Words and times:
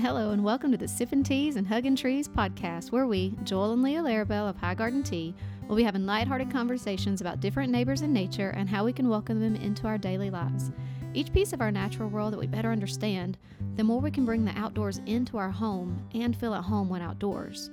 Hello, 0.00 0.30
and 0.30 0.44
welcome 0.44 0.70
to 0.70 0.78
the 0.78 0.86
Sippin' 0.86 1.24
Teas 1.24 1.56
and 1.56 1.66
Huggin' 1.66 1.96
Trees 1.96 2.28
podcast, 2.28 2.92
where 2.92 3.08
we, 3.08 3.34
Joel 3.42 3.72
and 3.72 3.82
Leah 3.82 4.00
Larabelle 4.00 4.48
of 4.48 4.56
High 4.56 4.76
Garden 4.76 5.02
Tea, 5.02 5.34
will 5.66 5.74
be 5.74 5.82
having 5.82 6.06
lighthearted 6.06 6.52
conversations 6.52 7.20
about 7.20 7.40
different 7.40 7.72
neighbors 7.72 8.02
and 8.02 8.14
nature 8.14 8.50
and 8.50 8.68
how 8.68 8.84
we 8.84 8.92
can 8.92 9.08
welcome 9.08 9.40
them 9.40 9.56
into 9.56 9.88
our 9.88 9.98
daily 9.98 10.30
lives. 10.30 10.70
Each 11.14 11.32
piece 11.32 11.52
of 11.52 11.60
our 11.60 11.72
natural 11.72 12.10
world 12.10 12.32
that 12.32 12.38
we 12.38 12.46
better 12.46 12.70
understand, 12.70 13.38
the 13.74 13.82
more 13.82 14.00
we 14.00 14.12
can 14.12 14.24
bring 14.24 14.44
the 14.44 14.56
outdoors 14.56 15.00
into 15.06 15.36
our 15.36 15.50
home 15.50 16.00
and 16.14 16.36
feel 16.36 16.54
at 16.54 16.62
home 16.62 16.88
when 16.88 17.02
outdoors. 17.02 17.70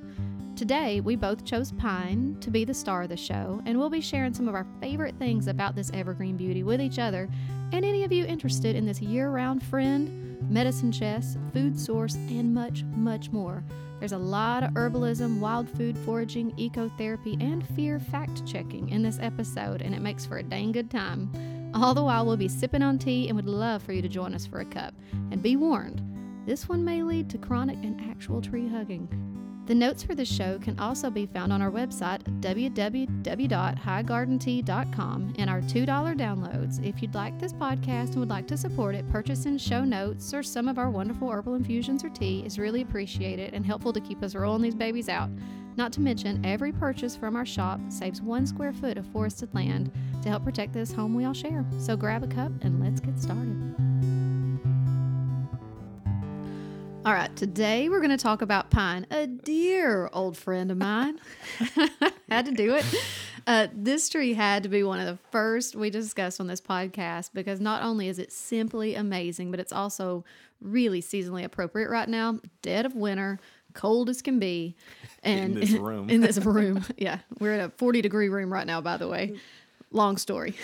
Today, 0.55 1.01
we 1.01 1.17
both 1.17 1.43
chose 1.43 1.73
pine 1.73 2.37
to 2.39 2.49
be 2.49 2.63
the 2.63 2.73
star 2.73 3.03
of 3.03 3.09
the 3.09 3.17
show, 3.17 3.61
and 3.65 3.77
we'll 3.77 3.89
be 3.89 3.99
sharing 3.99 4.33
some 4.33 4.47
of 4.47 4.55
our 4.55 4.65
favorite 4.79 5.15
things 5.19 5.47
about 5.47 5.75
this 5.75 5.91
evergreen 5.93 6.37
beauty 6.37 6.63
with 6.63 6.79
each 6.79 6.97
other 6.97 7.29
and 7.73 7.83
any 7.83 8.05
of 8.05 8.11
you 8.13 8.23
interested 8.23 8.73
in 8.73 8.85
this 8.85 9.01
year 9.01 9.31
round 9.31 9.61
friend, 9.61 10.37
medicine 10.49 10.93
chest, 10.93 11.37
food 11.51 11.77
source, 11.77 12.15
and 12.15 12.53
much, 12.53 12.83
much 12.95 13.31
more. 13.31 13.65
There's 13.99 14.13
a 14.13 14.17
lot 14.17 14.63
of 14.63 14.71
herbalism, 14.71 15.39
wild 15.39 15.69
food 15.69 15.97
foraging, 15.97 16.51
ecotherapy, 16.51 17.41
and 17.43 17.67
fear 17.75 17.99
fact 17.99 18.47
checking 18.47 18.87
in 18.87 19.03
this 19.03 19.19
episode, 19.21 19.81
and 19.81 19.93
it 19.93 20.01
makes 20.01 20.25
for 20.25 20.37
a 20.37 20.43
dang 20.43 20.71
good 20.71 20.89
time. 20.89 21.29
All 21.75 21.93
the 21.93 22.03
while, 22.03 22.25
we'll 22.25 22.37
be 22.37 22.47
sipping 22.47 22.81
on 22.81 22.97
tea 22.97 23.27
and 23.27 23.35
would 23.35 23.49
love 23.49 23.83
for 23.83 23.91
you 23.91 24.01
to 24.01 24.07
join 24.07 24.33
us 24.33 24.47
for 24.47 24.61
a 24.61 24.65
cup. 24.65 24.93
And 25.31 25.43
be 25.43 25.57
warned, 25.57 26.01
this 26.45 26.69
one 26.69 26.85
may 26.85 27.03
lead 27.03 27.29
to 27.31 27.37
chronic 27.37 27.83
and 27.83 27.99
actual 28.09 28.41
tree 28.41 28.69
hugging. 28.69 29.34
The 29.65 29.73
notes 29.73 30.03
for 30.03 30.13
this 30.13 30.31
show 30.31 30.59
can 30.59 30.79
also 30.79 31.09
be 31.09 31.25
found 31.25 31.51
on 31.51 31.59
our 31.59 31.71
website, 31.71 32.21
www.highgardentea.com, 32.39 35.33
in 35.37 35.49
our 35.49 35.61
$2 35.61 35.87
downloads. 35.87 36.85
If 36.85 37.01
you'd 37.01 37.15
like 37.15 37.39
this 37.39 37.53
podcast 37.53 38.09
and 38.09 38.17
would 38.17 38.29
like 38.29 38.47
to 38.49 38.57
support 38.57 38.93
it, 38.93 39.09
purchasing 39.09 39.57
show 39.57 39.83
notes 39.83 40.31
or 40.35 40.43
some 40.43 40.67
of 40.67 40.77
our 40.77 40.91
wonderful 40.91 41.31
herbal 41.31 41.55
infusions 41.55 42.03
or 42.03 42.09
tea 42.09 42.43
is 42.45 42.59
really 42.59 42.81
appreciated 42.81 43.55
and 43.55 43.65
helpful 43.65 43.91
to 43.93 43.99
keep 43.99 44.21
us 44.21 44.35
rolling 44.35 44.61
these 44.61 44.75
babies 44.75 45.09
out. 45.09 45.31
Not 45.77 45.91
to 45.93 45.99
mention, 45.99 46.45
every 46.45 46.71
purchase 46.71 47.15
from 47.15 47.35
our 47.35 47.45
shop 47.45 47.79
saves 47.89 48.21
one 48.21 48.45
square 48.45 48.71
foot 48.71 48.99
of 48.99 49.07
forested 49.07 49.51
land 49.55 49.91
to 50.21 50.29
help 50.29 50.43
protect 50.43 50.73
this 50.73 50.93
home 50.93 51.15
we 51.15 51.25
all 51.25 51.33
share. 51.33 51.65
So 51.79 51.97
grab 51.97 52.23
a 52.23 52.27
cup 52.27 52.51
and 52.61 52.79
let's 52.79 53.01
get 53.01 53.19
started. 53.19 53.84
All 57.05 57.13
right, 57.13 57.33
today 57.35 57.87
we're 57.87 57.99
going 57.99 58.09
to 58.09 58.17
talk 58.17 58.41
about 58.41 58.71
pine, 58.71 59.05
a 59.11 59.27
dear 59.27 60.09
old 60.11 60.35
friend 60.35 60.71
of 60.71 60.77
mine. 60.79 61.19
had 62.29 62.47
to 62.47 62.51
do 62.51 62.73
it. 62.73 62.83
Uh, 63.45 63.67
this 63.71 64.09
tree 64.09 64.33
had 64.33 64.63
to 64.63 64.69
be 64.69 64.81
one 64.81 64.99
of 64.99 65.05
the 65.05 65.19
first 65.29 65.75
we 65.75 65.91
discussed 65.91 66.41
on 66.41 66.47
this 66.47 66.59
podcast 66.59 67.29
because 67.31 67.61
not 67.61 67.83
only 67.83 68.07
is 68.07 68.17
it 68.17 68.31
simply 68.31 68.95
amazing, 68.95 69.51
but 69.51 69.59
it's 69.59 69.71
also 69.71 70.25
really 70.59 70.99
seasonally 70.99 71.43
appropriate 71.43 71.91
right 71.91 72.09
now. 72.09 72.39
Dead 72.63 72.87
of 72.87 72.95
winter, 72.95 73.39
cold 73.73 74.09
as 74.09 74.23
can 74.23 74.39
be, 74.39 74.75
and 75.23 75.53
In 75.53 75.59
this 75.59 75.71
room. 75.73 76.09
in 76.09 76.21
this 76.21 76.39
room, 76.39 76.83
yeah, 76.97 77.19
we're 77.39 77.53
in 77.53 77.59
a 77.59 77.69
forty 77.69 78.01
degree 78.01 78.29
room 78.29 78.51
right 78.51 78.65
now. 78.65 78.81
By 78.81 78.97
the 78.97 79.07
way, 79.07 79.37
long 79.91 80.17
story. 80.17 80.55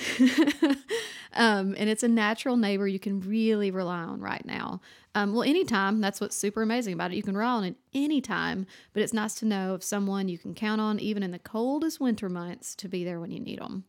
Um, 1.33 1.75
and 1.77 1.89
it's 1.89 2.03
a 2.03 2.07
natural 2.07 2.57
neighbor 2.57 2.87
you 2.87 2.99
can 2.99 3.21
really 3.21 3.71
rely 3.71 3.99
on 3.99 4.21
right 4.21 4.45
now. 4.45 4.81
Um, 5.13 5.33
well, 5.33 5.43
anytime. 5.43 5.99
That's 6.01 6.21
what's 6.21 6.35
super 6.35 6.61
amazing 6.61 6.93
about 6.93 7.11
it. 7.11 7.15
You 7.15 7.23
can 7.23 7.35
rely 7.35 7.51
on 7.51 7.63
it 7.65 7.75
anytime, 7.93 8.65
but 8.93 9.03
it's 9.03 9.13
nice 9.13 9.35
to 9.35 9.45
know 9.45 9.73
of 9.73 9.83
someone 9.83 10.29
you 10.29 10.37
can 10.37 10.53
count 10.53 10.79
on, 10.79 10.99
even 10.99 11.23
in 11.23 11.31
the 11.31 11.39
coldest 11.39 11.99
winter 11.99 12.29
months, 12.29 12.75
to 12.75 12.87
be 12.87 13.03
there 13.03 13.19
when 13.19 13.31
you 13.31 13.39
need 13.39 13.59
them. 13.59 13.83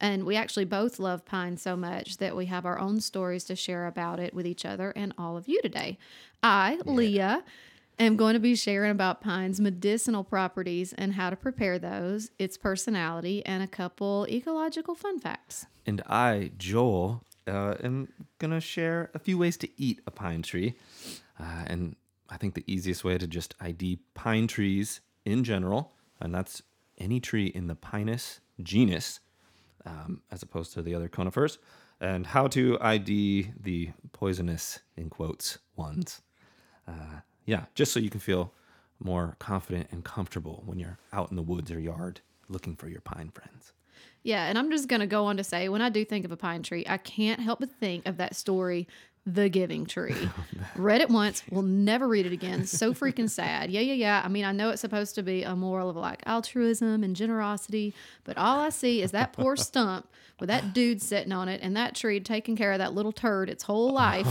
And 0.00 0.24
we 0.24 0.36
actually 0.36 0.64
both 0.64 1.00
love 1.00 1.24
pine 1.24 1.56
so 1.56 1.76
much 1.76 2.18
that 2.18 2.36
we 2.36 2.46
have 2.46 2.64
our 2.64 2.78
own 2.78 3.00
stories 3.00 3.42
to 3.44 3.56
share 3.56 3.86
about 3.86 4.20
it 4.20 4.32
with 4.32 4.46
each 4.46 4.64
other 4.64 4.92
and 4.94 5.12
all 5.18 5.36
of 5.36 5.48
you 5.48 5.60
today. 5.60 5.98
I, 6.42 6.78
Leah, 6.84 7.42
am 8.04 8.16
going 8.16 8.34
to 8.34 8.40
be 8.40 8.54
sharing 8.54 8.90
about 8.90 9.20
pine's 9.20 9.60
medicinal 9.60 10.24
properties 10.24 10.92
and 10.92 11.14
how 11.14 11.30
to 11.30 11.36
prepare 11.36 11.78
those, 11.78 12.30
its 12.38 12.56
personality, 12.56 13.44
and 13.44 13.62
a 13.62 13.66
couple 13.66 14.26
ecological 14.28 14.94
fun 14.94 15.18
facts. 15.18 15.66
And 15.86 16.02
I, 16.06 16.52
Joel, 16.58 17.22
uh, 17.46 17.74
am 17.82 18.08
going 18.38 18.50
to 18.50 18.60
share 18.60 19.10
a 19.14 19.18
few 19.18 19.38
ways 19.38 19.56
to 19.58 19.68
eat 19.76 20.00
a 20.06 20.10
pine 20.10 20.42
tree. 20.42 20.74
Uh, 21.40 21.64
and 21.66 21.96
I 22.28 22.36
think 22.36 22.54
the 22.54 22.64
easiest 22.66 23.04
way 23.04 23.18
to 23.18 23.26
just 23.26 23.54
ID 23.60 24.00
pine 24.14 24.46
trees 24.46 25.00
in 25.24 25.44
general, 25.44 25.92
and 26.20 26.34
that's 26.34 26.62
any 26.98 27.20
tree 27.20 27.46
in 27.46 27.66
the 27.66 27.74
Pinus 27.74 28.40
genus, 28.62 29.20
um, 29.86 30.22
as 30.30 30.42
opposed 30.42 30.72
to 30.74 30.82
the 30.82 30.94
other 30.94 31.08
conifers, 31.08 31.58
and 32.00 32.26
how 32.26 32.46
to 32.48 32.78
ID 32.80 33.52
the 33.60 33.90
poisonous, 34.12 34.80
in 34.96 35.08
quotes, 35.08 35.58
ones. 35.76 36.20
Uh, 36.86 37.20
yeah, 37.48 37.64
just 37.74 37.92
so 37.92 37.98
you 37.98 38.10
can 38.10 38.20
feel 38.20 38.52
more 39.02 39.34
confident 39.38 39.88
and 39.90 40.04
comfortable 40.04 40.62
when 40.66 40.78
you're 40.78 40.98
out 41.14 41.30
in 41.30 41.36
the 41.36 41.42
woods 41.42 41.70
or 41.70 41.80
yard 41.80 42.20
looking 42.46 42.76
for 42.76 42.88
your 42.88 43.00
pine 43.00 43.30
friends. 43.30 43.72
Yeah, 44.22 44.44
and 44.48 44.58
I'm 44.58 44.70
just 44.70 44.86
going 44.86 45.00
to 45.00 45.06
go 45.06 45.24
on 45.24 45.38
to 45.38 45.44
say 45.44 45.70
when 45.70 45.80
I 45.80 45.88
do 45.88 46.04
think 46.04 46.26
of 46.26 46.30
a 46.32 46.36
pine 46.36 46.62
tree, 46.62 46.84
I 46.86 46.98
can't 46.98 47.40
help 47.40 47.60
but 47.60 47.70
think 47.70 48.06
of 48.06 48.18
that 48.18 48.36
story, 48.36 48.86
The 49.24 49.48
Giving 49.48 49.86
Tree. 49.86 50.14
Oh, 50.60 50.66
read 50.76 51.00
it 51.00 51.08
once, 51.08 51.42
will 51.50 51.62
never 51.62 52.06
read 52.06 52.26
it 52.26 52.32
again. 52.32 52.66
So 52.66 52.92
freaking 52.92 53.30
sad. 53.30 53.70
Yeah, 53.70 53.80
yeah, 53.80 53.94
yeah. 53.94 54.22
I 54.22 54.28
mean, 54.28 54.44
I 54.44 54.52
know 54.52 54.70
it's 54.70 54.80
supposed 54.80 55.14
to 55.14 55.22
be 55.22 55.42
a 55.44 55.56
moral 55.56 55.88
of 55.88 55.96
like 55.96 56.22
altruism 56.26 57.02
and 57.02 57.16
generosity, 57.16 57.94
but 58.24 58.36
all 58.36 58.58
I 58.58 58.68
see 58.68 59.00
is 59.00 59.12
that 59.12 59.32
poor 59.32 59.56
stump 59.68 60.06
with 60.40 60.48
that 60.48 60.74
dude 60.74 61.00
sitting 61.00 61.32
on 61.32 61.48
it 61.48 61.60
and 61.62 61.76
that 61.76 61.94
tree 61.94 62.20
taking 62.20 62.56
care 62.56 62.72
of 62.72 62.78
that 62.78 62.92
little 62.92 63.12
turd 63.12 63.48
its 63.48 63.62
whole 63.62 63.90
life. 63.92 64.26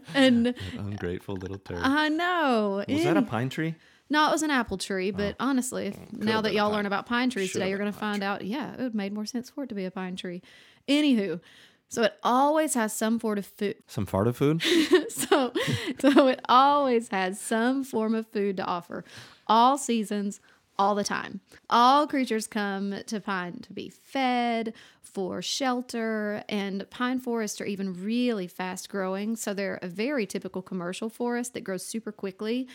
and 0.14 0.54
Ungrateful 0.78 1.36
little 1.36 1.58
turd. 1.58 1.80
I 1.82 2.08
know. 2.08 2.84
Was 2.88 3.04
that 3.04 3.16
a 3.16 3.22
pine 3.22 3.48
tree? 3.48 3.74
no, 4.12 4.28
it 4.28 4.32
was 4.32 4.42
an 4.42 4.50
apple 4.50 4.76
tree, 4.76 5.10
but 5.10 5.36
oh. 5.40 5.46
honestly, 5.48 5.86
if, 5.86 5.96
mm, 5.96 6.22
now 6.22 6.42
that 6.42 6.52
y'all 6.52 6.70
learn 6.70 6.84
about 6.84 7.06
pine 7.06 7.30
trees 7.30 7.48
should've 7.48 7.62
today, 7.62 7.70
you're 7.70 7.78
going 7.78 7.92
to 7.92 7.98
find 7.98 8.22
out, 8.22 8.44
yeah, 8.44 8.74
it 8.74 8.80
would 8.80 8.94
made 8.94 9.12
more 9.12 9.24
sense 9.24 9.48
for 9.48 9.64
it 9.64 9.68
to 9.68 9.74
be 9.74 9.86
a 9.86 9.90
pine 9.90 10.16
tree. 10.16 10.42
Anywho, 10.86 11.40
so 11.88 12.02
it 12.02 12.14
always 12.22 12.74
has 12.74 12.94
some 12.94 13.18
form 13.18 13.38
of 13.38 13.46
food. 13.46 13.76
Some 13.86 14.06
fart 14.06 14.28
of 14.28 14.36
food? 14.36 14.62
So, 15.10 15.52
so 16.00 16.28
it 16.28 16.40
always 16.48 17.08
has 17.08 17.38
some 17.38 17.84
form 17.84 18.14
of 18.14 18.26
food 18.28 18.56
to 18.56 18.64
offer, 18.64 19.04
all 19.46 19.76
seasons, 19.76 20.40
all 20.82 20.96
the 20.96 21.04
time. 21.04 21.40
All 21.70 22.08
creatures 22.08 22.48
come 22.48 22.96
to 23.06 23.20
pine 23.20 23.60
to 23.60 23.72
be 23.72 23.88
fed, 23.88 24.74
for 25.00 25.40
shelter, 25.40 26.42
and 26.48 26.88
pine 26.90 27.20
forests 27.20 27.60
are 27.60 27.66
even 27.66 28.02
really 28.02 28.48
fast 28.48 28.88
growing. 28.88 29.36
So 29.36 29.54
they're 29.54 29.78
a 29.80 29.86
very 29.86 30.26
typical 30.26 30.60
commercial 30.60 31.08
forest 31.08 31.54
that 31.54 31.62
grows 31.62 31.86
super 31.86 32.10
quickly. 32.10 32.66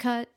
Cut, 0.00 0.28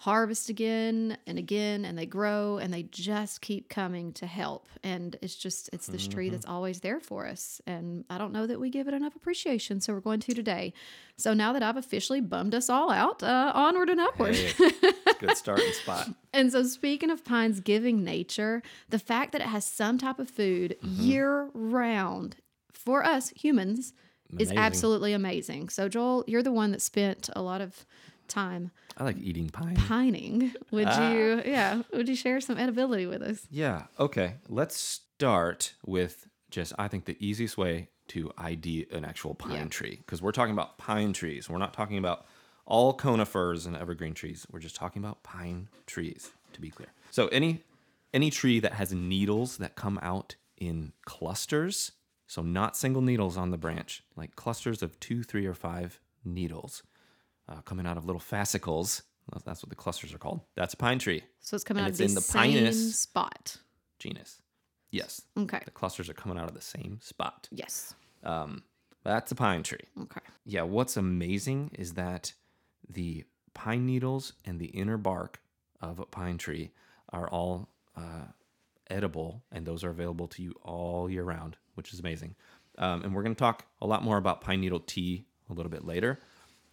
harvest 0.00 0.48
again 0.48 1.18
and 1.26 1.36
again, 1.38 1.84
and 1.84 1.96
they 1.98 2.06
grow 2.06 2.56
and 2.56 2.72
they 2.72 2.84
just 2.84 3.42
keep 3.42 3.68
coming 3.68 4.14
to 4.14 4.26
help. 4.26 4.66
And 4.82 5.14
it's 5.20 5.34
just, 5.34 5.68
it's 5.74 5.88
this 5.88 6.08
tree 6.08 6.30
that's 6.30 6.46
always 6.46 6.80
there 6.80 7.00
for 7.00 7.26
us. 7.26 7.60
And 7.66 8.06
I 8.08 8.16
don't 8.16 8.32
know 8.32 8.46
that 8.46 8.58
we 8.58 8.70
give 8.70 8.88
it 8.88 8.94
enough 8.94 9.14
appreciation. 9.14 9.78
So 9.82 9.92
we're 9.92 10.00
going 10.00 10.20
to 10.20 10.32
today. 10.32 10.72
So 11.18 11.34
now 11.34 11.52
that 11.52 11.62
I've 11.62 11.76
officially 11.76 12.22
bummed 12.22 12.54
us 12.54 12.70
all 12.70 12.90
out, 12.90 13.22
uh, 13.22 13.52
onward 13.54 13.90
and 13.90 14.00
upward. 14.00 14.36
Hey, 14.36 14.72
good 15.20 15.36
starting 15.36 15.70
spot. 15.72 16.08
And 16.32 16.50
so, 16.50 16.62
speaking 16.62 17.10
of 17.10 17.22
pines 17.22 17.60
giving 17.60 18.02
nature, 18.02 18.62
the 18.88 18.98
fact 18.98 19.32
that 19.32 19.42
it 19.42 19.48
has 19.48 19.66
some 19.66 19.98
type 19.98 20.18
of 20.18 20.30
food 20.30 20.76
year 20.82 21.50
round 21.52 22.36
for 22.72 23.04
us 23.04 23.34
humans 23.36 23.92
is 24.38 24.50
absolutely 24.52 25.12
amazing. 25.12 25.68
So, 25.68 25.88
Joel, 25.88 26.24
you're 26.26 26.42
the 26.42 26.52
one 26.52 26.70
that 26.70 26.80
spent 26.80 27.28
a 27.34 27.42
lot 27.42 27.60
of 27.60 27.84
time 28.30 28.70
I 28.96 29.04
like 29.04 29.18
eating 29.18 29.50
pine. 29.50 29.76
pining. 29.76 30.52
Would 30.70 30.88
ah. 30.88 31.12
you, 31.12 31.42
yeah, 31.44 31.82
would 31.92 32.08
you 32.08 32.16
share 32.16 32.40
some 32.40 32.56
edibility 32.56 33.06
with 33.06 33.22
us? 33.22 33.46
Yeah. 33.50 33.84
Okay. 33.98 34.34
Let's 34.48 34.76
start 34.76 35.74
with 35.84 36.26
just, 36.50 36.72
I 36.78 36.88
think, 36.88 37.04
the 37.04 37.16
easiest 37.18 37.58
way 37.58 37.88
to 38.08 38.32
ID 38.38 38.86
an 38.92 39.04
actual 39.04 39.34
pine 39.34 39.52
Yeah. 39.52 39.64
tree. 39.66 39.96
Because 39.96 40.20
we're 40.20 40.32
talking 40.32 40.52
about 40.52 40.78
pine 40.78 41.12
trees. 41.12 41.48
We're 41.48 41.58
not 41.58 41.72
talking 41.72 41.98
about 41.98 42.26
all 42.66 42.92
conifers 42.92 43.66
and 43.66 43.76
evergreen 43.76 44.14
trees. 44.14 44.46
We're 44.50 44.60
just 44.60 44.76
talking 44.76 45.02
about 45.02 45.22
pine 45.22 45.68
trees, 45.86 46.30
to 46.52 46.60
be 46.60 46.70
clear. 46.70 46.88
So, 47.10 47.28
any 47.28 47.64
any 48.12 48.30
tree 48.30 48.58
that 48.60 48.72
has 48.72 48.92
needles 48.92 49.58
that 49.58 49.76
come 49.76 49.98
out 50.02 50.34
in 50.56 50.92
clusters, 51.04 51.92
so 52.26 52.42
not 52.42 52.76
single 52.76 53.02
needles 53.02 53.36
on 53.36 53.50
the 53.50 53.56
branch, 53.56 54.02
like 54.16 54.34
clusters 54.34 54.82
of 54.82 54.98
two, 54.98 55.22
three, 55.22 55.46
or 55.46 55.54
five 55.54 56.00
needles 56.24 56.82
uh, 57.50 57.60
coming 57.62 57.86
out 57.86 57.96
of 57.96 58.04
little 58.06 58.20
fascicles. 58.20 59.02
That's 59.44 59.62
what 59.62 59.70
the 59.70 59.76
clusters 59.76 60.12
are 60.14 60.18
called. 60.18 60.40
That's 60.56 60.74
a 60.74 60.76
pine 60.76 60.98
tree 60.98 61.22
So, 61.40 61.54
it's 61.54 61.62
coming 61.64 61.84
And 61.84 61.88
out 61.88 61.90
it's 61.90 62.00
of 62.00 62.06
the, 62.06 62.10
in 62.10 62.14
the 62.14 62.20
same 62.20 62.52
Pinus. 62.54 62.98
spot. 62.98 63.56
genus. 63.98 64.40
Yes, 64.90 65.22
Okay. 65.38 65.60
the 65.64 65.70
clusters 65.70 66.08
are 66.08 66.14
coming 66.14 66.36
out 66.36 66.48
of 66.48 66.54
the 66.54 66.60
same 66.60 66.98
spot. 67.00 67.48
Yes. 67.52 67.94
Um, 68.24 68.64
that's 69.04 69.30
a 69.30 69.36
pine 69.36 69.62
tree. 69.62 69.84
Okay. 70.02 70.20
Yeah, 70.44 70.62
what's 70.62 70.96
amazing 70.96 71.70
is 71.78 71.92
that 71.94 72.32
the 72.88 73.24
pine 73.54 73.86
needles 73.86 74.32
and 74.44 74.58
the 74.58 74.66
inner 74.66 74.96
bark 74.96 75.40
of 75.80 76.00
a 76.00 76.06
pine 76.06 76.38
tree 76.38 76.72
are 77.12 77.28
all 77.28 77.68
uh, 77.96 78.26
edible, 78.90 79.42
and 79.52 79.64
those 79.64 79.84
are 79.84 79.90
available 79.90 80.26
to 80.28 80.42
you 80.42 80.54
all 80.62 81.08
year 81.08 81.22
round, 81.24 81.56
which 81.74 81.92
is 81.92 82.00
amazing. 82.00 82.34
Um, 82.78 83.02
and 83.04 83.14
we're 83.14 83.22
going 83.22 83.34
to 83.34 83.38
talk 83.38 83.66
a 83.80 83.86
lot 83.86 84.02
more 84.02 84.16
about 84.16 84.40
pine 84.40 84.60
needle 84.60 84.80
tea 84.80 85.24
a 85.48 85.52
little 85.52 85.70
bit 85.70 85.84
later. 85.84 86.18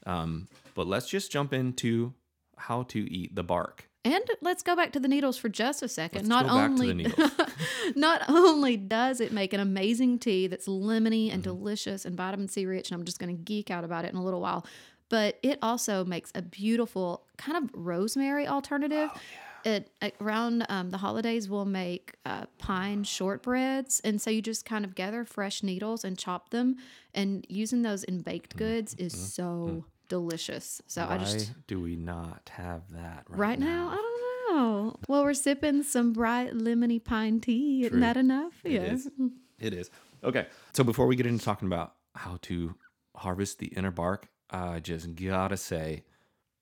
Um, 0.07 0.47
but 0.77 0.87
let's 0.87 1.09
just 1.09 1.31
jump 1.31 1.51
into 1.53 2.13
how 2.55 2.83
to 2.83 2.99
eat 3.13 3.35
the 3.35 3.43
bark. 3.43 3.89
And 4.05 4.23
let's 4.41 4.63
go 4.63 4.73
back 4.75 4.93
to 4.93 5.01
the 5.01 5.09
needles 5.09 5.37
for 5.37 5.49
just 5.49 5.83
a 5.83 5.87
2nd 5.87 6.13
Let's 6.15 6.27
not 6.29 6.45
go 6.45 6.55
back 6.55 6.67
to 6.67 6.71
only 6.71 7.13
not 7.95 8.21
only 8.29 8.77
does 8.77 9.19
it 9.19 9.33
make 9.33 9.51
an 9.51 9.59
amazing 9.59 10.19
tea 10.19 10.47
that's 10.47 10.67
lemony 10.67 11.25
and 11.33 11.43
Mm-hmm. 11.43 11.57
delicious 11.57 12.05
and 12.05 12.15
vitamin 12.15 12.47
C 12.47 12.65
rich, 12.65 12.89
and 12.89 12.97
I'm 12.99 13.05
just 13.05 13.19
going 13.19 13.35
to 13.35 13.43
geek 13.43 13.69
out 13.69 13.83
about 13.83 14.05
it 14.05 14.13
in 14.13 14.15
a 14.17 14.23
little 14.23 14.39
while, 14.39 14.65
but 15.09 15.39
it 15.43 15.59
also 15.61 16.05
makes 16.05 16.31
a 16.35 16.41
beautiful 16.41 17.25
kind 17.37 17.57
of 17.57 17.69
rosemary 17.73 18.47
alternative. 18.47 19.09
Oh, 19.13 19.19
It 19.65 19.91
around 20.21 20.65
um, 20.69 20.91
the 20.91 20.97
holidays, 20.99 21.49
we'll 21.49 21.65
make 21.65 22.13
uh, 22.25 22.45
pine 22.59 23.03
shortbreads, 23.03 23.99
and 24.05 24.21
so 24.21 24.29
you 24.29 24.41
just 24.41 24.63
kind 24.63 24.85
of 24.85 24.95
gather 24.95 25.25
fresh 25.25 25.63
needles 25.63 26.05
and 26.05 26.17
chop 26.17 26.51
them, 26.51 26.77
and 27.13 27.45
using 27.49 27.81
those 27.81 28.03
in 28.05 28.21
baked 28.21 28.55
goods 28.55 28.93
is 28.95 29.13
so 29.33 29.83
delicious. 30.07 30.81
So. 30.87 31.05
Why 31.05 31.15
I 31.15 31.17
just 31.17 31.51
do 31.67 31.79
we 31.79 31.95
not 31.95 32.49
have 32.53 32.91
that 32.91 33.25
right, 33.29 33.39
right 33.39 33.59
now, 33.59 33.89
I 33.89 33.95
don't 33.95 34.55
know. 34.55 34.95
Well, 35.07 35.23
we're 35.23 35.33
sipping 35.33 35.83
some 35.83 36.13
bright 36.13 36.53
lemony 36.53 37.03
pine 37.03 37.39
tea. 37.39 37.85
Isn't 37.85 37.99
that 37.99 38.17
enough? 38.17 38.53
It 38.63 38.71
yeah. 38.73 38.81
is. 38.81 39.09
It 39.59 39.73
is. 39.73 39.89
Okay. 40.23 40.45
So 40.73 40.83
before 40.83 41.07
we 41.07 41.15
get 41.15 41.25
into 41.25 41.43
talking 41.43 41.67
about 41.67 41.95
how 42.13 42.37
to 42.43 42.75
harvest 43.15 43.57
the 43.57 43.67
inner 43.67 43.89
bark, 43.89 44.29
I 44.51 44.79
just 44.79 45.15
gotta 45.15 45.57
say, 45.57 46.03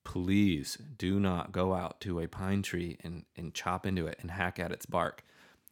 please 0.06 0.78
do 0.98 1.20
not 1.20 1.52
go 1.52 1.74
out 1.74 2.00
to 2.02 2.22
a 2.22 2.28
pine 2.28 2.62
tree 2.62 2.98
and, 3.04 3.26
and 3.36 3.54
chop 3.54 3.86
into 3.86 4.08
it 4.08 4.18
and 4.22 4.32
hack 4.32 4.60
at 4.60 4.72
its 4.72 4.86
bark 4.86 5.26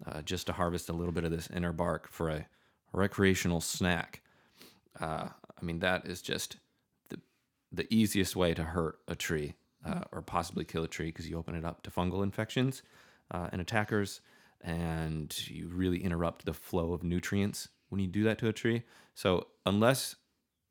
uh, 0.05 0.21
just 0.21 0.47
to 0.47 0.53
harvest 0.53 0.89
a 0.89 0.93
little 0.93 1.13
bit 1.13 1.23
of 1.23 1.31
this 1.31 1.49
inner 1.49 1.71
bark 1.71 2.09
for 2.09 2.29
a 2.29 2.45
recreational 2.91 3.61
snack. 3.61 4.21
Uh, 4.99 5.29
I 5.29 5.65
mean, 5.65 5.79
that 5.79 6.05
is 6.05 6.21
just 6.21 6.57
the, 6.57 6.57
the 7.73 7.91
easiest 7.93 8.35
way 8.35 8.53
to 8.53 8.63
hurt 8.63 8.99
a 9.07 9.15
tree 9.15 9.55
uh, 9.85 10.01
or 10.11 10.21
possibly 10.21 10.63
kill 10.63 10.83
a 10.83 10.87
tree 10.87 11.07
because 11.07 11.27
you 11.27 11.37
open 11.37 11.55
it 11.55 11.65
up 11.65 11.81
to 11.83 11.91
fungal 11.91 12.23
infections 12.23 12.83
uh, 13.31 13.49
and 13.51 13.59
attackers, 13.59 14.21
and 14.61 15.47
you 15.49 15.67
really 15.67 16.03
interrupt 16.03 16.45
the 16.45 16.53
flow 16.53 16.93
of 16.93 17.03
nutrients 17.03 17.69
when 17.89 17.99
you 17.99 18.07
do 18.07 18.23
that 18.23 18.37
to 18.37 18.47
a 18.47 18.53
tree. 18.53 18.83
So, 19.13 19.47
unless 19.65 20.15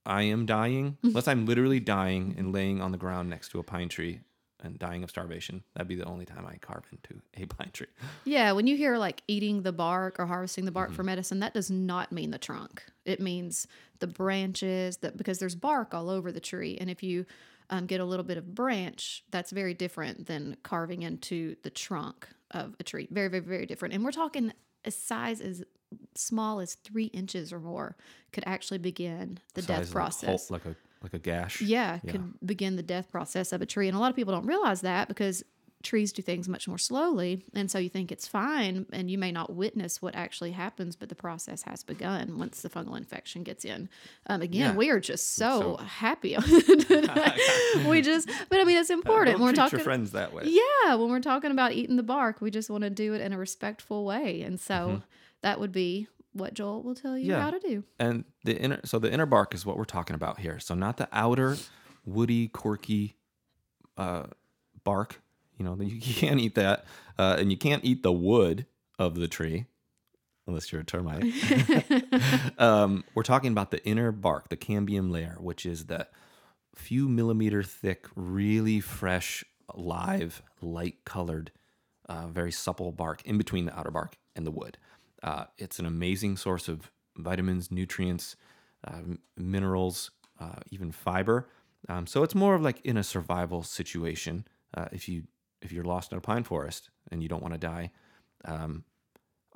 I 0.06 0.22
am 0.22 0.46
dying, 0.46 0.96
unless 1.02 1.28
I'm 1.28 1.44
literally 1.44 1.80
dying 1.80 2.34
and 2.38 2.52
laying 2.52 2.80
on 2.80 2.92
the 2.92 2.98
ground 2.98 3.28
next 3.28 3.50
to 3.50 3.58
a 3.58 3.62
pine 3.62 3.88
tree 3.88 4.20
and 4.62 4.78
dying 4.78 5.02
of 5.02 5.10
starvation, 5.10 5.62
that'd 5.74 5.88
be 5.88 5.94
the 5.94 6.04
only 6.04 6.24
time 6.24 6.46
I 6.46 6.56
carve 6.58 6.84
into 6.92 7.20
a 7.42 7.46
pine 7.46 7.70
tree. 7.72 7.86
Yeah, 8.24 8.52
when 8.52 8.66
you 8.66 8.76
hear 8.76 8.96
like 8.96 9.22
eating 9.28 9.62
the 9.62 9.72
bark 9.72 10.18
or 10.18 10.26
harvesting 10.26 10.64
the 10.64 10.70
bark 10.72 10.88
Mm-hmm. 10.90 10.96
for 10.96 11.02
medicine, 11.02 11.40
that 11.40 11.54
does 11.54 11.70
not 11.70 12.12
mean 12.12 12.30
the 12.30 12.38
trunk. 12.38 12.82
It 13.04 13.20
means 13.20 13.66
the 13.98 14.06
branches 14.06 14.98
that 14.98 15.16
because 15.16 15.38
there's 15.38 15.54
bark 15.54 15.94
all 15.94 16.08
over 16.10 16.32
the 16.32 16.40
tree, 16.40 16.76
and 16.80 16.88
if 16.90 17.02
you 17.02 17.26
um, 17.70 17.86
get 17.86 18.00
a 18.00 18.04
little 18.04 18.24
bit 18.24 18.36
of 18.38 18.54
branch, 18.54 19.24
that's 19.30 19.50
very 19.50 19.72
different 19.74 20.26
than 20.26 20.56
carving 20.62 21.02
into 21.02 21.56
the 21.62 21.70
trunk 21.70 22.28
of 22.50 22.74
a 22.80 22.82
tree. 22.82 23.08
Very, 23.10 23.28
very, 23.28 23.42
very 23.42 23.66
different. 23.66 23.94
And 23.94 24.04
we're 24.04 24.10
talking 24.12 24.52
a 24.84 24.90
size 24.90 25.40
as 25.40 25.62
small 26.14 26.60
as 26.60 26.74
three 26.74 27.06
inches 27.06 27.52
or 27.52 27.60
more 27.60 27.96
could 28.32 28.44
actually 28.46 28.78
begin 28.78 29.38
the 29.54 29.62
Size 29.62 29.68
death 29.68 29.78
like 29.86 29.90
process. 29.92 30.50
like 30.50 30.64
a 30.66 30.74
like 31.02 31.14
a 31.14 31.18
gash. 31.18 31.60
yeah, 31.60 31.98
could 31.98 32.34
begin 32.44 32.76
the 32.76 32.82
death 32.82 33.10
process 33.10 33.52
of 33.52 33.62
a 33.62 33.66
tree. 33.66 33.88
And 33.88 33.96
a 33.96 34.00
lot 34.00 34.10
of 34.10 34.16
people 34.16 34.32
don't 34.34 34.46
realize 34.46 34.80
that 34.82 35.08
because 35.08 35.42
trees 35.82 36.12
do 36.12 36.22
things 36.22 36.48
much 36.48 36.68
more 36.68 36.78
slowly. 36.78 37.44
And 37.54 37.68
so 37.68 37.80
you 37.80 37.88
think 37.88 38.12
it's 38.12 38.28
fine 38.28 38.86
and 38.92 39.10
you 39.10 39.18
may 39.18 39.32
not 39.32 39.52
witness 39.52 40.00
what 40.00 40.14
actually 40.14 40.52
happens, 40.52 40.94
but 40.94 41.08
the 41.08 41.16
process 41.16 41.62
has 41.62 41.82
begun 41.82 42.38
once 42.38 42.62
the 42.62 42.68
fungal 42.70 42.96
infection 42.96 43.42
gets 43.42 43.64
in. 43.64 43.88
Um, 44.28 44.42
again, 44.42 44.60
Yeah. 44.60 44.76
we 44.76 44.90
are 44.90 45.00
just 45.00 45.34
so, 45.34 45.76
So- 45.78 45.84
happy. 45.84 46.36
we 47.88 48.00
just, 48.02 48.28
but 48.48 48.60
I 48.60 48.64
mean, 48.64 48.76
it's 48.78 48.90
important. 48.90 49.32
Don't 49.38 49.40
when 49.40 49.50
we're 49.52 49.56
talking, 49.56 49.78
your 49.78 49.84
friends 49.84 50.12
that 50.12 50.32
way. 50.32 50.44
yeah, 50.46 50.94
when 50.94 51.10
we're 51.10 51.20
talking 51.20 51.50
about 51.50 51.72
eating 51.72 51.96
the 51.96 52.02
bark, 52.02 52.40
we 52.40 52.50
just 52.50 52.70
want 52.70 52.84
to 52.84 52.90
do 52.90 53.14
it 53.14 53.20
in 53.20 53.32
a 53.32 53.38
respectful 53.38 54.04
way. 54.04 54.42
And 54.42 54.60
so 54.60 55.02
that 55.42 55.58
would 55.58 55.72
be 55.72 56.06
what 56.32 56.54
Joel 56.54 56.82
will 56.82 56.94
tell 56.94 57.16
you. 57.16 57.32
Yeah. 57.32 57.40
how 57.40 57.50
to 57.50 57.58
do. 57.58 57.84
And 57.98 58.24
the 58.44 58.56
inner, 58.56 58.80
so 58.84 58.98
the 58.98 59.12
inner 59.12 59.26
bark 59.26 59.54
is 59.54 59.66
what 59.66 59.76
we're 59.76 59.84
talking 59.84 60.14
about 60.14 60.40
here. 60.40 60.58
So 60.58 60.74
not 60.74 60.96
the 60.96 61.08
outer 61.12 61.56
woody, 62.04 62.48
corky 62.48 63.16
uh, 63.96 64.24
bark. 64.84 65.20
You 65.58 65.64
know, 65.64 65.76
you, 65.80 65.96
you 65.96 66.14
can't 66.14 66.40
eat 66.40 66.54
that, 66.54 66.84
uh, 67.18 67.36
and 67.38 67.50
you 67.50 67.58
can't 67.58 67.84
eat 67.84 68.02
the 68.02 68.12
wood 68.12 68.66
of 68.98 69.14
the 69.14 69.28
tree 69.28 69.66
unless 70.46 70.72
you're 70.72 70.80
a 70.80 70.84
termite. 70.84 71.24
um, 72.58 73.04
we're 73.14 73.22
talking 73.22 73.52
about 73.52 73.70
the 73.70 73.84
inner 73.84 74.10
bark, 74.12 74.48
the 74.48 74.56
cambium 74.56 75.10
layer, 75.10 75.36
which 75.38 75.64
is 75.64 75.86
the 75.86 76.06
few 76.74 77.08
millimeter 77.08 77.62
thick, 77.62 78.06
really 78.16 78.80
fresh, 78.80 79.44
live, 79.74 80.42
light 80.60 81.04
colored, 81.04 81.52
uh, 82.08 82.26
very 82.26 82.50
supple 82.50 82.92
bark 82.92 83.22
in 83.24 83.38
between 83.38 83.66
the 83.66 83.78
outer 83.78 83.90
bark 83.90 84.16
and 84.34 84.46
the 84.46 84.50
wood. 84.50 84.78
Uh, 85.22 85.44
it's 85.58 85.78
an 85.78 85.86
amazing 85.86 86.36
source 86.36 86.68
of 86.68 86.90
vitamins, 87.16 87.70
nutrients, 87.70 88.36
uh, 88.86 89.00
minerals, 89.36 90.10
uh, 90.40 90.56
even 90.70 90.90
fiber. 90.90 91.48
Um, 91.88 92.06
so 92.06 92.22
it's 92.22 92.34
more 92.34 92.54
of 92.54 92.62
like 92.62 92.80
in 92.84 92.96
a 92.96 93.02
survival 93.02 93.62
situation. 93.62 94.46
Uh, 94.74 94.86
if 94.92 95.08
you 95.08 95.24
if 95.60 95.70
you're 95.70 95.84
lost 95.84 96.12
in 96.12 96.18
a 96.18 96.20
pine 96.20 96.42
forest 96.42 96.90
and 97.10 97.22
you 97.22 97.28
don't 97.28 97.42
want 97.42 97.54
to 97.54 97.58
die, 97.58 97.92
um, 98.44 98.84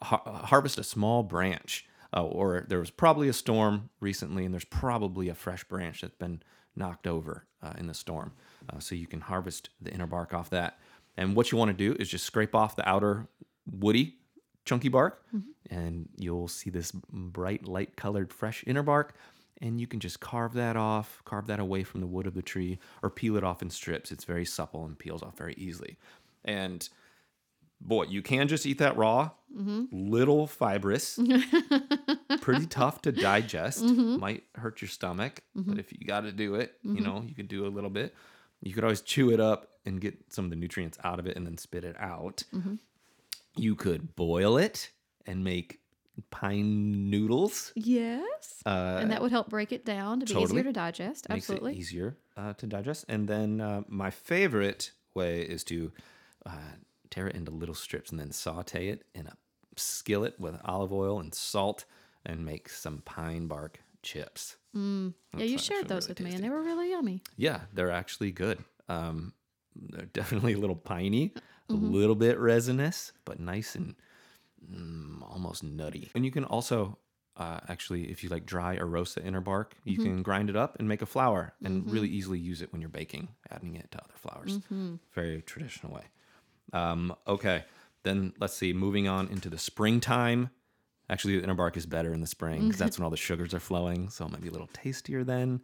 har- 0.01 0.23
harvest 0.45 0.79
a 0.79 0.85
small 0.85 1.23
branch. 1.23 1.87
Uh, 2.17 2.23
or 2.23 2.65
there 2.69 2.79
was 2.79 2.91
probably 2.91 3.29
a 3.29 3.33
storm 3.33 3.91
recently, 4.01 4.45
and 4.45 4.55
there's 4.55 4.65
probably 4.65 5.29
a 5.29 5.35
fresh 5.35 5.65
branch 5.65 6.01
that's 6.01 6.15
been 6.15 6.41
knocked 6.77 7.07
over 7.07 7.47
uh, 7.63 7.73
in 7.77 7.89
the 7.89 7.95
storm. 7.95 8.33
So 8.79 8.95
you 8.95 9.07
can 9.07 9.21
harvest 9.21 9.71
the 9.81 9.93
inner 9.93 10.07
bark 10.07 10.33
off 10.33 10.51
that. 10.51 10.79
And 11.17 11.35
what 11.35 11.51
you 11.51 11.59
want 11.59 11.71
to 11.71 11.77
do 11.77 11.97
is 11.99 12.09
just 12.09 12.25
scrape 12.25 12.55
off 12.55 12.77
the 12.77 12.89
outer 12.89 13.27
woody, 13.71 14.19
chunky 14.67 14.89
bark, 14.89 15.23
mm-hmm. 15.35 15.75
and 15.75 16.09
you'll 16.19 16.49
see 16.49 16.69
this 16.69 16.93
bright, 16.93 17.67
light 17.67 17.97
colored, 17.97 18.33
fresh 18.33 18.63
inner 18.67 18.83
bark. 18.83 19.15
And 19.63 19.81
you 19.81 19.87
can 19.87 20.01
just 20.01 20.21
carve 20.21 20.53
that 20.53 20.77
off, 20.77 21.23
carve 21.25 21.47
that 21.47 21.61
away 21.61 21.83
from 21.83 22.03
the 22.03 22.07
wood 22.07 22.27
of 22.27 22.35
the 22.35 22.43
tree, 22.43 22.79
or 23.03 23.09
peel 23.09 23.37
it 23.39 23.45
off 23.45 23.63
in 23.63 23.71
strips. 23.71 24.13
It's 24.13 24.25
very 24.25 24.45
supple 24.45 24.85
and 24.85 24.99
peels 24.99 25.23
off 25.23 25.39
very 25.39 25.55
easily. 25.57 25.97
And 26.45 26.87
boy, 27.81 28.05
you 28.05 28.21
can 28.21 28.49
just 28.49 28.67
eat 28.67 28.79
that 28.79 28.99
raw, 28.99 29.31
mm-hmm. 29.57 29.85
little 29.91 30.47
fibrous, 30.47 31.19
pretty 32.43 32.67
tough 32.67 33.01
to 33.03 33.13
digest. 33.13 33.83
Mm-hmm. 33.83 34.21
Might 34.21 34.45
hurt 34.57 34.83
your 34.83 34.91
stomach, 34.91 35.41
but 35.55 35.79
if 35.79 35.91
you 35.91 36.07
got 36.07 36.23
to 36.23 36.33
do 36.33 36.57
it, 36.57 36.75
you 36.83 37.01
know, 37.01 37.25
you 37.27 37.35
could 37.35 37.49
do 37.49 37.67
a 37.67 37.69
little 37.69 37.91
bit. 37.91 38.15
You 38.63 38.75
could 38.75 38.85
always 38.85 39.01
chew 39.01 39.31
it 39.31 39.41
up 39.41 39.71
and 39.87 40.01
get 40.01 40.17
some 40.33 40.45
of 40.45 40.51
the 40.51 40.57
nutrients 40.57 40.99
out 41.05 41.19
of 41.19 41.27
it 41.27 41.37
and 41.37 41.47
then 41.47 41.57
spit 41.57 41.85
it 41.85 41.97
out. 41.99 42.43
You 43.57 43.75
could 43.75 44.15
boil 44.17 44.57
it 44.59 44.91
and 45.27 45.45
make 45.45 45.81
pine 46.31 47.11
noodles. 47.11 47.73
Yes. 47.75 48.63
Uh, 48.65 48.99
and 49.01 49.11
that 49.11 49.21
would 49.21 49.31
help 49.31 49.49
break 49.49 49.73
it 49.73 49.85
down 49.85 50.21
to 50.21 50.27
be 50.27 50.33
totally. 50.33 50.61
easier 50.61 50.65
to 50.65 50.73
digest. 50.73 51.29
makes 51.29 51.45
Absolutely. 51.45 51.73
it 51.73 51.79
easier 51.79 52.17
uh, 52.37 52.53
to 52.55 52.67
digest. 52.67 53.05
And 53.09 53.29
then 53.29 53.61
uh, 53.61 53.83
my 53.89 54.11
favorite 54.11 54.93
way 55.15 55.41
is 55.41 55.65
to 55.65 55.93
uh, 56.45 56.51
tear 57.11 57.29
it 57.29 57.37
into 57.37 57.51
little 57.51 57.75
strips 57.75 58.11
and 58.11 58.21
then 58.21 58.33
saute 58.33 58.89
it 58.89 59.05
in 59.15 59.27
a 59.27 59.37
skillet 59.77 60.39
with 60.41 60.59
olive 60.65 60.93
oil 60.93 61.21
and 61.21 61.35
salt 61.35 61.85
and 62.25 62.45
make 62.45 62.69
some 62.69 63.03
pine 63.05 63.47
bark 63.47 63.81
chips. 64.03 64.57
Yeah, 64.75 65.11
you 65.33 65.57
shared 65.57 65.89
those 65.89 66.09
really 66.09 66.11
with 66.11 66.21
me, 66.21 66.35
and 66.35 66.45
they 66.45 66.51
were 66.51 66.63
really 66.63 66.91
yummy. 66.91 67.23
Yeah, 67.37 67.61
they're 67.73 67.91
actually 67.91 68.31
good. 68.31 68.63
Um, 68.91 69.33
they're 69.75 70.05
definitely 70.13 70.53
a 70.53 70.59
little 70.59 70.77
piney, 70.77 71.33
a 71.69 71.73
Mm-hmm. 71.73 71.93
little 71.93 72.15
bit 72.15 72.39
resinous, 72.39 73.13
but 73.25 73.41
nice 73.41 73.75
and 73.75 73.95
mm, 74.73 75.23
almost 75.31 75.63
nutty. 75.65 76.11
And 76.15 76.25
you 76.25 76.31
can 76.31 76.45
also 76.45 76.99
uh, 77.37 77.61
actually, 77.69 78.11
if 78.11 78.25
you 78.25 78.31
like 78.31 78.47
dry 78.47 78.77
or 78.77 78.87
roast 78.87 79.15
the 79.17 79.23
inner 79.25 79.41
bark, 79.43 79.75
you 79.85 79.95
Mm-hmm. 79.99 80.03
can 80.03 80.23
grind 80.23 80.49
it 80.49 80.57
up 80.57 80.77
and 80.79 80.89
make 80.89 81.03
a 81.03 81.07
flour 81.07 81.53
and 81.63 81.91
really 81.91 82.09
easily 82.09 82.39
use 82.39 82.63
it 82.63 82.73
when 82.73 82.81
you're 82.81 82.89
baking, 82.89 83.29
adding 83.51 83.75
it 83.77 83.91
to 83.91 83.99
other 83.99 84.15
flours. 84.17 84.59
Mm-hmm. 84.59 84.95
Very 85.13 85.43
traditional 85.43 85.93
way. 85.93 86.05
Um, 86.73 87.15
okay, 87.29 87.65
then 88.05 88.33
let's 88.41 88.55
see. 88.55 88.73
Moving 88.73 89.07
on 89.07 89.29
into 89.29 89.51
the 89.51 89.59
springtime. 89.59 90.49
Actually, 91.11 91.37
the 91.37 91.45
inner 91.45 91.55
bark 91.55 91.77
is 91.77 91.85
better 91.87 92.13
in 92.15 92.21
the 92.21 92.27
spring 92.27 92.63
because 92.65 92.79
that's 92.79 92.99
when 92.99 93.05
all 93.05 93.11
the 93.11 93.17
sugars 93.17 93.53
are 93.55 93.61
flowing, 93.61 94.09
so 94.09 94.25
it 94.25 94.33
might 94.33 94.41
be 94.41 94.49
a 94.49 94.53
little 94.53 94.69
tastier 94.73 95.23
then. 95.23 95.61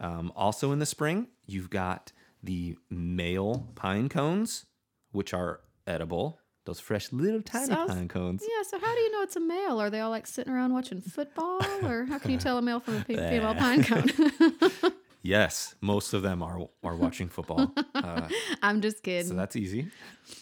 Um, 0.00 0.30
also 0.36 0.72
in 0.72 0.78
the 0.78 0.86
spring, 0.86 1.28
you've 1.46 1.70
got 1.70 2.12
the 2.42 2.76
male 2.90 3.66
pine 3.74 4.08
cones, 4.08 4.66
which 5.14 5.32
are 5.32 5.60
edible. 5.86 6.38
Those 6.66 6.80
fresh 6.80 7.12
little 7.12 7.42
tiny 7.42 7.66
Sounds- 7.66 7.92
pine 7.92 8.08
cones. 8.08 8.42
Yeah, 8.42 8.62
so 8.62 8.78
how 8.78 8.94
do 8.94 9.00
you 9.00 9.12
know 9.12 9.20
it's 9.22 9.36
a 9.36 9.40
male? 9.40 9.78
Are 9.80 9.90
they 9.90 10.00
all 10.00 10.08
like 10.10 10.26
sitting 10.26 10.52
around 10.52 10.72
watching 10.72 11.00
football? 11.02 11.60
Or 11.84 12.06
how 12.06 12.18
can 12.18 12.30
you 12.30 12.38
tell 12.38 12.56
a 12.56 12.62
male 12.62 12.80
from 12.80 12.96
a 12.96 13.04
female 13.04 13.54
pine 13.54 13.84
cone? 13.84 14.08
Yes, 15.26 15.74
most 15.80 16.12
of 16.12 16.20
them 16.22 16.42
are 16.42 16.68
are 16.82 16.96
watching 16.96 17.28
football. 17.30 17.72
Uh, 17.94 18.28
I'm 18.62 18.82
just 18.82 19.02
kidding. 19.02 19.26
so 19.28 19.34
that's 19.34 19.56
easy. 19.56 19.88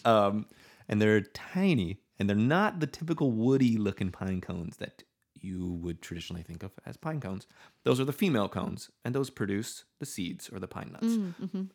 Um, 0.03 0.45
and 0.89 1.01
they're 1.01 1.21
tiny, 1.21 1.99
and 2.19 2.27
they're 2.29 2.35
not 2.35 2.81
the 2.81 2.87
typical 2.87 3.31
woody 3.31 3.77
looking 3.77 4.11
pine 4.11 4.41
cones 4.41 4.75
that 4.77 5.03
you 5.39 5.71
would 5.81 6.01
traditionally 6.01 6.43
think 6.43 6.63
of 6.63 6.71
as 6.85 6.97
pine 6.97 7.21
cones. 7.21 7.47
Those 7.85 8.01
are 8.01 8.05
the 8.05 8.11
female 8.11 8.49
cones, 8.49 8.89
and 9.05 9.15
those 9.15 9.29
produce 9.29 9.85
the 10.01 10.05
seeds 10.05 10.49
or 10.49 10.59
the 10.59 10.67
pine 10.67 10.91
nuts. 10.91 11.17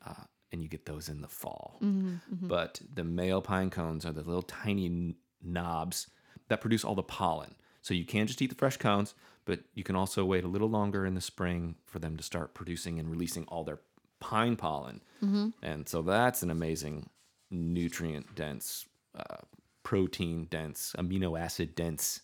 Uh, 0.05 0.25
and 0.52 0.62
you 0.62 0.69
get 0.69 0.87
those 0.87 1.09
in 1.09 1.21
the 1.21 1.28
fall. 1.28 1.78
Mm-hmm, 1.83 2.09
mm-hmm. 2.35 2.49
But 2.49 2.81
the 2.95 3.05
male 3.05 3.43
pine 3.43 3.71
cones 3.71 4.05
are 4.05 4.12
the 4.12 4.23
little 4.23 4.43
tiny 4.43 5.14
knobs 5.43 6.09
that 6.49 6.61
produce 6.61 6.85
all 6.85 6.95
the 6.95 7.02
pollen. 7.02 7.55
So 7.83 7.95
you 7.95 8.05
can't 8.05 8.28
just 8.28 8.43
eat 8.43 8.50
the 8.50 8.57
fresh 8.57 8.76
cones, 8.76 9.14
but 9.45 9.61
you 9.75 9.85
can 9.85 9.97
also 9.97 10.25
wait 10.25 10.45
a 10.45 10.49
little 10.49 10.69
longer 10.69 11.07
in 11.07 11.14
the 11.14 11.21
spring 11.21 11.76
for 11.87 11.99
them 11.99 12.17
to 12.17 12.23
start 12.23 12.55
producing 12.55 12.99
and 12.99 13.11
releasing 13.11 13.45
all 13.45 13.64
their 13.64 13.81
pine 14.21 14.57
pollen. 14.57 15.00
Mm-hmm. 15.23 15.49
And 15.62 15.88
so 15.88 16.02
that's 16.02 16.43
an 16.43 16.50
amazing 16.50 17.09
nutrient 17.50 18.35
dense, 18.35 18.87
uh, 19.14 19.38
protein 19.83 20.47
dense, 20.50 20.95
amino 20.99 21.38
acid 21.38 21.75
dense 21.75 22.21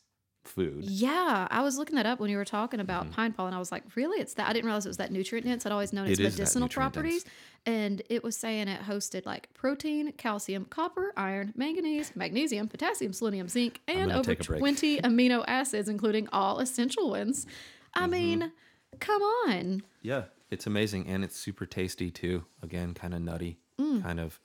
food. 0.49 0.85
Yeah, 0.85 1.49
I 1.51 1.63
was 1.63 1.79
looking 1.79 1.97
that 1.97 2.07
up 2.07 2.21
when 2.21 2.31
you 2.31 2.37
were 2.37 2.45
talking 2.45 2.81
about 2.81 3.11
pine 3.11 3.33
pollen. 3.33 3.55
I 3.55 3.59
was 3.59 3.73
like, 3.73 3.83
really? 3.97 4.21
It's 4.21 4.35
that? 4.35 4.49
I 4.49 4.53
didn't 4.53 4.67
realize 4.67 4.87
it 4.87 4.91
was 4.91 4.97
that 4.99 5.11
nutrient 5.13 5.47
dense. 5.47 5.65
I'd 5.67 5.73
always 5.73 5.93
known 5.93 6.07
its 6.07 6.19
Mm-hmm. 6.21 6.27
It 6.27 6.31
medicinal 6.39 6.69
properties. 6.69 7.25
And 7.67 8.03
it 8.11 8.23
was 8.23 8.37
saying 8.37 8.69
it 8.69 8.83
hosted 8.83 9.25
like 9.25 9.49
protein, 9.55 10.13
calcium, 10.13 10.67
copper, 10.67 11.13
iron, 11.17 11.53
manganese, 11.57 12.15
magnesium, 12.15 12.69
potassium, 12.69 13.13
selenium, 13.15 13.49
zinc, 13.49 13.81
and 13.89 14.13
over 14.13 14.23
take 14.35 14.41
a 14.43 14.45
break. 14.45 14.59
20 14.61 15.01
amino 15.03 15.43
acids, 15.49 15.89
including 15.89 16.29
all 16.33 16.59
essential 16.61 17.11
ones. 17.11 17.47
I 17.95 18.03
Mm-hmm. 18.03 18.11
mean, 18.11 18.53
come 19.01 19.23
on. 19.23 19.83
Yeah, 20.03 20.25
it's 20.51 20.67
amazing 20.67 21.07
and 21.07 21.25
it's 21.25 21.37
super 21.37 21.65
tasty 21.65 22.11
too. 22.11 22.45
Again, 22.63 22.93
kind 22.93 23.15
of 23.15 23.23
nutty, 23.23 23.59
kind 23.79 24.21
of 24.21 24.41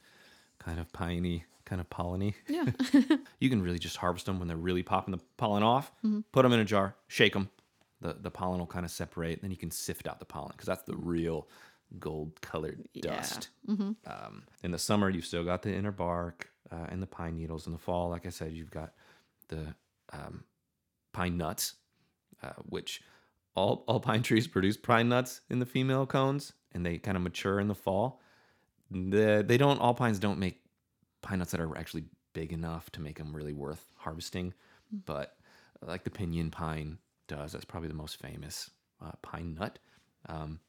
kind 0.60 0.80
of 0.80 0.92
piney, 0.94 1.44
kind 1.70 1.80
of 1.82 1.90
polleny. 1.90 2.34
Yeah. 2.48 2.66
You 3.40 3.50
can 3.50 3.62
really 3.62 3.80
just 3.80 3.96
harvest 3.98 4.26
them 4.26 4.38
when 4.40 4.48
they're 4.50 4.58
really 4.58 4.84
popping 4.84 5.14
the 5.14 5.22
pollen 5.38 5.64
off. 5.64 5.92
Put 6.34 6.44
them 6.44 6.52
in 6.52 6.60
a 6.60 6.66
jar, 6.66 6.96
shake 7.08 7.34
them. 7.34 7.50
The 8.02 8.14
the 8.20 8.32
pollen 8.32 8.60
will 8.60 8.68
kind 8.68 8.86
of 8.86 8.92
separate. 8.92 9.42
Then 9.42 9.52
you 9.52 9.58
can 9.58 9.72
sift 9.72 10.08
out 10.08 10.20
the 10.20 10.26
pollen 10.26 10.52
because 10.52 10.68
that's 10.68 10.84
the 10.84 10.96
real 10.98 11.48
gold 12.00 12.40
colored 12.42 12.88
dust. 13.02 13.50
Um, 14.06 14.44
in 14.64 14.72
the 14.72 14.78
summer, 14.78 15.10
you've 15.10 15.26
still 15.26 15.44
got 15.46 15.62
the 15.62 15.74
inner 15.74 15.92
bark 15.92 16.50
uh, 16.72 16.86
and 16.90 17.02
the 17.02 17.08
pine 17.08 17.36
needles. 17.38 17.66
In 17.68 17.74
the 17.74 17.80
fall, 17.80 18.10
like 18.10 18.26
I 18.26 18.30
said, 18.30 18.52
you've 18.54 18.72
got 18.72 18.94
the 19.48 19.74
um, 20.12 20.44
pine 21.14 21.38
nuts, 21.38 21.76
uh, 22.44 22.54
which 22.68 23.02
all 23.56 23.84
all 23.88 24.00
pine 24.00 24.22
trees 24.24 24.48
produce 24.48 24.78
pine 24.78 25.08
nuts 25.10 25.42
in 25.50 25.60
the 25.60 25.66
female 25.66 26.06
cones, 26.06 26.54
and 26.74 26.86
they 26.86 26.98
kind 26.98 27.16
of 27.18 27.24
mature 27.24 27.60
in 27.60 27.68
the 27.68 27.76
fall. 27.76 28.22
The, 28.92 29.44
they 29.48 29.58
don't 29.58 29.80
all 29.80 29.94
pines 29.94 30.20
don't 30.20 30.40
make 30.40 30.62
pine 31.22 31.40
nuts 31.40 31.52
that 31.52 31.60
are 31.62 31.78
actually 31.78 32.06
big 32.34 32.54
enough 32.54 32.90
to 32.92 33.02
make 33.02 33.18
them 33.18 33.36
really 33.36 33.54
worth 33.54 33.92
harvesting, 33.98 34.54
but 35.06 35.36
uh, 35.82 35.88
like 35.88 36.04
the 36.04 36.10
pinyon 36.10 36.52
pine 36.52 36.98
does. 37.28 37.52
That's 37.52 37.66
probably 37.66 37.90
the 37.90 37.96
most 37.96 38.18
famous 38.20 38.70
uh, 39.04 39.12
pine 39.22 39.56
nut. 39.60 39.80
Um, 40.28 40.60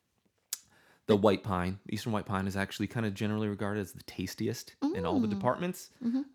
the 1.06 1.16
white 1.16 1.42
pine, 1.42 1.78
eastern 1.88 2.12
white 2.12 2.26
pine, 2.26 2.46
is 2.46 2.56
actually 2.56 2.86
kind 2.86 3.04
of 3.04 3.14
generally 3.14 3.48
regarded 3.48 3.80
as 3.80 3.92
the 3.92 4.02
tastiest 4.04 4.74
in 4.94 5.04
all 5.04 5.18
the 5.20 5.26
departments, 5.34 5.90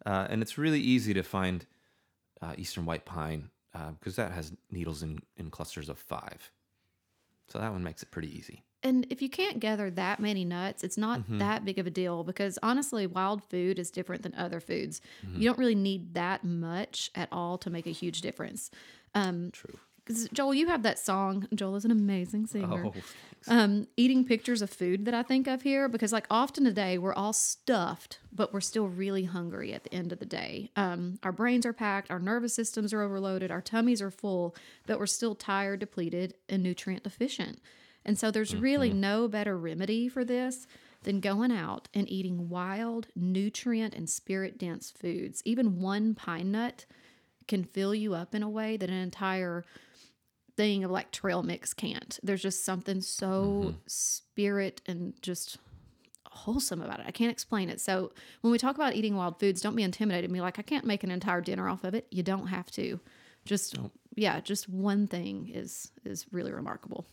uh, 0.05 0.27
and 0.29 0.41
it's 0.41 0.57
really 0.57 0.81
easy 0.81 1.13
to 1.13 1.23
find 1.23 1.65
uh, 2.41 2.53
eastern 2.57 2.85
white 2.85 3.05
pine 3.05 3.49
because 3.99 4.15
that 4.15 4.31
has 4.31 4.51
needles 4.71 5.01
in, 5.03 5.19
in 5.37 5.49
clusters 5.49 5.89
of 5.89 5.97
five. 5.97 6.51
So 7.47 7.59
that 7.59 7.71
one 7.71 7.83
makes 7.83 8.03
it 8.03 8.11
pretty 8.11 8.35
easy. 8.37 8.63
And 8.85 9.05
if 9.09 9.21
you 9.21 9.29
can't 9.29 9.59
gather 9.59 9.89
that 9.91 10.19
many 10.19 10.45
nuts, 10.45 10.83
it's 10.83 10.97
not 10.97 11.19
Mm-hmm. 11.21 11.39
that 11.39 11.65
big 11.65 11.79
of 11.79 11.87
a 11.87 11.89
deal 11.89 12.23
because 12.23 12.59
honestly, 12.61 13.07
wild 13.07 13.43
food 13.43 13.79
is 13.79 13.89
different 13.89 14.21
than 14.23 14.33
other 14.35 14.59
foods. 14.59 15.01
Mm-hmm. 15.25 15.41
You 15.41 15.49
don't 15.49 15.57
really 15.59 15.75
need 15.75 16.13
that 16.13 16.43
much 16.43 17.09
at 17.15 17.27
all 17.31 17.57
to 17.59 17.69
make 17.69 17.87
a 17.87 17.91
huge 17.91 18.21
difference. 18.21 18.69
Um, 19.13 19.49
True. 19.51 19.79
Joel, 20.33 20.53
you 20.53 20.67
have 20.67 20.83
that 20.83 20.99
song. 20.99 21.47
Joel 21.55 21.77
is 21.77 21.85
an 21.85 21.89
amazing 21.89 22.45
singer. 22.45 22.85
Oh, 22.85 22.93
Um, 23.47 23.87
eating 23.97 24.23
pictures 24.23 24.61
of 24.61 24.69
food 24.69 25.05
that 25.05 25.15
I 25.15 25.23
think 25.23 25.47
of 25.47 25.63
here 25.63 25.87
because, 25.89 26.11
like, 26.13 26.27
often 26.29 26.63
today 26.63 26.99
we're 26.99 27.13
all 27.13 27.33
stuffed, 27.33 28.19
but 28.31 28.53
we're 28.53 28.61
still 28.61 28.87
really 28.87 29.23
hungry 29.23 29.73
at 29.73 29.83
the 29.83 29.93
end 29.93 30.11
of 30.11 30.19
the 30.19 30.25
day. 30.25 30.69
Um, 30.75 31.17
our 31.23 31.31
brains 31.31 31.65
are 31.65 31.73
packed, 31.73 32.11
our 32.11 32.19
nervous 32.19 32.53
systems 32.53 32.93
are 32.93 33.01
overloaded, 33.01 33.49
our 33.49 33.61
tummies 33.61 33.99
are 34.01 34.11
full, 34.11 34.55
but 34.85 34.99
we're 34.99 35.05
still 35.07 35.33
tired, 35.33 35.79
depleted, 35.79 36.35
and 36.49 36.61
nutrient 36.61 37.03
deficient. 37.03 37.57
And 38.05 38.17
so, 38.17 38.31
there's 38.31 38.55
really 38.55 38.89
mm-hmm. 38.89 39.01
no 39.01 39.27
better 39.27 39.57
remedy 39.57 40.07
for 40.07 40.23
this 40.23 40.67
than 41.03 41.19
going 41.19 41.51
out 41.51 41.87
and 41.93 42.09
eating 42.09 42.49
wild, 42.49 43.07
nutrient, 43.15 43.93
and 43.93 44.09
spirit 44.09 44.57
dense 44.57 44.91
foods. 44.91 45.41
Even 45.45 45.79
one 45.79 46.15
pine 46.15 46.51
nut 46.51 46.85
can 47.47 47.63
fill 47.63 47.93
you 47.95 48.13
up 48.13 48.35
in 48.35 48.43
a 48.43 48.49
way 48.49 48.75
that 48.75 48.89
an 48.89 48.95
entire 48.95 49.63
thing 50.57 50.83
of 50.83 50.91
like 50.91 51.11
trail 51.11 51.43
mix 51.43 51.73
can't. 51.73 52.19
There's 52.23 52.41
just 52.41 52.65
something 52.65 53.01
so 53.01 53.63
mm-hmm. 53.65 53.77
spirit 53.87 54.81
and 54.85 55.13
just 55.21 55.57
wholesome 56.27 56.81
about 56.81 56.99
it. 56.99 57.05
I 57.07 57.11
can't 57.11 57.31
explain 57.31 57.69
it. 57.69 57.79
So 57.79 58.11
when 58.41 58.51
we 58.51 58.57
talk 58.57 58.75
about 58.75 58.95
eating 58.95 59.15
wild 59.15 59.39
foods, 59.39 59.61
don't 59.61 59.75
be 59.75 59.83
intimidated. 59.83 60.31
Be 60.31 60.41
like, 60.41 60.59
I 60.59 60.63
can't 60.63 60.85
make 60.85 61.03
an 61.03 61.11
entire 61.11 61.41
dinner 61.41 61.69
off 61.69 61.83
of 61.83 61.93
it. 61.93 62.07
You 62.11 62.23
don't 62.23 62.47
have 62.47 62.69
to. 62.71 62.99
Just 63.45 63.77
yeah, 64.15 64.39
just 64.39 64.67
one 64.67 65.07
thing 65.07 65.51
is 65.53 65.91
is 66.03 66.25
really 66.31 66.51
remarkable. 66.51 67.05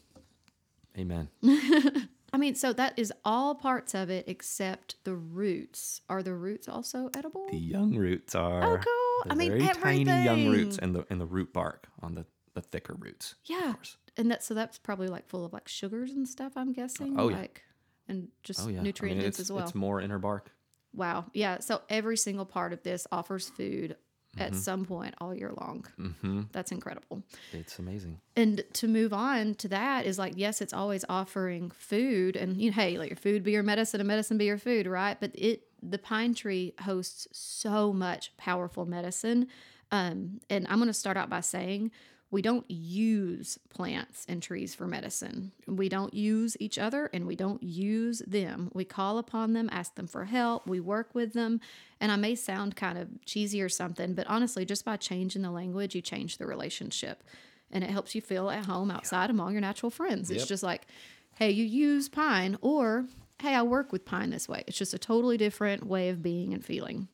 Amen. 0.98 1.28
I 2.34 2.38
mean, 2.38 2.54
so 2.54 2.72
that 2.72 2.98
is 2.98 3.12
all 3.24 3.54
parts 3.54 3.94
of 3.94 4.08
it 4.08 4.26
except 4.26 4.96
the 5.04 5.14
roots. 5.14 6.00
Are 6.08 6.22
the 6.22 6.34
roots 6.34 6.66
also 6.66 7.10
edible? 7.14 7.46
The 7.50 7.58
young 7.58 7.94
roots 7.96 8.34
are. 8.34 8.62
Oh, 8.62 8.78
cool. 8.78 9.24
the 9.26 9.32
I 9.32 9.34
mean, 9.34 9.58
very 9.58 9.74
tiny 9.74 10.24
young 10.24 10.48
roots 10.48 10.78
everything. 10.78 10.84
and 10.84 10.94
the 10.94 11.06
and 11.10 11.20
the 11.20 11.26
root 11.26 11.52
bark 11.52 11.88
on 12.00 12.14
the 12.14 12.24
the 12.54 12.62
thicker 12.62 12.94
roots. 12.94 13.34
Yeah. 13.44 13.74
course. 13.74 13.96
And 14.16 14.30
that 14.30 14.42
so 14.42 14.54
that's 14.54 14.78
probably 14.78 15.08
like 15.08 15.28
full 15.28 15.44
of 15.44 15.52
like 15.52 15.68
sugars 15.68 16.12
and 16.12 16.26
stuff, 16.26 16.52
I'm 16.56 16.72
guessing. 16.72 17.18
Oh, 17.18 17.28
yeah. 17.28 17.36
Like 17.38 17.62
and 18.08 18.28
just 18.42 18.60
Oh 18.60 18.68
yeah, 18.68 18.80
I 18.80 18.82
mean, 18.82 19.18
dense 19.18 19.40
as 19.40 19.52
well. 19.52 19.64
It's 19.64 19.74
more 19.74 20.00
inner 20.00 20.18
bark. 20.18 20.50
Wow. 20.94 21.26
Yeah. 21.32 21.60
So 21.60 21.82
every 21.88 22.16
single 22.16 22.44
part 22.44 22.72
of 22.72 22.82
this 22.82 23.06
offers 23.10 23.48
food 23.48 23.96
at 24.38 24.54
some 24.54 24.84
point 24.84 25.14
all 25.20 25.34
year 25.34 25.52
long. 25.60 25.84
Mm-hmm. 25.98 26.42
That's 26.52 26.72
incredible. 26.72 27.22
It's 27.52 27.78
amazing. 27.78 28.20
And 28.34 28.64
to 28.74 28.88
move 28.88 29.12
on 29.12 29.54
to 29.56 29.68
that 29.68 30.06
is 30.06 30.18
like, 30.18 30.34
yes, 30.36 30.60
it's 30.60 30.72
always 30.72 31.04
offering 31.08 31.70
food 31.70 32.36
and 32.36 32.56
you 32.56 32.70
know, 32.70 32.74
hey, 32.74 32.96
let 32.96 33.08
your 33.08 33.16
food 33.16 33.42
be 33.42 33.52
your 33.52 33.62
medicine 33.62 34.00
and 34.00 34.08
medicine 34.08 34.38
be 34.38 34.46
your 34.46 34.58
food, 34.58 34.86
right? 34.86 35.18
But 35.20 35.32
it 35.34 35.64
the 35.82 35.98
pine 35.98 36.34
tree 36.34 36.74
hosts 36.80 37.26
so 37.32 37.92
much 37.92 38.36
powerful 38.36 38.86
medicine. 38.86 39.48
Um, 39.90 40.40
and 40.48 40.66
I'm 40.68 40.78
gonna 40.78 40.94
start 40.94 41.16
out 41.16 41.28
by 41.28 41.40
saying 41.40 41.90
we 42.32 42.40
don't 42.40 42.68
use 42.68 43.58
plants 43.68 44.24
and 44.26 44.42
trees 44.42 44.74
for 44.74 44.86
medicine. 44.86 45.52
We 45.66 45.90
don't 45.90 46.14
use 46.14 46.56
each 46.58 46.78
other 46.78 47.10
and 47.12 47.26
we 47.26 47.36
don't 47.36 47.62
use 47.62 48.20
them. 48.26 48.70
We 48.72 48.86
call 48.86 49.18
upon 49.18 49.52
them, 49.52 49.68
ask 49.70 49.94
them 49.96 50.06
for 50.06 50.24
help, 50.24 50.66
we 50.66 50.80
work 50.80 51.14
with 51.14 51.34
them. 51.34 51.60
And 52.00 52.10
I 52.10 52.16
may 52.16 52.34
sound 52.34 52.74
kind 52.74 52.96
of 52.96 53.08
cheesy 53.26 53.60
or 53.60 53.68
something, 53.68 54.14
but 54.14 54.26
honestly, 54.28 54.64
just 54.64 54.82
by 54.84 54.96
changing 54.96 55.42
the 55.42 55.50
language, 55.50 55.94
you 55.94 56.00
change 56.00 56.38
the 56.38 56.46
relationship 56.46 57.22
and 57.70 57.84
it 57.84 57.90
helps 57.90 58.14
you 58.14 58.22
feel 58.22 58.48
at 58.48 58.64
home 58.64 58.90
outside 58.90 59.28
among 59.28 59.52
your 59.52 59.60
natural 59.60 59.90
friends. 59.90 60.30
It's 60.30 60.46
just 60.46 60.62
like, 60.62 60.86
hey, 61.34 61.50
you 61.50 61.64
use 61.64 62.08
pine, 62.08 62.56
or 62.62 63.06
hey, 63.42 63.54
I 63.54 63.62
work 63.62 63.92
with 63.92 64.04
pine 64.06 64.30
this 64.30 64.48
way. 64.48 64.64
It's 64.66 64.78
just 64.78 64.94
a 64.94 64.98
totally 64.98 65.36
different 65.36 65.86
way 65.86 66.08
of 66.08 66.22
being 66.22 66.54
and 66.54 66.64
feeling. 66.64 67.08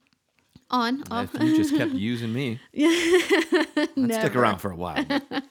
On, 0.71 1.03
off. 1.11 1.35
If 1.35 1.43
you 1.43 1.57
just 1.57 1.77
kept 1.77 1.93
using 1.95 2.33
me, 2.33 2.61
I'd 2.77 3.89
stick 3.95 4.37
around 4.37 4.59
for 4.59 4.71
a 4.71 4.77
while. 4.77 5.05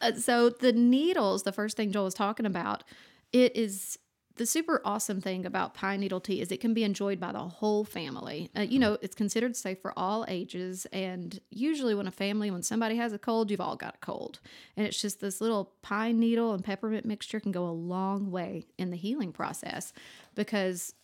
Uh, 0.00 0.12
so 0.12 0.48
the 0.48 0.72
needles, 0.72 1.42
the 1.42 1.50
first 1.50 1.76
thing 1.76 1.90
Joel 1.90 2.04
was 2.04 2.14
talking 2.14 2.46
about, 2.46 2.84
it 3.32 3.56
is 3.56 3.98
the 4.38 4.46
super 4.46 4.80
awesome 4.84 5.20
thing 5.20 5.44
about 5.44 5.74
pine 5.74 6.00
needle 6.00 6.20
tea 6.20 6.40
is 6.40 6.50
it 6.50 6.60
can 6.60 6.72
be 6.72 6.84
enjoyed 6.84 7.18
by 7.20 7.32
the 7.32 7.40
whole 7.40 7.84
family. 7.84 8.48
Uh, 8.56 8.60
you 8.60 8.78
know, 8.78 8.96
it's 9.02 9.14
considered 9.14 9.56
safe 9.56 9.82
for 9.82 9.92
all 9.98 10.24
ages, 10.28 10.86
and 10.92 11.40
usually 11.50 11.94
when 11.94 12.06
a 12.06 12.12
family, 12.12 12.50
when 12.50 12.62
somebody 12.62 12.96
has 12.96 13.12
a 13.12 13.18
cold, 13.18 13.50
you've 13.50 13.60
all 13.60 13.76
got 13.76 13.96
a 13.96 13.98
cold, 13.98 14.38
and 14.76 14.86
it's 14.86 15.02
just 15.02 15.20
this 15.20 15.40
little 15.40 15.72
pine 15.82 16.18
needle 16.20 16.54
and 16.54 16.64
peppermint 16.64 17.04
mixture 17.04 17.40
can 17.40 17.50
go 17.52 17.66
a 17.66 17.70
long 17.70 18.30
way 18.30 18.66
in 18.78 18.90
the 18.90 18.96
healing 18.96 19.32
process 19.32 19.92
because 20.36 20.94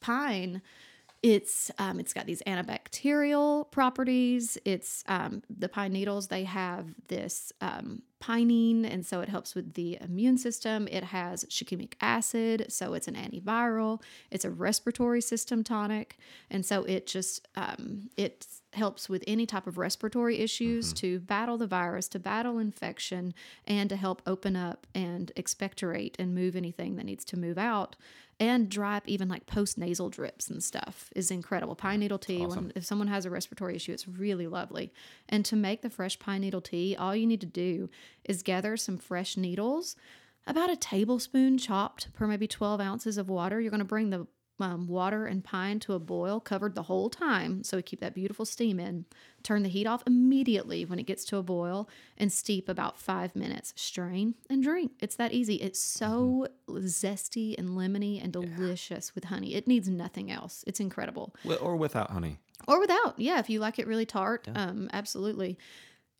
pine 0.00 0.62
it's 1.24 1.70
um, 1.78 1.98
it's 1.98 2.12
got 2.12 2.26
these 2.26 2.42
antibacterial 2.46 3.70
properties. 3.70 4.58
It's 4.66 5.02
um, 5.08 5.42
the 5.48 5.70
pine 5.70 5.94
needles. 5.94 6.28
They 6.28 6.44
have 6.44 6.88
this 7.08 7.50
um, 7.62 8.02
pinene, 8.22 8.84
and 8.84 9.06
so 9.06 9.22
it 9.22 9.30
helps 9.30 9.54
with 9.54 9.72
the 9.72 9.96
immune 10.02 10.36
system. 10.36 10.86
It 10.90 11.02
has 11.02 11.46
shikimic 11.46 11.94
acid, 12.02 12.66
so 12.68 12.92
it's 12.92 13.08
an 13.08 13.14
antiviral. 13.14 14.02
It's 14.30 14.44
a 14.44 14.50
respiratory 14.50 15.22
system 15.22 15.64
tonic, 15.64 16.18
and 16.50 16.66
so 16.66 16.84
it 16.84 17.06
just 17.06 17.48
um, 17.56 18.10
it 18.18 18.46
helps 18.74 19.08
with 19.08 19.24
any 19.26 19.46
type 19.46 19.66
of 19.66 19.78
respiratory 19.78 20.40
issues 20.40 20.92
to 20.92 21.20
battle 21.20 21.56
the 21.56 21.66
virus, 21.66 22.06
to 22.08 22.18
battle 22.18 22.58
infection, 22.58 23.32
and 23.66 23.88
to 23.88 23.96
help 23.96 24.20
open 24.26 24.56
up 24.56 24.86
and 24.94 25.32
expectorate 25.36 26.16
and 26.18 26.34
move 26.34 26.54
anything 26.54 26.96
that 26.96 27.06
needs 27.06 27.24
to 27.24 27.38
move 27.38 27.56
out. 27.56 27.96
And 28.40 28.68
dry 28.68 28.96
up 28.96 29.04
even 29.06 29.28
like 29.28 29.46
post 29.46 29.78
nasal 29.78 30.10
drips 30.10 30.48
and 30.48 30.62
stuff 30.62 31.10
is 31.14 31.30
incredible. 31.30 31.76
Pine 31.76 32.00
needle 32.00 32.18
tea, 32.18 32.44
when 32.44 32.72
if 32.74 32.84
someone 32.84 33.08
has 33.08 33.24
a 33.24 33.30
respiratory 33.30 33.76
issue, 33.76 33.92
it's 33.92 34.08
really 34.08 34.46
lovely. 34.46 34.92
And 35.28 35.44
to 35.44 35.56
make 35.56 35.82
the 35.82 35.90
fresh 35.90 36.18
pine 36.18 36.40
needle 36.40 36.60
tea, 36.60 36.96
all 36.96 37.14
you 37.14 37.26
need 37.26 37.40
to 37.42 37.46
do 37.46 37.88
is 38.24 38.42
gather 38.42 38.76
some 38.76 38.98
fresh 38.98 39.36
needles, 39.36 39.94
about 40.46 40.70
a 40.70 40.76
tablespoon 40.76 41.56
chopped 41.58 42.12
per 42.12 42.26
maybe 42.26 42.46
12 42.46 42.80
ounces 42.80 43.16
of 43.16 43.28
water. 43.28 43.60
You're 43.60 43.70
going 43.70 43.78
to 43.78 43.84
bring 43.84 44.10
the 44.10 44.26
um, 44.60 44.86
water 44.86 45.26
and 45.26 45.42
pine 45.42 45.80
to 45.80 45.94
a 45.94 45.98
boil, 45.98 46.38
covered 46.40 46.74
the 46.74 46.84
whole 46.84 47.10
time, 47.10 47.64
so 47.64 47.76
we 47.76 47.82
keep 47.82 48.00
that 48.00 48.14
beautiful 48.14 48.44
steam 48.44 48.78
in. 48.78 49.04
Turn 49.42 49.62
the 49.62 49.68
heat 49.68 49.86
off 49.86 50.02
immediately 50.06 50.84
when 50.84 50.98
it 50.98 51.06
gets 51.06 51.24
to 51.26 51.36
a 51.36 51.42
boil 51.42 51.88
and 52.16 52.32
steep 52.32 52.68
about 52.68 52.98
five 52.98 53.34
minutes. 53.34 53.72
Strain 53.76 54.34
and 54.48 54.62
drink. 54.62 54.92
It's 55.00 55.16
that 55.16 55.32
easy. 55.32 55.56
It's 55.56 55.80
so 55.80 56.46
zesty 56.68 57.58
and 57.58 57.70
lemony 57.70 58.22
and 58.22 58.32
delicious 58.32 59.14
with 59.14 59.24
honey. 59.24 59.54
It 59.54 59.66
needs 59.66 59.88
nothing 59.88 60.30
else. 60.30 60.64
It's 60.66 60.80
incredible. 60.80 61.34
Wi- 61.44 61.60
Or 61.62 61.76
without 61.76 62.10
honey. 62.10 62.38
Or 62.66 62.80
without, 62.80 63.18
yeah, 63.18 63.38
if 63.40 63.50
you 63.50 63.58
like 63.60 63.78
it 63.78 63.86
really 63.86 64.06
tart, 64.06 64.48
um, 64.54 64.88
absolutely. 64.92 65.58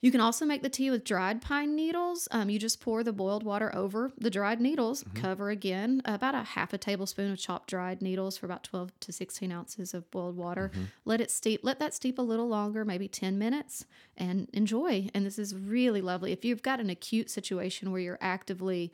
You 0.04 0.10
can 0.10 0.20
also 0.20 0.44
make 0.44 0.60
the 0.60 0.68
tea 0.68 0.90
with 0.90 1.02
dried 1.02 1.40
pine 1.40 1.74
needles. 1.74 2.28
Um, 2.30 2.50
you 2.50 2.58
just 2.58 2.78
pour 2.78 3.02
the 3.02 3.10
boiled 3.10 3.42
water 3.42 3.74
over 3.74 4.12
the 4.18 4.28
dried 4.28 4.60
needles, 4.60 5.02
cover 5.14 5.48
again, 5.48 6.02
about 6.04 6.34
a 6.34 6.42
half 6.42 6.74
a 6.74 6.78
tablespoon 6.78 7.32
of 7.32 7.38
chopped 7.38 7.70
dried 7.70 8.02
needles 8.02 8.36
for 8.36 8.44
about 8.44 8.64
12 8.64 8.92
to 9.00 9.12
16 9.14 9.50
ounces 9.50 9.94
of 9.94 10.10
boiled 10.10 10.36
water. 10.36 10.70
Let 11.06 11.22
it 11.22 11.30
steep, 11.30 11.60
let 11.62 11.78
that 11.78 11.94
steep 11.94 12.18
a 12.18 12.22
little 12.22 12.46
longer, 12.46 12.84
maybe 12.84 13.08
10 13.08 13.38
minutes, 13.38 13.86
and 14.14 14.50
enjoy. 14.52 15.08
And 15.14 15.24
this 15.24 15.38
is 15.38 15.54
really 15.54 16.02
lovely. 16.02 16.32
If 16.32 16.44
you've 16.44 16.62
got 16.62 16.80
an 16.80 16.90
acute 16.90 17.30
situation 17.30 17.90
where 17.90 18.00
you're 18.02 18.18
actively 18.20 18.92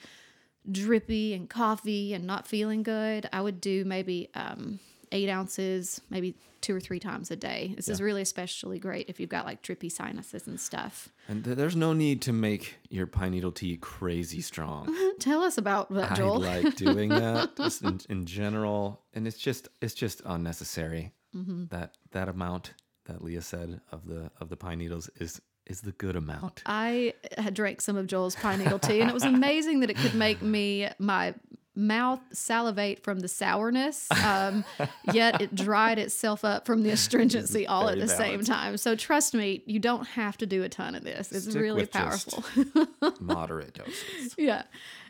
drippy 0.71 1.35
and 1.35 1.51
coffee 1.51 2.15
and 2.15 2.25
not 2.25 2.47
feeling 2.47 2.85
good, 2.85 3.29
I 3.33 3.41
would 3.41 3.61
do 3.61 3.85
maybe 3.85 4.29
um, 4.35 4.79
eight 5.13 5.29
ounces, 5.29 6.01
maybe 6.11 6.37
two 6.61 6.75
or 6.75 6.81
three 6.81 7.01
times 7.01 7.31
a 7.31 7.37
day. 7.37 7.73
This 7.77 7.89
is 7.89 8.03
really 8.03 8.23
especially 8.23 8.79
great 8.79 9.09
if 9.09 9.19
you've 9.19 9.31
got 9.31 9.47
like 9.47 9.63
drippy 9.63 9.89
sinuses 9.89 10.47
and 10.47 10.61
stuff. 10.61 11.09
And 11.29 11.45
th- 11.45 11.57
there's 11.57 11.77
no 11.77 11.93
need 11.93 12.23
to 12.23 12.33
make 12.33 12.77
your 12.89 13.07
pine 13.07 13.33
needle 13.33 13.53
tea 13.53 13.77
crazy 13.77 14.41
strong. 14.41 14.95
Tell 15.19 15.43
us 15.43 15.59
about 15.59 15.93
that, 15.95 16.13
I 16.13 16.15
Joel. 16.17 16.41
like 16.41 16.77
doing 16.77 17.09
that 17.11 17.57
just 17.57 17.83
in, 17.83 18.01
in 18.09 18.27
general, 18.27 19.03
and 19.15 19.27
it's 19.27 19.39
just 19.39 19.69
it's 19.81 19.95
just 19.95 20.23
unnecessary. 20.25 21.13
Mm-hmm. 21.35 21.67
That 21.71 21.97
that 22.13 22.29
amount 22.29 22.75
that 23.07 23.23
Leah 23.23 23.43
said 23.43 23.81
of 23.91 24.07
the 24.07 24.31
of 24.41 24.49
the 24.49 24.57
pine 24.57 24.79
needles 24.79 25.09
is 25.17 25.41
is 25.67 25.81
the 25.81 25.93
good 25.93 26.17
amount. 26.17 26.63
I 26.67 27.15
had 27.39 27.55
drank 27.55 27.81
some 27.81 27.97
of 27.97 28.07
Joel's 28.07 28.35
pine 28.35 28.59
needle 28.59 28.79
tea, 28.79 29.01
and 29.01 29.09
it 29.09 29.15
was 29.15 29.25
amazing 29.25 29.81
that 29.81 29.91
it 29.91 29.97
could 29.97 30.15
make 30.15 30.43
me 30.43 30.89
my 30.99 31.35
mouth 31.81 32.21
salivate 32.33 33.03
from 33.03 33.21
the 33.21 33.29
sourness, 33.29 34.11
um, 34.25 34.65
yet 35.13 35.41
it 35.41 35.55
dried 35.55 35.99
itself 35.99 36.45
up 36.45 36.67
from 36.67 36.83
the 36.83 36.91
astringency 36.99 37.67
all 37.67 37.89
at 37.89 37.99
the 37.99 38.09
same 38.09 38.45
time. 38.45 38.77
So 38.77 38.95
trust 38.95 39.35
me, 39.35 39.63
you 39.67 39.79
don't 39.79 40.07
have 40.09 40.37
to 40.39 40.47
do 40.47 40.63
a 40.63 40.69
ton 40.69 40.95
of 40.95 41.03
this. 41.03 41.33
It's 41.33 41.47
Stick 41.47 41.61
really 41.61 41.87
powerful. 41.87 42.45
Moderate 43.21 43.75
doses. 43.75 44.35
yeah. 44.37 44.63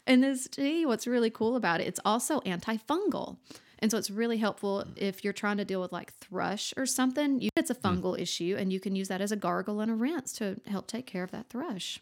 And 0.07 0.23
this 0.23 0.49
tea, 0.49 0.87
what's 0.87 1.07
really 1.07 1.31
cool 1.31 1.57
about 1.57 1.81
it, 1.81 1.87
it's 1.87 2.01
also 2.05 2.41
antifungal. 2.41 3.37
And 3.81 3.91
so 3.91 3.99
it's 3.99 4.11
really 4.11 4.37
helpful 4.37 4.85
if 4.97 5.25
you're 5.25 5.33
trying 5.33 5.57
to 5.57 5.65
deal 5.65 5.81
with 5.81 5.93
like 5.93 6.13
thrush 6.15 6.75
or 6.77 6.87
something. 6.87 7.41
You, 7.41 7.51
it's 7.57 7.71
a 7.71 7.75
fungal 7.75 8.19
issue, 8.19 8.57
and 8.59 8.73
you 8.73 8.79
can 8.79 8.95
use 8.95 9.09
that 9.09 9.21
as 9.21 9.33
a 9.33 9.37
gargle 9.37 9.81
and 9.81 9.91
a 9.91 9.95
rinse 9.95 10.33
to 10.35 10.61
help 10.67 10.87
take 10.87 11.07
care 11.07 11.23
of 11.23 11.31
that 11.31 11.49
thrush. 11.49 11.99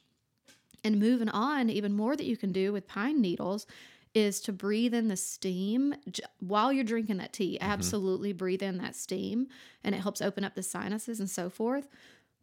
And 0.84 0.98
moving 0.98 1.28
on, 1.28 1.70
even 1.70 1.92
more 1.92 2.16
that 2.16 2.26
you 2.26 2.36
can 2.36 2.52
do 2.52 2.72
with 2.72 2.86
pine 2.88 3.20
needles 3.20 3.66
is 4.18 4.40
to 4.40 4.52
breathe 4.52 4.92
in 4.92 5.08
the 5.08 5.16
steam 5.16 5.94
j- 6.10 6.22
while 6.40 6.72
you're 6.72 6.84
drinking 6.84 7.16
that 7.18 7.32
tea. 7.32 7.56
Mm-hmm. 7.60 7.70
Absolutely 7.72 8.32
breathe 8.32 8.62
in 8.62 8.78
that 8.78 8.96
steam, 8.96 9.46
and 9.84 9.94
it 9.94 10.00
helps 10.02 10.20
open 10.20 10.44
up 10.44 10.54
the 10.54 10.62
sinuses 10.62 11.20
and 11.20 11.30
so 11.30 11.48
forth. 11.48 11.88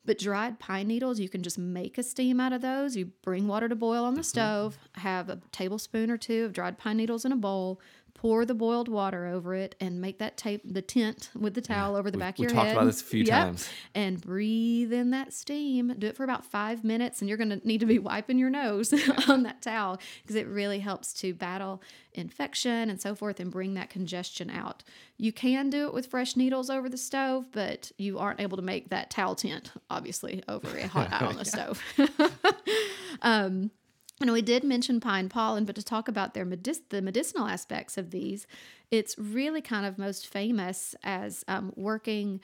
But 0.05 0.20
dried 0.20 0.60
pine 0.60 0.88
needles, 0.88 1.20
you 1.20 1.29
can 1.29 1.41
just 1.41 1.58
make 1.58 1.98
a 1.98 2.03
steam 2.03 2.39
out 2.39 2.53
of 2.53 2.62
those. 2.62 2.96
You 2.96 3.05
bring 3.24 3.48
water 3.48 3.67
to 3.67 3.75
boil 3.75 4.05
on 4.05 4.13
the 4.13 4.24
stove, 4.24 4.77
have 4.94 5.29
a 5.29 5.41
tablespoon 5.51 6.12
or 6.12 6.17
two 6.17 6.46
of 6.46 6.53
dried 6.53 6.77
pine 6.77 6.98
needles 6.98 7.25
in 7.25 7.32
a 7.32 7.36
bowl, 7.36 7.82
pour 8.15 8.43
the 8.45 8.55
boiled 8.55 8.88
water 8.88 9.27
over 9.27 9.53
it, 9.53 9.75
and 9.79 10.01
make 10.01 10.17
that 10.19 10.36
tape 10.38 10.62
the 10.65 10.81
tent 10.81 11.29
with 11.38 11.53
the 11.53 11.61
towel 11.61 11.96
over 11.96 12.09
the 12.09 12.18
We- 12.18 12.22
back 12.22 12.35
of 12.39 12.44
your 12.44 12.50
head. 12.53 12.57
We 12.59 12.63
talked 12.66 12.75
about 12.77 12.85
this 12.85 13.01
a 13.01 13.05
few 13.05 13.24
Yep. 13.24 13.27
times. 13.46 13.70
And 13.94 14.20
breathe 14.20 14.92
in 14.94 15.11
that 15.11 15.31
steam. 15.33 15.94
Do 16.00 16.07
it 16.07 16.16
for 16.16 16.24
about 16.24 16.44
five 16.46 16.83
minutes, 16.83 17.22
and 17.22 17.29
you're 17.29 17.37
going 17.37 17.50
to 17.51 17.61
need 17.68 17.81
to 17.81 17.85
be 17.85 18.00
wiping 18.00 18.39
your 18.39 18.50
nose 18.50 18.94
on 19.29 19.44
that 19.44 19.61
towel 19.61 20.00
because 20.24 20.35
it 20.35 20.48
really 20.48 20.79
helps 20.79 21.13
to 21.16 21.33
battle 21.33 21.83
infection 22.13 22.89
and 22.89 23.00
so 23.01 23.13
forth 23.13 23.39
and 23.39 23.51
bring 23.51 23.74
that 23.75 23.89
congestion 23.89 24.50
out. 24.50 24.81
You 25.18 25.31
can 25.33 25.70
do 25.70 25.85
it 25.87 25.94
with 25.94 26.07
fresh 26.07 26.35
needles 26.35 26.70
over 26.70 26.87
the 26.89 26.98
stove, 26.98 27.51
but 27.51 27.92
you 27.98 28.18
aren't 28.18 28.39
able 28.39 28.55
to 28.57 28.63
make 28.63 28.89
that 28.89 29.09
towel 29.09 29.35
tent, 29.35 29.72
obviously, 29.89 30.42
over 30.48 30.75
a 30.77 30.87
hot 30.87 31.09
out 31.11 31.24
on 31.24 31.35
the 31.35 31.46
stove. 31.46 31.81
um, 33.22 33.72
and 34.21 34.31
we 34.31 34.41
did 34.41 34.63
mention 34.63 34.99
pine 34.99 35.27
pollen, 35.29 35.65
but 35.65 35.75
to 35.75 35.83
talk 35.83 36.07
about 36.07 36.33
their 36.33 36.45
medic- 36.45 36.89
the 36.89 37.01
medicinal 37.01 37.47
aspects 37.47 37.97
of 37.97 38.11
these, 38.11 38.47
it's 38.91 39.17
really 39.17 39.61
kind 39.61 39.85
of 39.85 39.97
most 39.97 40.27
famous 40.27 40.95
as 41.03 41.43
um, 41.47 41.73
working 41.75 42.39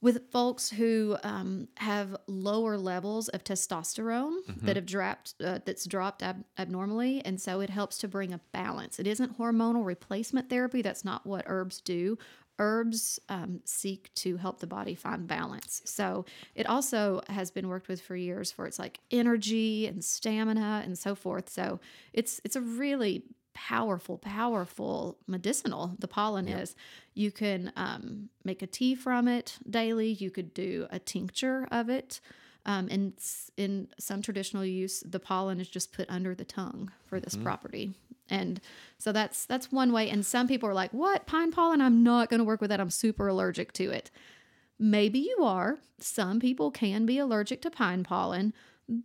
with 0.00 0.30
folks 0.32 0.68
who 0.70 1.16
um, 1.22 1.68
have 1.76 2.16
lower 2.26 2.76
levels 2.76 3.28
of 3.28 3.44
testosterone 3.44 4.34
that 4.62 4.74
have 4.76 4.84
dropped 4.84 5.34
uh, 5.42 5.60
that's 5.64 5.84
dropped 5.86 6.22
ab- 6.24 6.44
abnormally 6.58 7.24
and 7.24 7.40
so 7.40 7.60
it 7.60 7.70
helps 7.70 7.98
to 7.98 8.08
bring 8.08 8.32
a 8.32 8.40
balance. 8.52 8.98
It 8.98 9.06
isn't 9.06 9.38
hormonal 9.38 9.86
replacement 9.86 10.50
therapy 10.50 10.82
that's 10.82 11.04
not 11.04 11.24
what 11.24 11.44
herbs 11.46 11.80
do 11.80 12.18
herbs 12.62 13.18
um, 13.28 13.60
seek 13.64 14.10
to 14.14 14.36
help 14.36 14.60
the 14.60 14.66
body 14.66 14.94
find 14.94 15.26
balance 15.26 15.82
so 15.84 16.24
it 16.54 16.66
also 16.66 17.20
has 17.28 17.50
been 17.50 17.68
worked 17.68 17.88
with 17.88 18.00
for 18.00 18.14
years 18.14 18.52
for 18.52 18.66
its 18.66 18.78
like 18.78 19.00
energy 19.10 19.86
and 19.86 20.04
stamina 20.04 20.82
and 20.84 20.96
so 20.96 21.14
forth 21.14 21.50
so 21.50 21.80
it's 22.12 22.40
it's 22.44 22.56
a 22.56 22.60
really 22.60 23.24
powerful, 23.54 24.18
powerful 24.18 25.18
medicinal. 25.26 25.94
The 25.98 26.08
pollen 26.08 26.48
is. 26.48 26.74
You 27.14 27.30
can 27.30 27.72
um, 27.76 28.30
make 28.44 28.62
a 28.62 28.66
tea 28.66 28.94
from 28.94 29.28
it 29.28 29.58
daily. 29.68 30.12
You 30.12 30.30
could 30.30 30.54
do 30.54 30.86
a 30.90 30.98
tincture 30.98 31.68
of 31.70 31.88
it. 31.88 32.20
Um, 32.64 32.88
and 32.90 33.12
in 33.56 33.88
some 33.98 34.22
traditional 34.22 34.64
use, 34.64 35.00
the 35.00 35.18
pollen 35.18 35.60
is 35.60 35.68
just 35.68 35.92
put 35.92 36.08
under 36.08 36.34
the 36.34 36.44
tongue 36.44 36.92
for 37.06 37.18
this 37.18 37.34
property. 37.34 37.92
And 38.30 38.60
so 38.98 39.10
that's 39.10 39.44
that's 39.46 39.72
one 39.72 39.92
way. 39.92 40.08
And 40.08 40.24
some 40.24 40.46
people 40.46 40.68
are 40.68 40.74
like, 40.74 40.92
"What 40.92 41.26
pine 41.26 41.50
pollen? 41.50 41.80
I'm 41.80 42.02
not 42.02 42.30
going 42.30 42.38
to 42.38 42.44
work 42.44 42.60
with 42.60 42.70
that. 42.70 42.80
I'm 42.80 42.90
super 42.90 43.26
allergic 43.26 43.72
to 43.74 43.90
it." 43.90 44.10
Maybe 44.78 45.18
you 45.18 45.38
are. 45.42 45.78
Some 45.98 46.40
people 46.40 46.70
can 46.70 47.06
be 47.06 47.18
allergic 47.18 47.62
to 47.62 47.70
pine 47.70 48.04
pollen, 48.04 48.52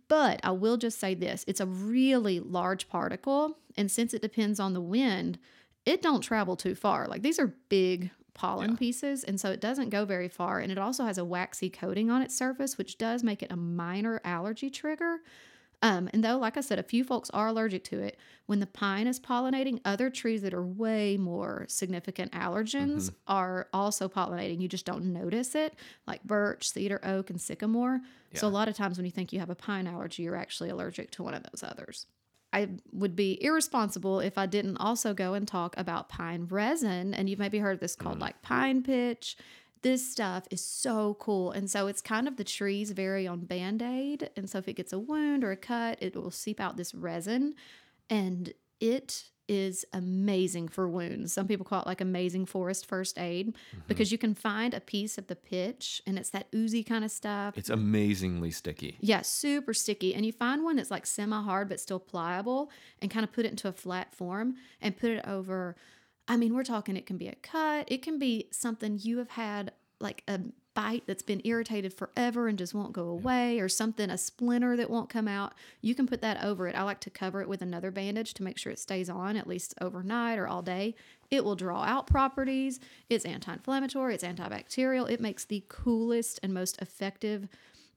but 0.08 0.40
I 0.42 0.50
will 0.50 0.76
just 0.76 0.98
say 0.98 1.14
this, 1.14 1.44
it's 1.46 1.60
a 1.60 1.66
really 1.66 2.40
large 2.40 2.88
particle 2.88 3.58
and 3.76 3.90
since 3.90 4.12
it 4.12 4.22
depends 4.22 4.58
on 4.58 4.74
the 4.74 4.80
wind, 4.80 5.38
it 5.86 6.02
don't 6.02 6.20
travel 6.20 6.56
too 6.56 6.74
far. 6.74 7.06
Like 7.06 7.22
these 7.22 7.38
are 7.38 7.54
big 7.68 8.10
pollen 8.38 8.76
pieces 8.76 9.24
and 9.24 9.40
so 9.40 9.50
it 9.50 9.60
doesn't 9.60 9.90
go 9.90 10.04
very 10.04 10.28
far 10.28 10.60
and 10.60 10.70
it 10.70 10.78
also 10.78 11.04
has 11.04 11.18
a 11.18 11.24
waxy 11.24 11.68
coating 11.68 12.08
on 12.10 12.22
its 12.22 12.36
surface 12.36 12.78
which 12.78 12.96
does 12.96 13.22
make 13.24 13.42
it 13.42 13.50
a 13.50 13.56
minor 13.56 14.20
allergy 14.24 14.70
trigger. 14.70 15.18
Um, 15.80 16.10
and 16.12 16.24
though, 16.24 16.38
like 16.38 16.56
I 16.56 16.60
said, 16.60 16.80
a 16.80 16.82
few 16.82 17.04
folks 17.04 17.30
are 17.30 17.46
allergic 17.46 17.84
to 17.84 18.00
it, 18.00 18.18
when 18.46 18.58
the 18.58 18.66
pine 18.66 19.06
is 19.06 19.20
pollinating, 19.20 19.78
other 19.84 20.10
trees 20.10 20.42
that 20.42 20.52
are 20.52 20.64
way 20.64 21.16
more 21.16 21.66
significant 21.68 22.32
allergens 22.32 23.10
are 23.28 23.68
also 23.72 24.08
pollinating. 24.08 24.60
You 24.60 24.66
just 24.66 24.84
don't 24.86 25.12
notice 25.12 25.54
it, 25.54 25.74
like 26.04 26.24
birch, 26.24 26.68
cedar, 26.68 26.98
oak, 27.04 27.30
and 27.30 27.40
sycamore. 27.40 28.00
So, 28.34 28.48
a 28.48 28.50
lot 28.50 28.66
of 28.66 28.74
times 28.74 28.98
when 28.98 29.04
you 29.04 29.12
think 29.12 29.32
you 29.32 29.38
have 29.38 29.50
a 29.50 29.54
pine 29.54 29.86
allergy, 29.86 30.24
you're 30.24 30.34
actually 30.34 30.70
allergic 30.70 31.12
to 31.12 31.22
one 31.22 31.34
of 31.34 31.44
those 31.44 31.62
others. 31.62 32.06
I 32.52 32.68
would 32.92 33.14
be 33.14 33.42
irresponsible 33.42 34.20
if 34.20 34.38
I 34.38 34.46
didn't 34.46 34.78
also 34.78 35.12
go 35.12 35.34
and 35.34 35.46
talk 35.46 35.76
about 35.76 36.08
pine 36.08 36.46
resin. 36.48 37.14
And 37.14 37.28
you've 37.28 37.38
maybe 37.38 37.58
heard 37.58 37.74
of 37.74 37.80
this 37.80 37.96
called 37.96 38.18
mm. 38.18 38.22
like 38.22 38.40
pine 38.42 38.82
pitch. 38.82 39.36
This 39.82 40.10
stuff 40.10 40.48
is 40.50 40.64
so 40.64 41.16
cool. 41.20 41.52
And 41.52 41.70
so 41.70 41.86
it's 41.86 42.00
kind 42.00 42.26
of 42.26 42.36
the 42.36 42.44
trees 42.44 42.90
vary 42.90 43.26
on 43.26 43.40
band 43.40 43.82
aid. 43.82 44.30
And 44.36 44.48
so 44.48 44.58
if 44.58 44.68
it 44.68 44.74
gets 44.74 44.92
a 44.92 44.98
wound 44.98 45.44
or 45.44 45.52
a 45.52 45.56
cut, 45.56 45.98
it 46.00 46.16
will 46.16 46.30
seep 46.30 46.58
out 46.58 46.76
this 46.76 46.94
resin. 46.94 47.54
And 48.10 48.52
it 48.80 49.24
is 49.48 49.84
amazing 49.92 50.68
for 50.68 50.88
wounds. 50.88 51.32
Some 51.32 51.48
people 51.48 51.64
call 51.64 51.80
it 51.82 51.86
like 51.86 52.00
amazing 52.00 52.46
forest 52.46 52.86
first 52.86 53.18
aid 53.18 53.48
mm-hmm. 53.48 53.80
because 53.88 54.12
you 54.12 54.18
can 54.18 54.34
find 54.34 54.74
a 54.74 54.80
piece 54.80 55.18
of 55.18 55.26
the 55.26 55.36
pitch 55.36 56.02
and 56.06 56.18
it's 56.18 56.30
that 56.30 56.48
oozy 56.54 56.84
kind 56.84 57.04
of 57.04 57.10
stuff. 57.10 57.56
It's 57.56 57.70
amazingly 57.70 58.50
sticky. 58.50 58.98
Yeah, 59.00 59.22
super 59.22 59.72
sticky. 59.72 60.14
And 60.14 60.26
you 60.26 60.32
find 60.32 60.62
one 60.62 60.76
that's 60.76 60.90
like 60.90 61.06
semi 61.06 61.42
hard 61.42 61.68
but 61.68 61.80
still 61.80 61.98
pliable 61.98 62.70
and 63.00 63.10
kind 63.10 63.24
of 63.24 63.32
put 63.32 63.46
it 63.46 63.50
into 63.50 63.68
a 63.68 63.72
flat 63.72 64.14
form 64.14 64.56
and 64.80 64.96
put 64.96 65.10
it 65.10 65.24
over. 65.26 65.76
I 66.28 66.36
mean, 66.36 66.54
we're 66.54 66.64
talking 66.64 66.96
it 66.96 67.06
can 67.06 67.16
be 67.16 67.28
a 67.28 67.34
cut, 67.36 67.90
it 67.90 68.02
can 68.02 68.18
be 68.18 68.48
something 68.52 68.98
you 69.00 69.18
have 69.18 69.30
had 69.30 69.72
like 70.00 70.22
a 70.28 70.40
bite 70.78 71.02
that's 71.08 71.24
been 71.24 71.40
irritated 71.42 71.92
forever 71.92 72.46
and 72.46 72.56
just 72.56 72.72
won't 72.72 72.92
go 72.92 73.08
away, 73.08 73.58
or 73.58 73.68
something, 73.68 74.10
a 74.10 74.16
splinter 74.16 74.76
that 74.76 74.88
won't 74.88 75.08
come 75.08 75.26
out. 75.26 75.52
You 75.80 75.92
can 75.92 76.06
put 76.06 76.20
that 76.20 76.44
over 76.44 76.68
it. 76.68 76.76
I 76.76 76.84
like 76.84 77.00
to 77.00 77.10
cover 77.10 77.42
it 77.42 77.48
with 77.48 77.62
another 77.62 77.90
bandage 77.90 78.32
to 78.34 78.44
make 78.44 78.58
sure 78.58 78.70
it 78.70 78.78
stays 78.78 79.10
on 79.10 79.36
at 79.36 79.48
least 79.48 79.74
overnight 79.80 80.38
or 80.38 80.46
all 80.46 80.62
day. 80.62 80.94
It 81.32 81.44
will 81.44 81.56
draw 81.56 81.82
out 81.82 82.06
properties. 82.06 82.78
It's 83.10 83.24
anti 83.24 83.54
inflammatory, 83.54 84.14
it's 84.14 84.22
antibacterial. 84.22 85.10
It 85.10 85.20
makes 85.20 85.44
the 85.44 85.64
coolest 85.68 86.38
and 86.44 86.54
most 86.54 86.80
effective 86.80 87.48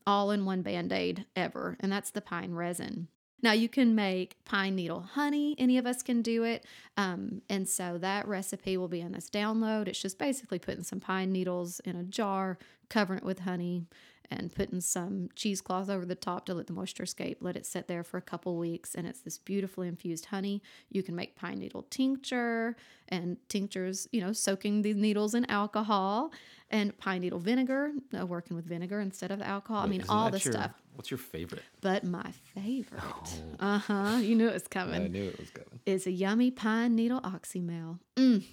all 0.08 0.32
in 0.32 0.44
one 0.44 0.64
band 0.64 0.92
aid 0.92 1.26
ever, 1.36 1.78
and 1.82 1.92
that's 1.92 2.10
the 2.10 2.20
pine 2.20 2.56
resin. 2.56 3.10
Now, 3.42 3.54
you 3.54 3.68
can 3.70 3.96
make 3.96 4.36
pine 4.46 4.76
needle 4.76 5.02
honey. 5.02 5.56
Any 5.58 5.78
of 5.78 5.86
us 5.86 6.04
can 6.04 6.22
do 6.22 6.44
it. 6.44 6.66
Um, 6.98 7.42
and 7.50 7.68
so 7.68 7.98
that 7.98 8.28
recipe 8.28 8.78
will 8.78 8.88
be 8.88 9.02
in 9.02 9.12
this 9.12 9.30
download. 9.30 9.88
It's 9.88 10.02
just 10.02 10.18
basically 10.18 10.60
putting 10.60 10.84
some 10.84 11.00
pine 11.00 11.32
needles 11.32 11.80
in 11.82 11.96
a 11.96 12.04
jar, 12.04 12.58
covering 12.90 13.20
it 13.20 13.26
with 13.26 13.40
honey, 13.40 13.88
and 14.32 14.54
putting 14.56 14.80
some 14.80 15.28
cheesecloth 15.36 15.90
over 15.90 16.06
the 16.06 16.16
top 16.16 16.46
to 16.46 16.54
let 16.54 16.68
the 16.68 16.74
moisture 16.74 17.04
escape. 17.04 17.40
Let 17.42 17.58
it 17.58 17.66
sit 17.66 17.88
there 17.88 18.04
for 18.04 18.18
a 18.18 18.22
couple 18.22 18.56
weeks, 18.58 18.96
and 18.96 19.06
it's 19.06 19.20
this 19.20 19.38
beautifully 19.38 19.90
infused 19.90 20.28
honey. 20.28 20.64
You 20.90 21.04
can 21.04 21.16
make 21.16 21.36
pine 21.36 21.60
needle 21.60 21.86
tincture 21.90 22.78
and 23.10 23.38
tinctures, 23.50 24.08
you 24.14 24.22
know, 24.22 24.32
soaking 24.32 24.84
these 24.84 24.96
needles 24.96 25.36
in 25.36 25.46
alcohol 25.52 26.32
and 26.70 26.98
pine 26.98 27.22
needle 27.22 27.40
vinegar, 27.40 27.92
uh, 28.18 28.26
working 28.26 28.56
with 28.56 28.66
vinegar 28.66 29.02
instead 29.02 29.32
of 29.32 29.40
the 29.40 29.48
alcohol. 29.48 29.84
I 29.84 29.88
mean, 29.88 30.06
all 30.08 30.32
the 30.32 30.40
stuff. 30.40 30.72
What's 30.96 31.12
your 31.12 31.18
favorite? 31.18 31.64
But 31.82 32.06
my 32.06 32.32
favorite, 32.56 33.02
uh 33.60 33.80
huh, 33.80 34.20
you 34.22 34.36
knew 34.36 34.48
it 34.48 34.54
was 34.54 34.68
coming 34.68 35.04
I 35.04 35.08
knew 35.08 35.28
it 35.28 35.40
was 35.40 35.50
coming. 35.50 35.80
is 35.86 36.08
a 36.08 36.12
yummy 36.12 36.52
pine 36.52 36.96
needle 36.96 37.20
oxymel. 37.22 38.00
Mm. 38.16 38.44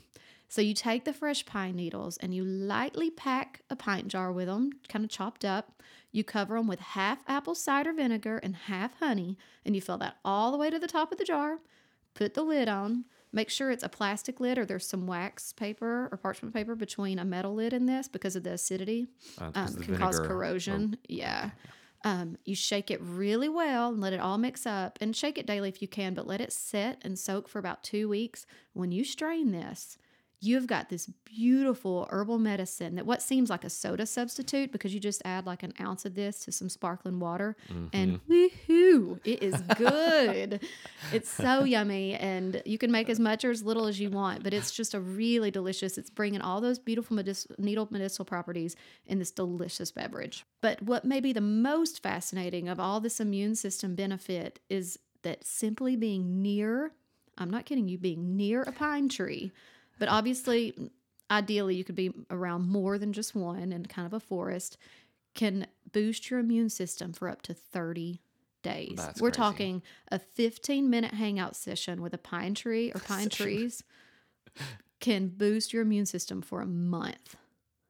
So 0.48 0.62
you 0.62 0.72
take 0.74 1.04
the 1.04 1.12
fresh 1.12 1.44
pine 1.44 1.76
needles 1.76 2.16
and 2.16 2.34
you 2.34 2.42
lightly 2.44 3.10
pack 3.10 3.60
a 3.68 3.76
pint 3.76 4.08
jar 4.08 4.32
with 4.32 4.46
them, 4.46 4.70
kind 4.88 5.04
of 5.04 5.10
chopped 5.10 5.44
up. 5.44 5.82
You 6.10 6.24
cover 6.24 6.56
them 6.56 6.66
with 6.66 6.80
half 6.80 7.18
apple 7.28 7.54
cider 7.54 7.92
vinegar 7.92 8.38
and 8.38 8.56
half 8.56 8.98
honey, 8.98 9.36
and 9.66 9.74
you 9.74 9.82
fill 9.82 9.98
that 9.98 10.16
all 10.24 10.50
the 10.50 10.56
way 10.56 10.70
to 10.70 10.78
the 10.78 10.88
top 10.88 11.12
of 11.12 11.18
the 11.18 11.24
jar. 11.24 11.58
Put 12.14 12.32
the 12.34 12.42
lid 12.42 12.68
on. 12.68 13.04
Make 13.30 13.50
sure 13.50 13.70
it's 13.70 13.82
a 13.84 13.90
plastic 13.90 14.40
lid 14.40 14.56
or 14.56 14.64
there's 14.64 14.86
some 14.86 15.06
wax 15.06 15.52
paper 15.52 16.08
or 16.10 16.16
parchment 16.16 16.54
paper 16.54 16.74
between 16.74 17.18
a 17.18 17.26
metal 17.26 17.54
lid 17.54 17.74
and 17.74 17.86
this 17.86 18.08
because 18.08 18.34
of 18.36 18.42
the 18.42 18.52
acidity. 18.52 19.08
Uh, 19.38 19.50
Um, 19.54 19.72
the 19.74 19.84
can 19.84 19.96
cause 19.98 20.18
corrosion. 20.18 20.96
yeah. 21.08 21.50
Um, 22.04 22.38
you 22.46 22.54
shake 22.54 22.90
it 22.90 23.00
really 23.02 23.50
well 23.50 23.90
and 23.90 24.00
let 24.00 24.14
it 24.14 24.20
all 24.20 24.38
mix 24.38 24.66
up 24.66 24.98
and 25.02 25.14
shake 25.14 25.36
it 25.36 25.46
daily 25.46 25.68
if 25.68 25.82
you 25.82 25.88
can, 25.88 26.14
but 26.14 26.26
let 26.26 26.40
it 26.40 26.52
sit 26.54 26.96
and 27.02 27.18
soak 27.18 27.48
for 27.48 27.58
about 27.58 27.82
two 27.82 28.08
weeks. 28.08 28.46
When 28.72 28.92
you 28.92 29.04
strain 29.04 29.50
this, 29.52 29.98
you've 30.40 30.66
got 30.66 30.88
this 30.88 31.06
beautiful 31.24 32.06
herbal 32.10 32.38
medicine 32.38 32.94
that 32.94 33.04
what 33.04 33.20
seems 33.20 33.50
like 33.50 33.64
a 33.64 33.70
soda 33.70 34.06
substitute 34.06 34.70
because 34.70 34.94
you 34.94 35.00
just 35.00 35.20
add 35.24 35.46
like 35.46 35.62
an 35.62 35.72
ounce 35.80 36.04
of 36.04 36.14
this 36.14 36.44
to 36.44 36.52
some 36.52 36.68
sparkling 36.68 37.18
water 37.18 37.56
and 37.92 38.20
mm-hmm. 38.20 38.32
woohoo, 38.32 39.20
it 39.24 39.42
is 39.42 39.60
good. 39.76 40.60
it's 41.12 41.28
so 41.28 41.64
yummy 41.64 42.14
and 42.14 42.62
you 42.64 42.78
can 42.78 42.92
make 42.92 43.08
as 43.08 43.18
much 43.18 43.44
or 43.44 43.50
as 43.50 43.62
little 43.62 43.86
as 43.86 43.98
you 43.98 44.10
want, 44.10 44.42
but 44.44 44.54
it's 44.54 44.70
just 44.70 44.94
a 44.94 45.00
really 45.00 45.50
delicious. 45.50 45.98
It's 45.98 46.10
bringing 46.10 46.40
all 46.40 46.60
those 46.60 46.78
beautiful 46.78 47.16
medic- 47.16 47.58
needle 47.58 47.88
medicinal 47.90 48.24
properties 48.24 48.76
in 49.06 49.18
this 49.18 49.30
delicious 49.30 49.90
beverage. 49.90 50.44
But 50.60 50.82
what 50.82 51.04
may 51.04 51.20
be 51.20 51.32
the 51.32 51.40
most 51.40 52.02
fascinating 52.02 52.68
of 52.68 52.78
all 52.78 53.00
this 53.00 53.18
immune 53.18 53.56
system 53.56 53.94
benefit 53.94 54.60
is 54.68 54.98
that 55.22 55.44
simply 55.44 55.96
being 55.96 56.42
near, 56.42 56.92
I'm 57.36 57.50
not 57.50 57.64
kidding 57.64 57.88
you, 57.88 57.98
being 57.98 58.36
near 58.36 58.62
a 58.62 58.72
pine 58.72 59.08
tree, 59.08 59.52
but 59.98 60.08
obviously, 60.08 60.90
ideally, 61.30 61.74
you 61.74 61.84
could 61.84 61.94
be 61.94 62.12
around 62.30 62.68
more 62.68 62.98
than 62.98 63.12
just 63.12 63.34
one 63.34 63.72
and 63.72 63.88
kind 63.88 64.06
of 64.06 64.12
a 64.12 64.20
forest, 64.20 64.76
can 65.34 65.66
boost 65.92 66.30
your 66.30 66.40
immune 66.40 66.70
system 66.70 67.12
for 67.12 67.28
up 67.28 67.42
to 67.42 67.54
30 67.54 68.20
days. 68.62 68.94
That's 68.96 69.20
We're 69.20 69.30
crazy. 69.30 69.36
talking 69.38 69.82
a 70.10 70.18
15 70.18 70.90
minute 70.90 71.14
hangout 71.14 71.56
session 71.56 72.02
with 72.02 72.14
a 72.14 72.18
pine 72.18 72.54
tree 72.54 72.92
or 72.94 73.00
pine 73.06 73.28
trees 73.28 73.82
can 75.00 75.28
boost 75.28 75.72
your 75.72 75.82
immune 75.82 76.06
system 76.06 76.42
for 76.42 76.60
a 76.60 76.66
month. 76.66 77.36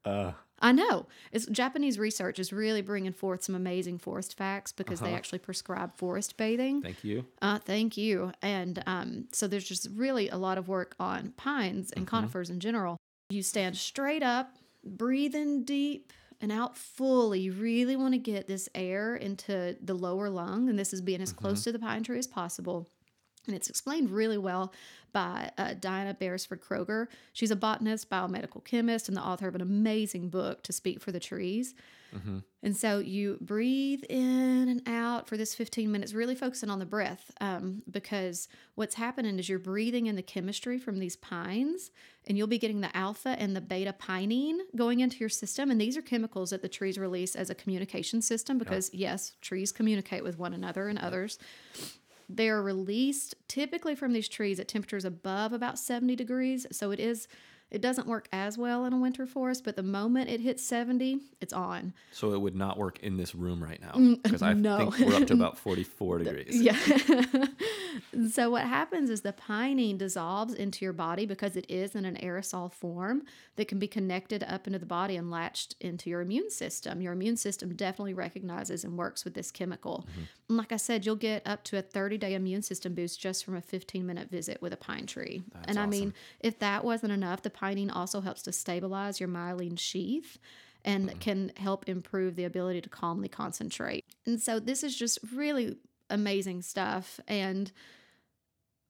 Uh, 0.04 0.32
I 0.60 0.72
know. 0.72 1.06
It's 1.32 1.46
Japanese 1.46 1.98
research 1.98 2.38
is 2.38 2.52
really 2.52 2.82
bringing 2.82 3.12
forth 3.12 3.44
some 3.44 3.54
amazing 3.54 3.98
forest 3.98 4.36
facts 4.36 4.72
because 4.72 5.00
they 5.00 5.06
Uh-huh. 5.08 5.16
actually 5.16 5.38
prescribe 5.38 5.96
forest 5.96 6.36
bathing. 6.36 6.82
thank 6.82 7.04
you. 7.04 7.26
Uh, 7.40 7.58
thank 7.58 7.96
you. 7.96 8.32
And 8.42 8.82
um, 8.86 9.28
so 9.32 9.46
there's 9.46 9.68
just 9.68 9.88
really 9.94 10.28
a 10.28 10.36
lot 10.36 10.58
of 10.58 10.66
work 10.68 10.96
on 10.98 11.32
pines 11.36 11.92
and 11.92 12.04
Mhm. 12.06 12.08
conifers 12.10 12.50
in 12.50 12.58
general. 12.60 12.96
You 13.30 13.42
stand 13.42 13.76
straight 13.76 14.22
up, 14.22 14.56
breathing 14.84 15.64
deep 15.64 16.12
and 16.40 16.50
out 16.52 16.76
fully. 16.76 17.40
You 17.40 17.52
really 17.52 17.96
want 17.96 18.14
to 18.14 18.18
get 18.18 18.46
this 18.46 18.68
air 18.74 19.16
into 19.16 19.76
the 19.82 19.94
lower 19.94 20.30
lung, 20.30 20.68
and 20.68 20.78
this 20.78 20.92
is 20.92 21.00
being 21.02 21.20
as 21.20 21.32
close 21.32 21.64
to 21.64 21.72
the 21.72 21.78
pine 21.78 22.02
tree 22.04 22.18
as 22.18 22.26
possible. 22.26 22.88
And 23.48 23.56
it's 23.56 23.68
explained 23.68 24.10
really 24.10 24.38
well 24.38 24.72
by 25.12 25.50
uh, 25.56 25.74
Diana 25.74 26.14
Beresford 26.14 26.60
Kroeger. 26.60 27.06
She's 27.32 27.50
a 27.50 27.56
botanist, 27.56 28.10
biomedical 28.10 28.62
chemist, 28.62 29.08
and 29.08 29.16
the 29.16 29.22
author 29.22 29.48
of 29.48 29.54
an 29.54 29.62
amazing 29.62 30.28
book 30.28 30.62
to 30.64 30.72
speak 30.72 31.00
for 31.00 31.10
the 31.10 31.18
trees. 31.18 31.74
Mhm. 32.14 32.42
And 32.62 32.76
so 32.76 32.98
you 32.98 33.38
breathe 33.40 34.02
in 34.08 34.68
and 34.68 34.82
out 34.86 35.28
for 35.28 35.36
this 35.36 35.54
15 35.54 35.90
minutes, 35.92 36.12
really 36.14 36.34
focusing 36.34 36.70
on 36.70 36.78
the 36.78 36.86
breath, 36.86 37.30
um, 37.40 37.82
because 37.90 38.48
what's 38.74 38.94
happening 38.94 39.38
is 39.38 39.48
you're 39.48 39.58
breathing 39.58 40.06
in 40.06 40.16
the 40.16 40.22
chemistry 40.22 40.78
from 40.78 40.98
these 40.98 41.16
pines, 41.16 41.90
and 42.26 42.36
you'll 42.36 42.46
be 42.46 42.58
getting 42.58 42.80
the 42.80 42.94
alpha 42.96 43.30
and 43.38 43.54
the 43.54 43.60
beta 43.60 43.94
pinene 43.98 44.58
going 44.76 45.00
into 45.00 45.18
your 45.18 45.28
system. 45.28 45.70
And 45.70 45.80
these 45.80 45.96
are 45.96 46.02
chemicals 46.02 46.50
that 46.50 46.62
the 46.62 46.68
trees 46.68 46.98
release 46.98 47.34
as 47.36 47.50
a 47.50 47.54
communication 47.54 48.20
system, 48.22 48.58
because 48.58 48.90
yes, 48.92 49.34
trees 49.40 49.70
communicate 49.72 50.22
with 50.22 50.38
one 50.38 50.52
another 50.54 50.88
and 50.88 50.98
others. 50.98 51.38
They 52.28 52.48
are 52.48 52.62
released 52.62 53.34
typically 53.48 53.94
from 53.94 54.12
these 54.12 54.28
trees 54.28 54.60
at 54.60 54.68
temperatures 54.68 55.04
above 55.04 55.52
about 55.52 55.78
70 55.78 56.14
degrees. 56.16 56.66
So 56.72 56.90
it 56.90 57.00
is, 57.00 57.26
it 57.70 57.80
doesn't 57.80 58.06
work 58.06 58.28
as 58.32 58.58
well 58.58 58.84
in 58.84 58.92
a 58.92 58.98
winter 58.98 59.26
forest, 59.26 59.64
but 59.64 59.76
the 59.76 59.82
moment 59.82 60.28
it 60.28 60.40
hits 60.40 60.62
70, 60.62 61.20
it's 61.40 61.52
on. 61.54 61.94
So 62.12 62.32
it 62.34 62.40
would 62.40 62.54
not 62.54 62.76
work 62.76 62.98
in 63.00 63.16
this 63.16 63.34
room 63.34 63.62
right 63.62 63.80
now 63.80 63.92
Mm, 63.92 64.22
because 64.22 64.42
I 64.50 64.52
no. 64.52 64.90
think 64.90 65.08
we're 65.08 65.16
up 65.16 65.26
to 65.28 65.34
about 65.34 65.56
44 65.66 66.18
degrees. 66.18 66.60
Yeah. 66.60 66.76
so 68.30 68.50
what 68.50 68.62
happens 68.62 69.10
is 69.10 69.20
the 69.22 69.32
pinene 69.32 69.98
dissolves 69.98 70.54
into 70.54 70.84
your 70.84 70.92
body 70.92 71.26
because 71.26 71.56
it 71.56 71.66
is 71.68 71.94
in 71.94 72.04
an 72.04 72.16
aerosol 72.16 72.72
form 72.72 73.22
that 73.56 73.68
can 73.68 73.78
be 73.78 73.88
connected 73.88 74.44
up 74.44 74.66
into 74.66 74.78
the 74.78 74.86
body 74.86 75.16
and 75.16 75.30
latched 75.30 75.74
into 75.80 76.10
your 76.10 76.20
immune 76.20 76.50
system. 76.50 77.00
Your 77.00 77.12
immune 77.12 77.36
system 77.36 77.74
definitely 77.74 78.14
recognizes 78.14 78.84
and 78.84 78.96
works 78.96 79.24
with 79.24 79.34
this 79.34 79.50
chemical. 79.50 80.06
And 80.48 80.56
like 80.56 80.72
I 80.72 80.76
said, 80.76 81.04
you'll 81.04 81.16
get 81.16 81.46
up 81.46 81.64
to 81.64 81.78
a 81.78 81.82
30-day 81.82 82.34
immune 82.34 82.62
system 82.62 82.94
boost 82.94 83.20
just 83.20 83.44
from 83.44 83.56
a 83.56 83.62
15-minute 83.62 84.30
visit 84.30 84.62
with 84.62 84.72
a 84.72 84.76
pine 84.76 85.06
tree. 85.06 85.42
That's 85.52 85.68
and 85.68 85.78
I 85.78 85.86
mean, 85.86 86.14
if 86.40 86.58
that 86.60 86.84
wasn't 86.84 87.12
enough, 87.12 87.42
the 87.42 87.50
pinene 87.50 87.94
also 87.94 88.20
helps 88.20 88.42
to 88.42 88.52
stabilize 88.52 89.20
your 89.20 89.28
myelin 89.28 89.78
sheath 89.78 90.38
and 90.84 91.08
mm-hmm. 91.08 91.18
can 91.18 91.52
help 91.56 91.88
improve 91.88 92.36
the 92.36 92.44
ability 92.44 92.80
to 92.80 92.88
calmly 92.88 93.28
concentrate. 93.28 94.04
And 94.26 94.40
so 94.40 94.60
this 94.60 94.82
is 94.82 94.96
just 94.96 95.18
really 95.34 95.76
amazing 96.10 96.62
stuff. 96.62 97.20
And 97.28 97.72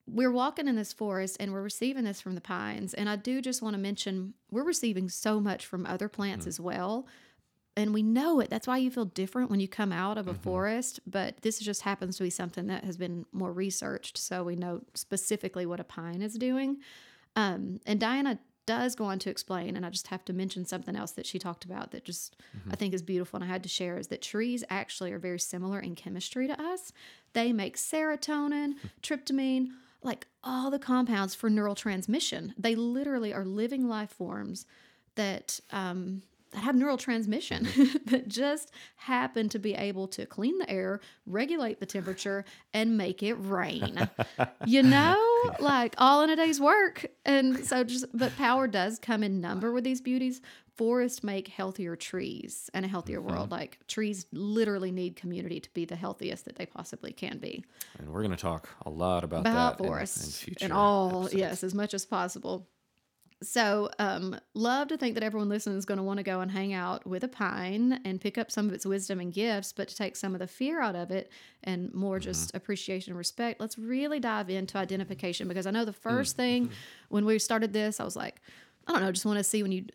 we're 0.07 0.31
walking 0.31 0.67
in 0.67 0.75
this 0.75 0.93
forest 0.93 1.37
and 1.39 1.53
we're 1.53 1.61
receiving 1.61 2.03
this 2.03 2.21
from 2.21 2.35
the 2.35 2.41
pines. 2.41 2.93
And 2.93 3.09
I 3.09 3.15
do 3.15 3.41
just 3.41 3.61
want 3.61 3.75
to 3.75 3.77
mention 3.79 4.33
we're 4.49 4.63
receiving 4.63 5.09
so 5.09 5.39
much 5.39 5.65
from 5.65 5.85
other 5.85 6.09
plants 6.09 6.47
as 6.47 6.59
well. 6.59 7.07
And 7.77 7.93
we 7.93 8.03
know 8.03 8.39
it. 8.39 8.49
That's 8.49 8.67
why 8.67 8.77
you 8.77 8.91
feel 8.91 9.05
different 9.05 9.49
when 9.49 9.59
you 9.59 9.67
come 9.67 9.91
out 9.91 10.17
of 10.17 10.27
a 10.27 10.33
forest. 10.33 10.99
But 11.05 11.41
this 11.41 11.59
just 11.59 11.83
happens 11.83 12.17
to 12.17 12.23
be 12.23 12.29
something 12.29 12.67
that 12.67 12.83
has 12.83 12.97
been 12.97 13.25
more 13.31 13.53
researched. 13.53 14.17
So 14.17 14.43
we 14.43 14.55
know 14.55 14.81
specifically 14.95 15.65
what 15.65 15.79
a 15.79 15.85
pine 15.85 16.21
is 16.21 16.33
doing. 16.33 16.77
Um, 17.35 17.79
and 17.85 17.99
Diana 17.99 18.39
does 18.69 18.93
go 18.93 19.05
on 19.05 19.17
to 19.17 19.31
explain, 19.31 19.75
and 19.75 19.83
I 19.83 19.89
just 19.89 20.09
have 20.09 20.23
to 20.25 20.31
mention 20.31 20.63
something 20.63 20.95
else 20.95 21.13
that 21.13 21.25
she 21.25 21.39
talked 21.39 21.65
about 21.65 21.89
that 21.89 22.05
just 22.05 22.35
I 22.69 22.75
think 22.75 22.93
is 22.93 23.01
beautiful 23.01 23.37
and 23.37 23.43
I 23.43 23.51
had 23.51 23.63
to 23.63 23.69
share 23.69 23.97
is 23.97 24.09
that 24.09 24.21
trees 24.21 24.63
actually 24.69 25.11
are 25.11 25.17
very 25.17 25.39
similar 25.39 25.79
in 25.79 25.95
chemistry 25.95 26.45
to 26.45 26.61
us. 26.61 26.93
They 27.33 27.51
make 27.51 27.77
serotonin, 27.77 28.75
tryptamine, 29.01 29.69
like 30.03 30.27
all 30.43 30.69
the 30.69 30.77
compounds 30.77 31.33
for 31.33 31.49
neural 31.49 31.73
transmission. 31.73 32.53
They 32.59 32.75
literally 32.75 33.33
are 33.33 33.43
living 33.43 33.89
life 33.89 34.11
forms 34.11 34.67
that 35.15 35.59
um, 35.71 36.21
that 36.51 36.59
have 36.59 36.75
neural 36.75 36.97
transmission 36.97 37.63
that 38.05 38.27
just 38.27 38.71
happen 38.97 39.49
to 39.49 39.57
be 39.57 39.73
able 39.73 40.07
to 40.09 40.27
clean 40.27 40.59
the 40.59 40.69
air, 40.69 40.99
regulate 41.25 41.79
the 41.79 41.87
temperature, 41.87 42.45
and 42.71 42.97
make 42.97 43.23
it 43.23 43.33
rain. 43.33 44.09
you 44.67 44.83
know? 44.83 45.28
like 45.59 45.95
all 45.97 46.21
in 46.23 46.29
a 46.29 46.35
day's 46.35 46.59
work. 46.59 47.05
And 47.25 47.65
so 47.65 47.83
just, 47.83 48.05
but 48.13 48.35
power 48.37 48.67
does 48.67 48.99
come 48.99 49.23
in 49.23 49.39
number 49.41 49.71
with 49.71 49.83
these 49.83 50.01
beauties. 50.01 50.41
Forests 50.75 51.23
make 51.23 51.49
healthier 51.49 51.95
trees 51.97 52.69
and 52.73 52.85
a 52.85 52.87
healthier 52.87 53.19
Mm-hmm. 53.19 53.29
world. 53.29 53.51
Like 53.51 53.79
trees 53.87 54.25
literally 54.31 54.91
need 54.91 55.15
community 55.17 55.59
to 55.59 55.69
be 55.73 55.83
the 55.85 55.95
healthiest 55.97 56.45
that 56.45 56.55
they 56.55 56.65
possibly 56.65 57.11
can 57.11 57.37
be. 57.37 57.65
And 57.97 58.09
we're 58.09 58.21
going 58.21 58.31
to 58.31 58.37
talk 58.37 58.69
a 58.85 58.89
lot 58.89 59.23
about, 59.25 59.41
About 59.41 59.77
that 59.77 59.83
in- 59.83 59.87
forests 59.89 60.25
in, 60.25 60.31
future 60.45 60.63
and 60.65 60.73
all, 60.73 61.23
episodes. 61.23 61.33
yes, 61.33 61.63
as 61.65 61.73
much 61.75 61.93
as 61.93 62.05
possible. 62.05 62.67
So, 63.41 63.89
um, 63.99 64.37
love 64.53 64.89
to 64.89 64.97
think 64.97 65.13
that 65.13 65.23
everyone 65.23 65.47
listening 65.47 65.77
is 65.77 65.85
going 65.85 65.97
to 65.97 66.03
want 66.03 66.17
to 66.17 66.23
go 66.23 66.41
and 66.41 66.51
hang 66.51 66.73
out 66.73 67.07
with 67.07 67.23
a 67.23 67.29
pine 67.29 68.01
and 68.03 68.19
pick 68.19 68.37
up 68.37 68.51
some 68.51 68.67
of 68.67 68.73
its 68.73 68.85
wisdom 68.85 69.21
and 69.21 69.31
gifts, 69.31 69.71
but 69.71 69.87
to 69.87 69.95
take 69.95 70.17
some 70.17 70.33
of 70.33 70.39
the 70.39 70.47
fear 70.47 70.81
out 70.81 70.95
of 70.95 71.09
it 71.09 71.31
and 71.63 71.93
more 71.93 72.17
Mm-hmm. 72.17 72.23
just 72.25 72.53
appreciation 72.53 73.11
and 73.11 73.17
respect, 73.17 73.61
let's 73.61 73.77
really 73.77 74.19
dive 74.19 74.49
into 74.49 74.77
identification 74.77 75.47
because 75.47 75.65
I 75.65 75.71
know 75.71 75.85
the 75.85 75.93
1st 75.93 76.03
Mm-hmm. 76.19 76.35
thing 76.35 76.69
when 77.07 77.23
we 77.23 77.39
started 77.39 77.71
this, 77.71 78.01
I 78.01 78.03
was 78.03 78.17
like, 78.17 78.41
I 78.87 78.91
don't 78.91 79.01
know, 79.03 79.11
just 79.13 79.25
want 79.25 79.37
to 79.37 79.43
see 79.45 79.63
when 79.63 79.71
you 79.71 79.85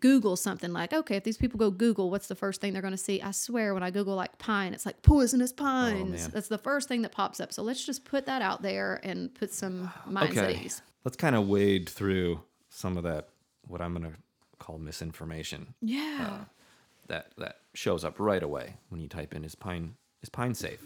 Google 0.00 0.36
something 0.36 0.72
like, 0.72 0.92
okay, 0.94 1.16
if 1.16 1.24
these 1.24 1.36
people 1.36 1.58
go 1.58 1.70
Google, 1.70 2.10
what's 2.10 2.28
the 2.28 2.34
first 2.34 2.60
thing 2.62 2.72
they're 2.72 2.80
going 2.80 2.92
to 2.92 2.96
see? 2.98 3.20
I 3.20 3.32
swear, 3.32 3.74
when 3.74 3.82
I 3.82 3.90
Google 3.90 4.14
like 4.14 4.38
pine, 4.38 4.72
it's 4.74 4.86
like 4.86 5.02
poisonous 5.02 5.52
pines. 5.52 6.26
Oh. 6.26 6.30
That's 6.32 6.48
the 6.48 6.56
first 6.58 6.88
thing 6.88 7.02
that 7.02 7.12
pops 7.12 7.38
up. 7.40 7.52
So 7.52 7.62
let's 7.62 7.84
just 7.84 8.04
put 8.06 8.24
that 8.26 8.40
out 8.40 8.62
there 8.62 9.00
and 9.02 9.34
put 9.34 9.52
some 9.52 9.90
minds 10.06 10.38
at 10.38 10.50
ease. 10.64 10.80
Let's 11.04 11.16
kind 11.16 11.34
of 11.36 11.48
wade 11.48 11.88
through 11.88 12.40
some 12.74 12.96
of 12.96 13.04
that, 13.04 13.28
what 13.68 13.80
I'm 13.82 13.94
going 13.94 14.10
to 14.10 14.16
call 14.58 14.78
misinformation 14.78 15.74
Yeah. 15.82 16.44
that, 17.08 17.32
that 17.36 17.56
shows 17.74 18.04
up 18.04 18.18
right 18.18 18.42
away 18.42 18.76
when 18.88 19.00
you 19.00 19.08
type 19.08 19.34
in 19.34 19.44
is 19.44 19.54
pine, 19.54 19.94
is 20.22 20.28
pine 20.30 20.54
safe? 20.54 20.82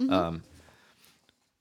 Mm-hmm. 0.00 0.12
Um, 0.12 0.42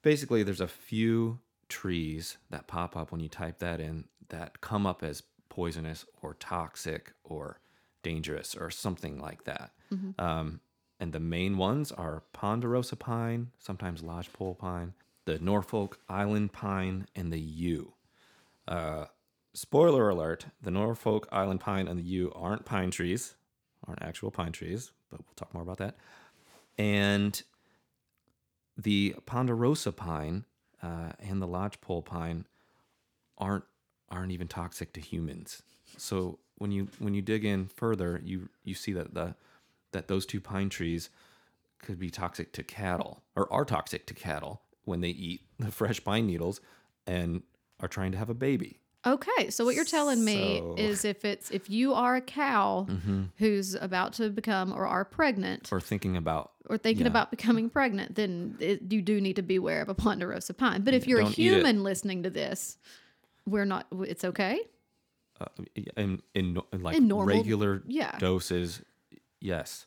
basically, 0.02 0.44
there's 0.44 0.62
a 0.62 0.68
few 0.68 1.40
trees 1.68 2.38
that 2.50 2.68
pop 2.68 2.96
up 2.96 3.12
when 3.12 3.20
you 3.22 3.28
type 3.30 3.60
that 3.60 3.80
in 3.80 4.06
that 4.30 4.62
come 4.62 4.88
up 4.88 5.04
as 5.04 5.24
poisonous 5.50 6.06
or 6.22 6.36
toxic 6.36 7.12
or 7.24 7.60
dangerous 8.02 8.56
or 8.56 8.70
something 8.72 9.20
like 9.20 9.44
that. 9.44 9.72
Mm-hmm. 9.94 10.20
Um, 10.24 10.62
and 11.02 11.12
the 11.12 11.20
main 11.20 11.58
ones 11.58 11.92
are 11.92 12.24
ponderosa 12.34 12.96
pine, 12.96 13.52
sometimes 13.60 14.04
lodgepole 14.04 14.56
pine, 14.56 14.94
the 15.26 15.40
Norfolk 15.40 16.00
Island 16.08 16.54
pine, 16.54 17.08
and 17.16 17.32
the 17.34 17.40
yew. 17.40 17.94
Uh, 18.68 19.06
spoiler 19.54 20.10
alert: 20.10 20.48
the 20.62 20.72
Norfolk 20.72 21.28
Island 21.32 21.60
pine 21.60 21.88
and 21.88 22.00
the 22.00 22.04
yew 22.04 22.32
aren't 22.36 22.66
pine 22.66 22.92
trees, 22.92 23.36
aren't 23.88 24.02
actual 24.02 24.32
pine 24.32 24.52
trees, 24.52 24.92
but 25.10 25.20
we'll 25.20 25.36
talk 25.36 25.54
more 25.54 25.64
about 25.64 25.78
that. 25.78 25.96
And 26.78 27.42
the 28.78 29.16
ponderosa 29.26 29.92
pine 29.92 30.46
uh, 30.82 31.12
and 31.20 31.42
the 31.42 31.48
lodgepole 31.48 32.02
pine 32.04 32.46
aren't 33.38 33.66
aren't 34.10 34.32
even 34.32 34.48
toxic 34.48 34.94
to 34.94 35.02
humans. 35.02 35.62
So 35.98 36.40
when 36.58 36.72
you 36.72 36.88
when 37.00 37.14
you 37.14 37.22
dig 37.22 37.46
in 37.46 37.68
further, 37.68 38.22
you 38.24 38.50
you 38.64 38.76
see 38.76 38.94
that 38.94 39.14
the 39.14 39.36
that 39.92 40.08
those 40.08 40.26
two 40.26 40.40
pine 40.40 40.70
trees 40.70 41.10
could 41.80 42.00
be 42.00 42.10
toxic 42.10 42.52
to 42.54 42.64
cattle 42.64 43.24
or 43.36 43.52
are 43.52 43.66
toxic 43.66 44.06
to 44.06 44.14
cattle 44.14 44.62
when 44.84 45.02
they 45.02 45.10
eat 45.10 45.42
the 45.58 45.72
fresh 45.72 46.04
pine 46.04 46.28
needles 46.28 46.62
and 47.08 47.42
are 47.80 47.88
trying 47.88 48.12
to 48.12 48.18
have 48.18 48.30
a 48.30 48.34
baby. 48.34 48.80
Okay, 49.08 49.50
so 49.50 49.64
what 49.64 49.76
you're 49.76 49.86
telling 49.86 50.24
me 50.26 50.58
So- 50.60 50.64
Mm-hmm. 50.64 50.78
is 50.80 51.06
if 51.06 51.24
it's 51.24 51.50
if 51.52 51.70
you 51.70 51.94
are 51.94 52.18
a 52.18 52.22
cow 52.22 52.86
who's 53.38 53.74
about 53.76 54.14
to 54.14 54.30
become 54.30 54.74
or 54.74 54.86
are 54.86 55.06
pregnant 55.06 55.72
or, 55.72 55.80
thinking 55.80 56.18
about 56.18 56.52
or 56.70 56.78
thinking 56.78 57.06
yeah. 57.06 57.10
about 57.12 57.32
becoming 57.32 57.70
pregnant, 57.70 58.16
then 58.16 58.58
it, 58.60 58.92
you 58.92 59.02
do 59.02 59.22
need 59.22 59.38
to 59.38 59.42
beware 59.42 59.82
of 59.82 59.88
a 59.90 59.94
ponderosa 59.96 60.54
pine. 60.54 60.82
But 60.82 60.94
if 60.94 61.08
you're 61.08 61.20
a 61.22 61.24
don't 61.24 61.32
it. 61.32 61.38
human 61.38 61.84
listening 61.84 62.24
to 62.24 62.30
this, 62.30 62.78
we're 63.46 63.64
not. 63.66 63.88
It's 64.06 64.26
okay. 64.26 64.60
uh, 65.40 65.46
in, 65.96 66.22
in 66.36 66.60
in 66.74 66.84
like 66.84 66.98
In 66.98 67.08
normal- 67.08 67.38
regular 67.38 67.82
yeah. 67.88 68.18
doses, 68.20 68.82
yes. 69.40 69.86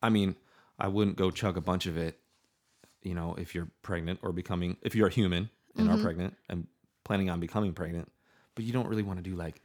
I 0.00 0.10
mean, 0.10 0.36
I 0.78 0.86
wouldn't 0.88 1.16
go 1.16 1.30
chug 1.32 1.56
a 1.56 1.60
bunch 1.60 1.86
of 1.86 1.96
it. 1.96 2.20
You 3.02 3.14
know, 3.14 3.34
if 3.36 3.54
you're 3.54 3.68
pregnant 3.82 4.20
or 4.22 4.30
becoming, 4.32 4.76
if 4.82 4.94
you're 4.94 5.08
a 5.08 5.12
human 5.12 5.50
and 5.76 5.88
Mm-hmm. 5.88 5.98
are 5.98 6.02
pregnant 6.02 6.36
and 6.48 6.68
planning 7.02 7.28
on 7.30 7.40
becoming 7.40 7.72
pregnant, 7.74 8.10
but 8.54 8.64
you 8.64 8.72
don't 8.72 8.88
really 8.88 9.02
want 9.02 9.18
to 9.18 9.22
do 9.22 9.36
like 9.36 9.60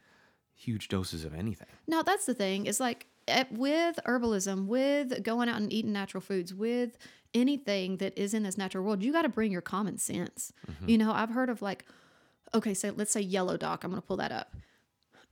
huge 0.53 0.87
doses 0.87 1.23
of 1.23 1.33
anything. 1.33 1.67
No, 1.87 2.03
that's 2.03 2.25
the 2.25 2.33
thing. 2.33 2.65
It's 2.65 2.79
like 2.79 3.07
at, 3.27 3.51
with 3.51 3.99
herbalism, 4.05 4.65
with 4.65 5.23
going 5.23 5.49
out 5.49 5.61
and 5.61 5.71
eating 5.71 5.93
natural 5.93 6.21
foods, 6.21 6.53
with 6.53 6.97
anything 7.33 7.97
that 7.97 8.17
is 8.17 8.33
in 8.33 8.43
this 8.43 8.57
natural 8.57 8.83
world, 8.83 9.03
you 9.03 9.11
got 9.11 9.21
to 9.21 9.29
bring 9.29 9.51
your 9.51 9.61
common 9.61 9.97
sense. 9.97 10.51
Mm-hmm. 10.69 10.89
You 10.89 10.97
know, 10.97 11.11
I've 11.11 11.29
heard 11.29 11.49
of 11.49 11.61
like, 11.61 11.85
okay, 12.53 12.73
so 12.73 12.93
let's 12.95 13.11
say 13.11 13.21
yellow 13.21 13.57
dock. 13.57 13.83
I'm 13.83 13.91
going 13.91 14.01
to 14.01 14.07
pull 14.07 14.17
that 14.17 14.31
up. 14.31 14.55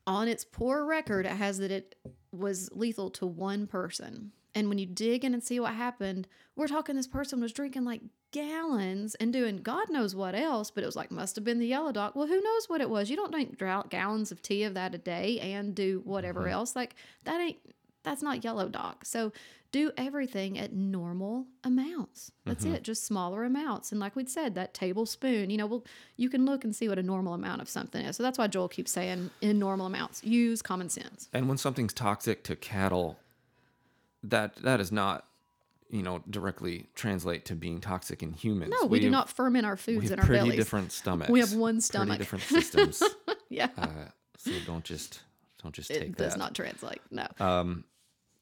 On 0.06 0.28
its 0.28 0.46
poor 0.46 0.86
record, 0.86 1.26
it 1.26 1.34
has 1.34 1.58
that 1.58 1.72
it 1.72 1.96
was 2.32 2.70
lethal 2.72 3.10
to 3.12 3.26
one 3.26 3.68
person. 3.68 4.32
And 4.58 4.70
when 4.70 4.80
you 4.80 4.88
dig 4.88 5.24
in 5.24 5.36
and 5.36 5.44
see 5.44 5.60
what 5.60 5.76
happened, 5.76 6.28
we're 6.56 6.68
talking 6.68 6.96
this 6.96 7.06
person 7.06 7.40
was 7.40 7.54
drinking 7.54 7.86
like 7.86 8.02
gallons 8.32 9.14
and 9.14 9.32
doing 9.32 9.58
God 9.58 9.88
knows 9.92 10.16
what 10.16 10.34
else, 10.34 10.72
but 10.72 10.82
it 10.82 10.88
was 10.88 10.96
like, 10.96 11.12
must 11.12 11.36
have 11.36 11.46
been 11.46 11.60
the 11.60 11.68
yellow 11.68 11.92
dock. 11.92 12.16
Well, 12.16 12.26
who 12.26 12.42
knows 12.42 12.68
what 12.68 12.82
it 12.82 12.90
was? 12.90 13.08
You 13.12 13.18
don't 13.18 13.32
drink 13.32 13.90
gallons 13.92 14.32
of 14.32 14.42
tea 14.42 14.64
of 14.64 14.74
that 14.74 14.96
a 14.96 14.98
day 14.98 15.40
and 15.40 15.76
do 15.76 16.02
whatever 16.06 16.42
mm-hmm. 16.42 16.54
else. 16.54 16.76
Like, 16.76 16.96
that 17.26 17.40
ain't, 17.40 17.60
that's 18.02 18.24
not 18.24 18.44
yellow 18.44 18.68
dock. 18.68 19.06
So 19.06 19.32
do 19.72 19.92
everything 19.96 20.58
at 20.58 20.74
normal 20.74 21.46
amounts. 21.64 22.32
That's 22.44 22.66
mm-hmm. 22.66 22.74
it, 22.74 22.84
just 22.84 23.06
smaller 23.06 23.44
amounts. 23.44 23.92
And 23.92 24.02
like 24.02 24.16
we'd 24.16 24.28
said, 24.28 24.56
that 24.56 24.74
tablespoon, 24.74 25.52
you 25.52 25.58
know, 25.58 25.68
well, 25.68 25.86
you 26.16 26.32
can 26.32 26.46
look 26.46 26.64
and 26.64 26.76
see 26.76 26.90
what 26.90 26.98
a 26.98 27.04
normal 27.04 27.36
amount 27.36 27.62
of 27.62 27.70
something 27.70 28.04
is. 28.04 28.16
So 28.16 28.24
that's 28.24 28.40
why 28.40 28.48
Joel 28.48 28.70
keeps 28.70 28.92
saying 28.92 29.30
in 29.42 29.60
normal 29.60 29.86
amounts, 29.86 30.24
use 30.24 30.64
common 30.64 30.90
sense. 30.90 31.30
And 31.32 31.48
when 31.48 31.60
something's 31.60 31.94
toxic 31.94 32.44
to 32.46 32.56
cattle, 32.56 33.20
that 34.24 34.56
that 34.58 34.80
is 34.80 34.92
not, 34.92 35.26
you 35.90 36.04
know, 36.04 36.24
directly 36.30 36.88
translate 36.96 37.46
to 37.46 37.56
being 37.56 37.80
toxic 37.80 38.22
in 38.24 38.34
humans. 38.34 38.74
No, 38.82 38.88
we, 38.88 39.00
do 39.00 39.06
have- 39.06 39.12
not 39.12 39.30
ferment 39.30 39.66
our 39.66 39.74
We 39.74 39.78
foods 39.96 40.12
in 40.12 40.20
our 40.20 40.26
pretty 40.26 40.42
bellies. 40.44 40.56
different 40.58 40.92
stomachs. 40.92 41.30
We 41.32 41.40
have 41.40 41.54
one 41.54 41.82
stomach. 41.82 42.18
Pretty 42.18 42.20
different 42.24 42.44
systems. 42.64 43.04
yeah. 43.50 43.70
uh, 43.78 43.88
so 44.38 44.52
don't 44.66 44.84
just 44.84 45.22
don't 45.64 45.74
just 45.74 45.90
take 45.90 46.00
that. 46.00 46.06
it 46.08 46.18
does 46.18 46.38
not 46.38 46.54
translate. 46.54 47.02
No. 47.10 47.26
Um, 47.40 47.84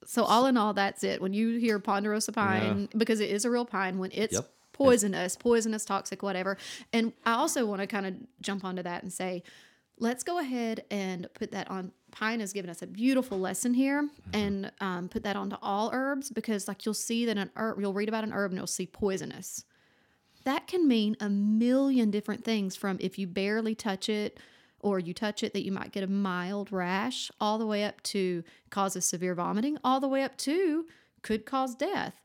So 0.05 0.23
all 0.23 0.45
in 0.47 0.57
all, 0.57 0.73
that's 0.73 1.03
it. 1.03 1.21
When 1.21 1.33
you 1.33 1.57
hear 1.59 1.79
ponderosa 1.79 2.31
pine, 2.31 2.89
because 2.97 3.19
it 3.19 3.29
is 3.31 3.45
a 3.45 3.49
real 3.49 3.65
pine, 3.65 3.97
when 3.99 4.11
it's 4.13 4.33
Yep. 4.33 4.49
poisonous, 4.73 5.35
poisonous, 5.37 5.85
toxic, 5.85 6.21
whatever. 6.21 6.57
And 6.93 7.13
I 7.25 7.33
also 7.33 7.65
want 7.65 7.81
to 7.81 7.87
kind 7.87 8.05
of 8.05 8.13
jump 8.41 8.63
onto 8.65 8.83
that 8.83 9.01
and 9.03 9.11
say, 9.13 9.41
let's 9.97 10.23
go 10.23 10.37
ahead 10.39 10.83
and 10.91 11.27
put 11.33 11.51
that 11.51 11.69
on. 11.71 11.91
Pine 12.15 12.39
has 12.39 12.53
given 12.53 12.69
us 12.71 12.81
a 12.81 12.87
beautiful 12.87 13.37
lesson 13.37 13.73
here, 13.73 14.07
and 14.31 14.71
um, 14.79 15.09
put 15.09 15.23
that 15.23 15.35
onto 15.35 15.57
all 15.61 15.89
herbs 15.91 16.29
because, 16.29 16.65
like, 16.65 16.85
you'll 16.85 16.93
see 16.93 17.25
that 17.25 17.37
an 17.37 17.51
herb, 17.57 17.77
you'll 17.77 17.93
read 17.93 18.07
about 18.07 18.23
an 18.23 18.31
herb 18.31 18.51
and 18.51 18.57
you'll 18.57 18.67
see 18.67 18.87
poisonous. 18.87 19.65
That 20.45 20.65
can 20.65 20.87
mean 20.87 21.17
a 21.19 21.27
million 21.27 22.11
different 22.11 22.45
things 22.45 22.77
from 22.77 22.97
if 23.01 23.19
you 23.19 23.27
barely 23.27 23.75
touch 23.75 24.07
it 24.07 24.39
or 24.79 24.97
you 24.97 25.13
touch 25.13 25.43
it 25.43 25.51
that 25.51 25.65
you 25.65 25.73
might 25.73 25.91
get 25.91 26.03
a 26.03 26.07
mild 26.07 26.71
rash, 26.71 27.29
all 27.41 27.57
the 27.57 27.65
way 27.65 27.83
up 27.83 28.01
to 28.03 28.43
causes 28.69 29.03
severe 29.03 29.35
vomiting, 29.35 29.77
all 29.83 29.99
the 29.99 30.07
way 30.07 30.23
up 30.23 30.37
to 30.37 30.85
could 31.21 31.45
cause 31.45 31.75
death. 31.75 32.21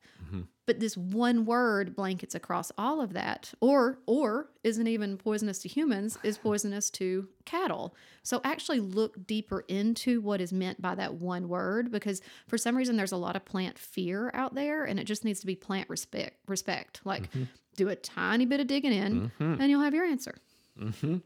But 0.71 0.79
this 0.79 0.97
one 0.97 1.47
word 1.47 1.97
blankets 1.97 2.37
across 2.37 2.71
all 2.79 3.01
of 3.01 3.13
that, 3.15 3.53
or 3.61 3.99
or 4.07 4.51
isn't 4.63 4.87
even 4.87 5.17
poisonous 5.17 5.59
to 5.63 5.69
humans, 5.69 6.17
is 6.23 6.39
poisonous 6.49 6.91
to 6.91 7.27
cattle. 7.45 7.97
So 8.23 8.41
actually 8.45 8.79
look 8.79 9.27
deeper 9.27 9.65
into 9.67 10.21
what 10.21 10.41
is 10.41 10.53
meant 10.53 10.81
by 10.81 10.95
that 10.95 11.15
one 11.15 11.49
word 11.49 11.91
because 11.91 12.23
for 12.47 12.57
some 12.57 12.77
reason 12.77 12.97
there's 12.97 13.11
a 13.11 13.17
lot 13.17 13.35
of 13.35 13.45
plant 13.45 13.81
fear 13.81 14.31
out 14.33 14.55
there 14.55 14.85
and 14.85 15.01
it 15.01 15.09
just 15.09 15.25
needs 15.25 15.41
to 15.41 15.47
be 15.47 15.57
plant 15.57 15.89
respect 15.91 16.37
respect. 16.47 17.01
Like 17.03 17.29
do 17.75 17.89
a 17.89 17.97
tiny 17.97 18.47
bit 18.47 18.61
of 18.61 18.69
digging 18.69 18.93
in 18.93 19.33
and 19.41 19.69
you'll 19.69 19.83
have 19.83 19.93
your 19.95 20.05
answer. 20.05 20.37
mm-hmm. 20.81 21.17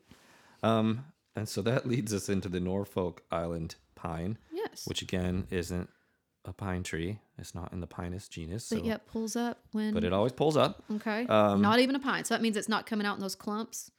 um, 0.62 1.04
and 1.37 1.46
so 1.46 1.61
that 1.61 1.87
leads 1.87 2.14
us 2.14 2.30
into 2.30 2.48
the 2.48 2.61
Norfolk 2.61 3.22
Island 3.30 3.74
pine, 3.94 4.38
Yes. 4.50 4.87
which 4.87 5.02
again 5.02 5.46
isn't 5.50 5.90
a 6.44 6.52
pine 6.52 6.83
tree. 6.83 7.18
It's 7.38 7.54
not 7.54 7.72
in 7.72 7.80
the 7.80 7.87
Pinus 7.87 8.28
genus, 8.28 8.64
so, 8.66 8.76
but 8.76 8.85
yet 8.85 9.07
pulls 9.07 9.35
up 9.37 9.59
when 9.72 9.92
but 9.94 10.04
it 10.04 10.12
always 10.12 10.33
pulls 10.33 10.57
up. 10.57 10.83
okay. 10.96 11.26
um, 11.26 11.61
not 11.62 11.78
even 11.80 11.96
a 11.96 12.00
pine. 12.00 12.24
So 12.24 12.35
that 12.35 12.42
means 12.42 12.57
it's 12.57 12.68
not 12.68 12.87
coming 12.87 13.07
out 13.07 13.14
in 13.16 13.20
those 13.20 13.35
clumps. 13.35 13.90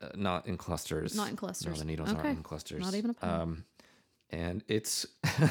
Uh, 0.00 0.08
not 0.16 0.46
in 0.46 0.56
clusters. 0.56 1.14
Not 1.14 1.28
in 1.28 1.34
No, 1.34 1.38
clusters. 1.38 1.78
the 1.78 1.84
needles 1.84 2.10
Okay. 2.10 2.18
aren't 2.18 2.36
in 2.38 2.42
clusters. 2.42 2.80
Not 2.80 2.94
even 2.94 3.10
a 3.10 3.14
pine. 3.14 3.40
Um, 3.40 3.64
and 4.30 4.64
it's 4.68 5.06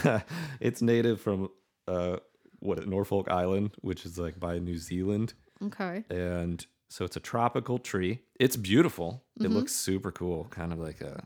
it's 0.59 0.81
native 0.81 1.21
from 1.21 1.49
uh, 1.87 2.17
what 2.59 2.87
Norfolk 2.87 3.29
Island, 3.29 3.71
which 3.81 4.05
is 4.05 4.17
like 4.17 4.39
by 4.39 4.59
New 4.59 4.77
Zealand, 4.77 5.33
Okay. 5.63 6.03
and 6.09 6.65
so 6.89 7.05
it's 7.05 7.15
a 7.15 7.19
tropical 7.21 7.77
tree. 7.79 8.19
It's 8.39 8.55
beautiful. 8.57 9.23
It 9.39 9.43
Mm-hmm. 9.43 9.53
looks 9.53 9.73
super 9.73 10.11
cool, 10.11 10.45
kind 10.49 10.73
of 10.73 10.79
like 10.79 11.01
a 11.01 11.25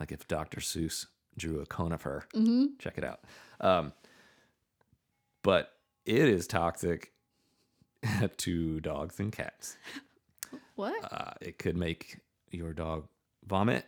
like 0.00 0.10
if 0.10 0.26
Dr. 0.26 0.60
Seuss 0.60 1.06
drew 1.36 1.60
a 1.60 1.66
conifer. 1.66 2.26
Mm-hmm. 2.34 2.76
Check 2.78 2.98
it 2.98 3.04
out. 3.04 3.20
Um, 3.60 3.92
but 5.44 5.70
it 6.04 6.28
is 6.28 6.48
toxic 6.48 7.12
to 8.38 8.80
dogs 8.80 9.20
and 9.20 9.32
cats. 9.32 9.76
What? 10.74 11.12
Uh, 11.12 11.34
it 11.40 11.58
could 11.58 11.76
make 11.76 12.18
your 12.50 12.72
dog 12.72 13.06
vomit 13.46 13.86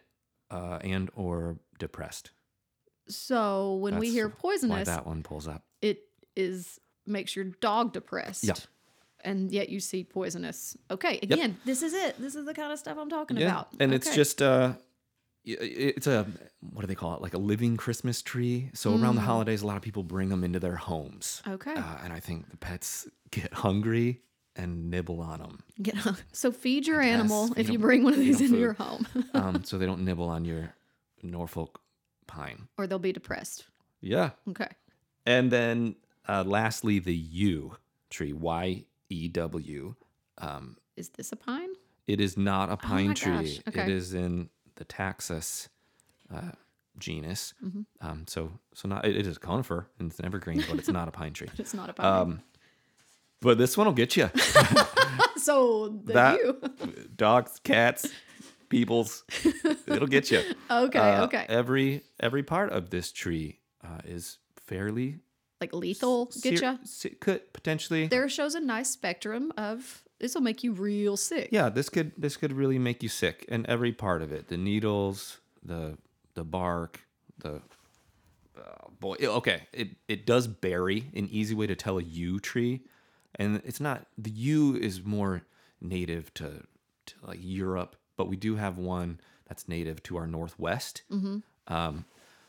uh, 0.51 0.79
and 0.83 1.11
or 1.17 1.59
depressed. 1.81 2.31
So 3.09 3.77
when 3.77 3.99
we 3.99 4.07
That's 4.07 4.15
hear 4.15 4.29
Why 4.29 4.35
poisonous, 4.39 4.89
that 4.89 5.07
one 5.07 5.23
pulls 5.25 5.49
up. 5.49 5.65
it 5.83 6.03
is 6.37 6.81
makes 7.07 7.35
your 7.35 7.47
dog 7.47 7.93
depressed. 7.93 8.45
Yeah. 8.45 8.55
And 9.25 9.51
yet 9.51 9.71
you 9.71 9.81
see 9.81 10.05
poisonous. 10.05 10.77
Okay, 10.91 11.19
again, 11.23 11.57
this 11.65 11.83
is 11.83 11.95
it. 11.95 12.21
This 12.21 12.37
is 12.37 12.47
the 12.47 12.55
kind 12.55 12.73
of 12.73 12.79
stuff 12.79 12.97
I'm 13.01 13.11
talking 13.11 13.43
about. 13.43 13.69
And 13.81 13.93
it's 13.93 14.15
just 14.15 14.41
uh 14.41 14.75
it's 15.47 16.07
a 16.07 16.27
what 16.61 16.81
do 16.83 16.87
they 16.89 16.95
call 16.95 17.15
it? 17.15 17.23
Like 17.23 17.35
a 17.35 17.39
living 17.39 17.77
Christmas 17.77 18.21
tree. 18.23 18.71
So 18.75 18.91
around 18.97 19.15
the 19.15 19.21
Mm. 19.23 19.27
holidays, 19.27 19.63
a 19.63 19.67
lot 19.67 19.77
of 19.77 19.83
people 19.83 20.03
bring 20.03 20.29
them 20.29 20.43
into 20.45 20.59
their 20.59 20.77
homes. 20.77 21.43
okay. 21.47 21.75
Uh, 21.75 21.99
and 22.03 22.13
I 22.13 22.21
think 22.21 22.51
the 22.51 22.57
pets 22.57 23.07
get 23.31 23.53
hungry 23.55 24.23
and 24.57 24.91
nibble 24.91 25.21
on 25.21 25.39
them, 25.41 25.59
Get 25.83 25.97
so 26.33 26.51
feed 26.51 26.87
your 26.87 27.01
animal 27.03 27.53
if 27.59 27.69
you 27.69 27.79
bring 27.79 28.03
one 28.05 28.15
of 28.15 28.19
these 28.19 28.41
into 28.41 28.57
your 28.59 28.73
home, 28.73 29.07
um, 29.35 29.63
so 29.69 29.77
they 29.79 29.85
don't 29.87 30.03
nibble 30.05 30.29
on 30.29 30.45
your 30.47 30.75
Norfolk 31.23 31.81
pine. 32.27 32.69
or 32.79 32.87
they'll 32.87 32.99
be 32.99 33.13
depressed. 33.13 33.65
Yeah. 34.01 34.31
Okay. 34.49 34.69
And 35.27 35.51
then 35.51 35.97
uh, 36.29 36.43
lastly, 36.47 36.99
the 36.99 37.15
yew 37.15 37.77
tree, 38.11 38.33
Y 38.33 38.85
E 39.11 39.29
W. 39.29 39.95
Um, 40.39 40.77
Is 40.97 41.11
this 41.11 41.33
a 41.33 41.37
pine? 41.37 41.71
it 42.07 42.21
is 42.21 42.37
not 42.37 42.71
a 42.71 42.77
pine 42.77 43.11
Oh 43.11 43.15
tree. 43.15 43.33
gosh, 43.33 43.61
okay. 43.69 43.83
It 43.83 43.89
is 43.91 44.15
in 44.15 44.49
the 44.77 44.85
Taxus 44.85 45.69
uh, 46.35 46.53
genus. 46.99 47.55
Mm-hmm. 47.65 47.83
Um, 48.07 48.25
so, 48.27 48.53
so 48.75 48.89
not 48.89 49.05
it, 49.05 49.17
it 49.17 49.27
is 49.27 49.37
a 49.37 49.41
conifer 49.41 49.89
and 49.99 50.11
it's 50.11 50.19
an 50.19 50.25
evergreen, 50.27 50.65
but 50.69 50.79
it's 50.79 50.89
not 50.89 51.09
a 51.09 51.11
pine 51.11 51.33
tree. 51.33 51.49
It's 51.59 51.75
not 51.75 51.91
a 51.91 51.93
pine. 51.93 52.07
Um, 52.07 52.41
but 53.43 53.59
this 53.59 53.77
one 53.77 53.87
will 53.87 53.95
get 53.95 54.17
you. 54.17 54.31
so 55.37 55.89
that- 56.07 56.39
you. 56.39 56.61
Dogs, 57.17 57.61
cats, 57.63 58.09
peoples, 58.69 59.25
it'll 59.87 60.07
get 60.07 60.31
you. 60.31 60.43
okay. 60.71 60.99
Uh, 60.99 61.25
okay. 61.25 61.47
Every 61.49 62.03
every 62.21 62.43
part 62.43 62.73
of 62.73 62.91
this 62.91 63.13
tree 63.13 63.61
uh, 63.85 64.01
is 64.05 64.39
fairly 64.67 65.19
Like 65.61 65.73
lethal. 65.75 66.27
Get 66.43 66.59
ser- 66.59 66.79
se- 66.85 67.17
could 67.21 67.53
potentially. 67.53 68.07
There 68.09 68.29
shows 68.29 68.55
a 68.55 68.61
nice 68.61 68.91
spectrum 68.91 69.53
of 69.57 70.03
this 70.19 70.35
will 70.35 70.43
make 70.43 70.65
you 70.65 70.73
real 70.73 71.17
sick. 71.17 71.49
Yeah, 71.53 71.69
this 71.69 71.89
could 71.89 72.13
this 72.17 72.37
could 72.37 72.53
really 72.53 72.79
make 72.79 73.03
you 73.03 73.09
sick, 73.09 73.45
and 73.49 73.67
every 73.67 73.93
part 73.93 74.23
of 74.23 74.33
it, 74.33 74.49
the 74.49 74.57
needles, 74.57 75.39
the 75.63 75.99
the 76.35 76.45
bark, 76.45 77.01
the 77.39 77.61
oh 78.59 78.91
boy. 78.99 79.17
Okay, 79.21 79.63
it 79.73 79.91
it 80.09 80.27
does 80.27 80.47
berry. 80.47 81.11
An 81.15 81.29
easy 81.31 81.55
way 81.55 81.67
to 81.67 81.77
tell 81.77 81.99
a 81.99 82.03
yew 82.03 82.41
tree, 82.41 82.83
and 83.35 83.61
it's 83.65 83.81
not 83.81 84.07
the 84.17 84.31
yew 84.31 84.77
is 84.77 85.05
more 85.05 85.43
native 85.81 86.33
to 86.35 86.63
to 87.07 87.15
like 87.23 87.39
Europe, 87.41 87.97
but 88.17 88.29
we 88.29 88.37
do 88.37 88.57
have 88.57 88.79
one 88.79 89.21
that's 89.47 89.69
native 89.69 90.03
to 90.05 90.17
our 90.17 90.27
northwest. 90.27 91.03
Mm-hmm. 91.11 91.39
Um, 91.73 92.05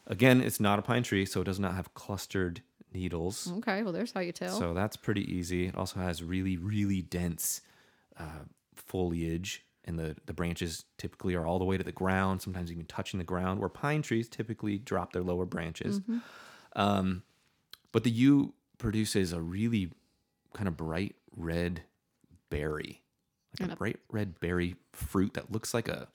again, 0.06 0.42
it's 0.42 0.60
not 0.60 0.80
a 0.80 0.82
pine 0.82 1.04
tree, 1.04 1.26
so 1.26 1.42
it 1.42 1.46
does 1.46 1.60
not 1.60 1.76
have 1.76 1.94
clustered 1.94 2.62
needles. 2.93 3.52
Okay. 3.58 3.84
Well, 3.84 3.93
there's 3.93 4.12
how 4.12 4.21
you 4.21 4.32
tell. 4.32 4.58
So 4.58 4.73
that's 4.73 4.95
pretty 4.97 5.32
easy. 5.34 5.67
It 5.67 5.76
also 5.76 6.00
has 6.00 6.23
really, 6.23 6.58
really 6.58 7.02
dense 7.02 7.62
uh, 8.19 8.45
foliage, 8.76 9.63
and 9.86 9.97
the, 10.00 10.15
the 10.26 10.34
branches 10.34 10.86
typically 10.97 11.36
are 11.36 11.45
all 11.45 11.60
the 11.60 11.65
way 11.65 11.78
to 11.78 11.84
the 11.84 11.91
ground, 11.91 12.41
sometimes 12.41 12.71
even 12.71 12.86
touching 12.86 13.17
the 13.19 13.23
ground, 13.23 13.60
where 13.60 13.69
pine 13.69 14.02
trees 14.02 14.28
typically 14.30 14.78
drop 14.78 15.13
their 15.13 15.23
lower 15.23 15.45
branches. 15.45 16.00
Mm-hmm. 16.02 16.17
Um, 16.76 17.23
but 17.91 18.04
the 18.04 18.12
yew 18.12 18.54
produces 18.78 19.34
a 19.34 19.41
really 19.41 19.91
kind 20.54 20.67
of 20.67 20.76
bright 20.78 21.15
red 21.36 21.82
berry, 22.50 23.02
like 23.54 23.62
And 23.62 23.69
a 23.71 23.73
a- 23.73 23.78
bright 23.78 24.00
red 24.12 24.39
berry 24.39 24.76
fruit 24.93 25.34
that 25.36 25.52
looks 25.52 25.73
like 25.73 25.88
a, 25.88 26.08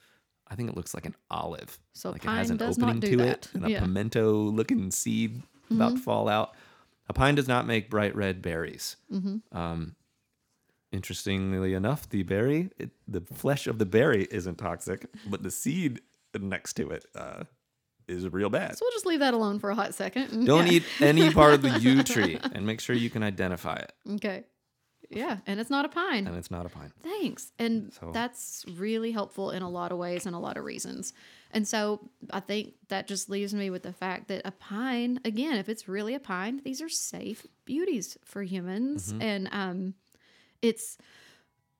I 0.48 0.54
think 0.54 0.68
it 0.68 0.76
looks 0.76 0.94
like 0.94 1.06
an 1.06 1.14
olive. 1.30 1.78
So 1.94 2.10
like 2.10 2.24
it 2.24 2.28
has 2.28 2.50
an 2.50 2.60
opening 2.62 3.00
to 3.00 3.16
that. 3.18 3.26
it 3.26 3.48
and 3.54 3.64
a 3.66 3.70
Yeah. 3.70 3.76
Mm-hmm. 3.78 3.86
pimento 3.86 4.32
looking 4.34 4.90
seed 4.90 5.42
about 5.76 5.96
to 5.96 6.02
fall 6.02 6.28
out. 6.28 6.54
A 7.08 7.12
pine 7.12 7.34
does 7.34 7.48
not 7.48 7.66
make 7.66 7.90
bright 7.90 8.14
red 8.14 8.42
berries. 8.42 8.96
Mm-hmm. 9.12 9.56
Um, 9.56 9.96
interestingly 10.92 11.74
enough, 11.74 12.08
the 12.08 12.22
berry, 12.22 12.70
it, 12.78 12.90
the 13.08 13.20
flesh 13.20 13.66
of 13.66 13.78
the 13.78 13.86
berry 13.86 14.28
isn't 14.30 14.56
toxic, 14.56 15.06
but 15.26 15.42
the 15.42 15.50
seed 15.50 16.00
next 16.38 16.74
to 16.74 16.90
it 16.90 17.04
uh, 17.14 17.44
is 18.08 18.28
real 18.28 18.50
bad. 18.50 18.76
So 18.76 18.84
we'll 18.84 18.92
just 18.92 19.06
leave 19.06 19.20
that 19.20 19.34
alone 19.34 19.58
for 19.58 19.70
a 19.70 19.74
hot 19.74 19.94
second. 19.94 20.46
Don't 20.46 20.66
yeah. 20.66 20.74
eat 20.74 20.84
any 21.00 21.30
part 21.30 21.54
of 21.54 21.62
the 21.62 21.70
yew 21.80 22.02
tree 22.02 22.38
and 22.52 22.66
make 22.66 22.80
sure 22.80 22.94
you 22.94 23.10
can 23.10 23.22
identify 23.22 23.76
it. 23.76 23.92
Okay. 24.14 24.44
Yeah, 25.10 25.38
and 25.46 25.60
it's 25.60 25.68
not 25.68 25.84
a 25.84 25.88
pine. 25.88 26.26
And 26.26 26.36
it's 26.36 26.50
not 26.50 26.64
a 26.64 26.70
pine. 26.70 26.92
Thanks. 27.02 27.52
And 27.58 27.92
So- 27.92 28.12
that's 28.12 28.64
really 28.76 29.12
helpful 29.12 29.50
in 29.50 29.62
a 29.62 29.68
lot 29.68 29.92
of 29.92 29.98
ways 29.98 30.24
and 30.26 30.34
a 30.34 30.38
lot 30.38 30.56
of 30.56 30.64
reasons. 30.64 31.12
And 31.52 31.68
so 31.68 32.08
I 32.30 32.40
think 32.40 32.74
that 32.88 33.06
just 33.06 33.28
leaves 33.28 33.52
me 33.52 33.68
with 33.70 33.82
the 33.82 33.92
fact 33.92 34.28
that 34.28 34.42
a 34.44 34.52
pine, 34.52 35.20
again, 35.24 35.56
if 35.56 35.68
it's 35.68 35.86
really 35.86 36.14
a 36.14 36.20
pine, 36.20 36.60
these 36.64 36.80
are 36.80 36.88
safe 36.88 37.46
beauties 37.64 38.16
for 38.24 38.42
humans. 38.42 39.12
And 39.20 39.48
um, 39.52 39.94
it's, 40.62 40.96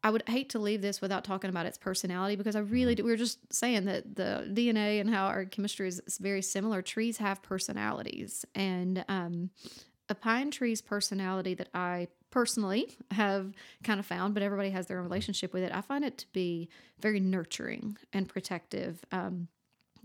I 0.05 0.11
would 0.11 0.25
hate 0.29 0.51
to 0.51 0.59
leave 0.59 0.83
this 0.83 1.01
without 1.01 1.25
talking 1.25 1.49
about 1.49 1.65
its 1.65 1.79
personality 1.79 2.37
because 2.37 2.57
I 2.57 2.61
really 2.61 2.95
do. 2.95 3.05
We 3.05 3.13
were 3.13 3.17
just 3.17 3.39
saying 3.53 3.87
that 3.87 4.15
the 4.17 4.47
DNA 4.53 5.01
and 5.01 5.09
how 5.09 5.27
our 5.27 5.45
chemistry 5.45 5.89
is 5.89 6.01
is 6.07 6.19
very 6.19 6.43
similar. 6.43 6.83
Trees 6.83 7.19
have 7.19 7.43
personalities. 7.43 8.45
And 8.55 9.05
um, 9.09 9.51
a 10.09 10.15
pine 10.15 10.51
tree's 10.51 10.83
personality 10.83 11.55
that 11.55 11.69
I 11.73 12.09
personally 12.31 12.99
have 13.13 13.55
kind 13.85 14.01
of 14.01 14.07
found, 14.07 14.35
but 14.35 14.43
everybody 14.43 14.71
has 14.71 14.87
their 14.87 14.99
own 14.99 15.05
relationship 15.05 15.53
with 15.53 15.63
it. 15.63 15.73
I 15.73 15.81
find 15.81 16.05
it 16.05 16.19
to 16.19 16.27
be 16.33 16.69
very 17.01 17.21
nurturing 17.21 17.97
and 18.13 18.29
protective. 18.29 19.05
Um, 19.13 19.49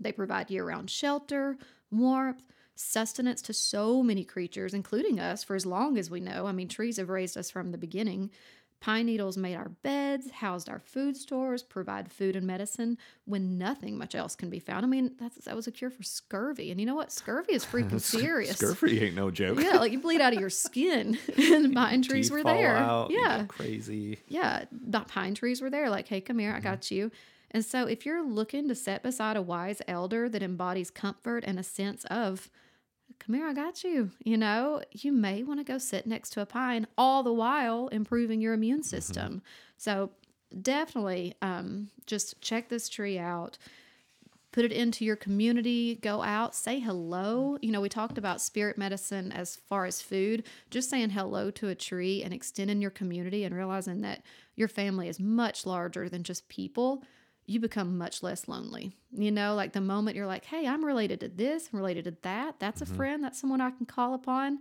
they 0.00 0.12
provide 0.12 0.50
year 0.50 0.64
round 0.64 0.90
shelter, 0.90 1.56
warmth, 1.90 2.42
sustenance 2.74 3.42
to 3.42 3.52
so 3.52 4.02
many 4.02 4.24
creatures, 4.24 4.74
including 4.74 5.18
us, 5.18 5.42
for 5.42 5.56
as 5.56 5.66
long 5.66 5.98
as 5.98 6.10
we 6.10 6.20
know. 6.20 6.46
I 6.46 6.52
mean, 6.52 6.68
trees 6.68 6.96
have 6.98 7.08
raised 7.08 7.36
us 7.36 7.50
from 7.50 7.72
the 7.72 7.78
beginning. 7.78 8.30
Pine 8.80 9.06
needles 9.06 9.36
made 9.36 9.56
our 9.56 9.70
beds, 9.70 10.30
housed 10.30 10.68
our 10.68 10.78
food 10.78 11.16
stores, 11.16 11.64
provide 11.64 12.12
food 12.12 12.36
and 12.36 12.46
medicine 12.46 12.96
when 13.24 13.58
nothing 13.58 13.98
much 13.98 14.14
else 14.14 14.36
can 14.36 14.48
be 14.50 14.60
found. 14.60 14.86
I 14.86 14.88
mean, 14.88 15.14
that's, 15.18 15.34
that 15.46 15.56
was 15.56 15.66
a 15.66 15.72
cure 15.72 15.90
for 15.90 16.04
scurvy. 16.04 16.70
And 16.70 16.78
you 16.78 16.86
know 16.86 16.94
what? 16.94 17.10
Scurvy 17.10 17.54
is 17.54 17.64
freaking 17.72 18.00
serious. 18.00 18.56
scurvy 18.58 19.04
ain't 19.04 19.16
no 19.16 19.32
joke. 19.32 19.58
Yeah, 19.60 19.78
like 19.78 19.90
you 19.90 19.98
bleed 19.98 20.20
out 20.20 20.32
of 20.32 20.38
your 20.38 20.48
skin, 20.48 21.18
and 21.36 21.74
pine 21.74 22.02
trees 22.08 22.30
were 22.30 22.44
there. 22.44 22.76
out, 22.76 23.10
yeah, 23.10 23.46
crazy. 23.48 24.20
yeah, 24.28 24.66
the 24.70 25.00
pine 25.00 25.34
trees 25.34 25.60
were 25.60 25.70
there. 25.70 25.90
Like, 25.90 26.06
hey, 26.06 26.20
come 26.20 26.38
here, 26.38 26.52
I 26.52 26.58
Mm-hmm. 26.58 26.62
got 26.62 26.88
you. 26.92 27.10
And 27.50 27.64
so, 27.64 27.86
if 27.86 28.04
you're 28.04 28.22
looking 28.24 28.68
to 28.68 28.74
sit 28.74 29.02
beside 29.02 29.36
a 29.36 29.42
wise 29.42 29.80
elder 29.88 30.28
that 30.28 30.42
embodies 30.42 30.90
comfort 30.90 31.44
and 31.46 31.58
a 31.58 31.62
sense 31.62 32.04
of, 32.06 32.50
come 33.18 33.34
here, 33.34 33.46
I 33.46 33.52
got 33.54 33.82
you, 33.84 34.10
you 34.22 34.36
know, 34.36 34.82
you 34.92 35.12
may 35.12 35.42
want 35.42 35.60
to 35.60 35.64
go 35.64 35.78
sit 35.78 36.06
next 36.06 36.30
to 36.30 36.40
a 36.42 36.46
pine, 36.46 36.86
all 36.98 37.22
the 37.22 37.32
while 37.32 37.88
improving 37.88 38.40
your 38.40 38.52
immune 38.54 38.80
Mm-hmm. 38.80 38.82
system. 38.82 39.42
So, 39.76 40.10
definitely 40.62 41.34
um, 41.42 41.88
just 42.06 42.40
check 42.40 42.68
this 42.68 42.88
tree 42.88 43.18
out 43.18 43.58
put 44.50 44.64
it 44.64 44.72
into 44.72 45.04
your 45.04 45.14
community 45.16 45.96
go 45.96 46.22
out 46.22 46.54
say 46.54 46.80
hello 46.80 47.58
you 47.60 47.70
know 47.70 47.82
we 47.82 47.88
talked 47.88 48.16
about 48.16 48.40
spirit 48.40 48.78
medicine 48.78 49.30
as 49.30 49.56
far 49.68 49.84
as 49.84 50.00
food 50.00 50.42
just 50.70 50.88
saying 50.88 51.10
hello 51.10 51.50
to 51.50 51.68
a 51.68 51.74
tree 51.74 52.22
and 52.22 52.32
extending 52.32 52.80
your 52.80 52.90
community 52.90 53.44
and 53.44 53.54
realizing 53.54 54.00
that 54.00 54.22
your 54.56 54.68
family 54.68 55.06
is 55.06 55.20
much 55.20 55.66
larger 55.66 56.08
than 56.08 56.22
just 56.22 56.48
people 56.48 57.02
you 57.48 57.58
become 57.58 57.96
much 57.98 58.22
less 58.22 58.46
lonely 58.46 58.94
you 59.12 59.30
know 59.30 59.54
like 59.54 59.72
the 59.72 59.80
moment 59.80 60.14
you're 60.16 60.26
like 60.26 60.44
hey 60.44 60.66
i'm 60.66 60.84
related 60.84 61.18
to 61.18 61.28
this 61.28 61.70
i'm 61.72 61.78
related 61.78 62.04
to 62.04 62.14
that 62.22 62.54
that's 62.60 62.82
a 62.82 62.86
friend 62.86 63.24
that's 63.24 63.40
someone 63.40 63.60
i 63.60 63.70
can 63.70 63.86
call 63.86 64.14
upon. 64.14 64.58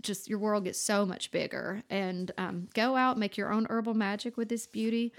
Just 0.00 0.28
your 0.28 0.38
world 0.38 0.62
gets 0.62 0.80
so 0.80 1.04
much 1.04 1.32
bigger. 1.32 1.82
And 1.90 2.30
um, 2.38 2.68
go 2.72 2.94
out 2.94 3.18
make 3.18 3.36
your 3.36 3.52
own 3.52 3.66
herbal 3.68 3.94
magic 3.94 4.36
with 4.36 4.48
this 4.48 4.64
beauty. 4.64 5.12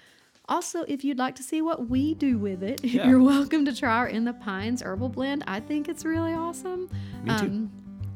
Also 0.47 0.83
if 0.87 1.03
you'd 1.03 1.17
like 1.19 1.35
to 1.35 1.43
see 1.43 1.61
what 1.61 1.89
we 1.89 2.13
do 2.13 2.37
with 2.37 2.63
it 2.63 2.81
Yeah. 2.83 3.07
you're 3.09 3.21
welcome 3.21 3.65
to 3.65 3.75
try 3.75 3.97
our 3.97 4.07
in 4.07 4.23
the 4.23 4.31
pines 4.33 4.81
herbal 4.81 5.09
blend. 5.09 5.43
I 5.47 5.59
think 5.59 5.89
it's 5.89 6.05
really 6.05 6.31
awesome. 6.33 6.89
Me 7.23 7.37
too. 7.37 7.45
Um, 7.45 7.71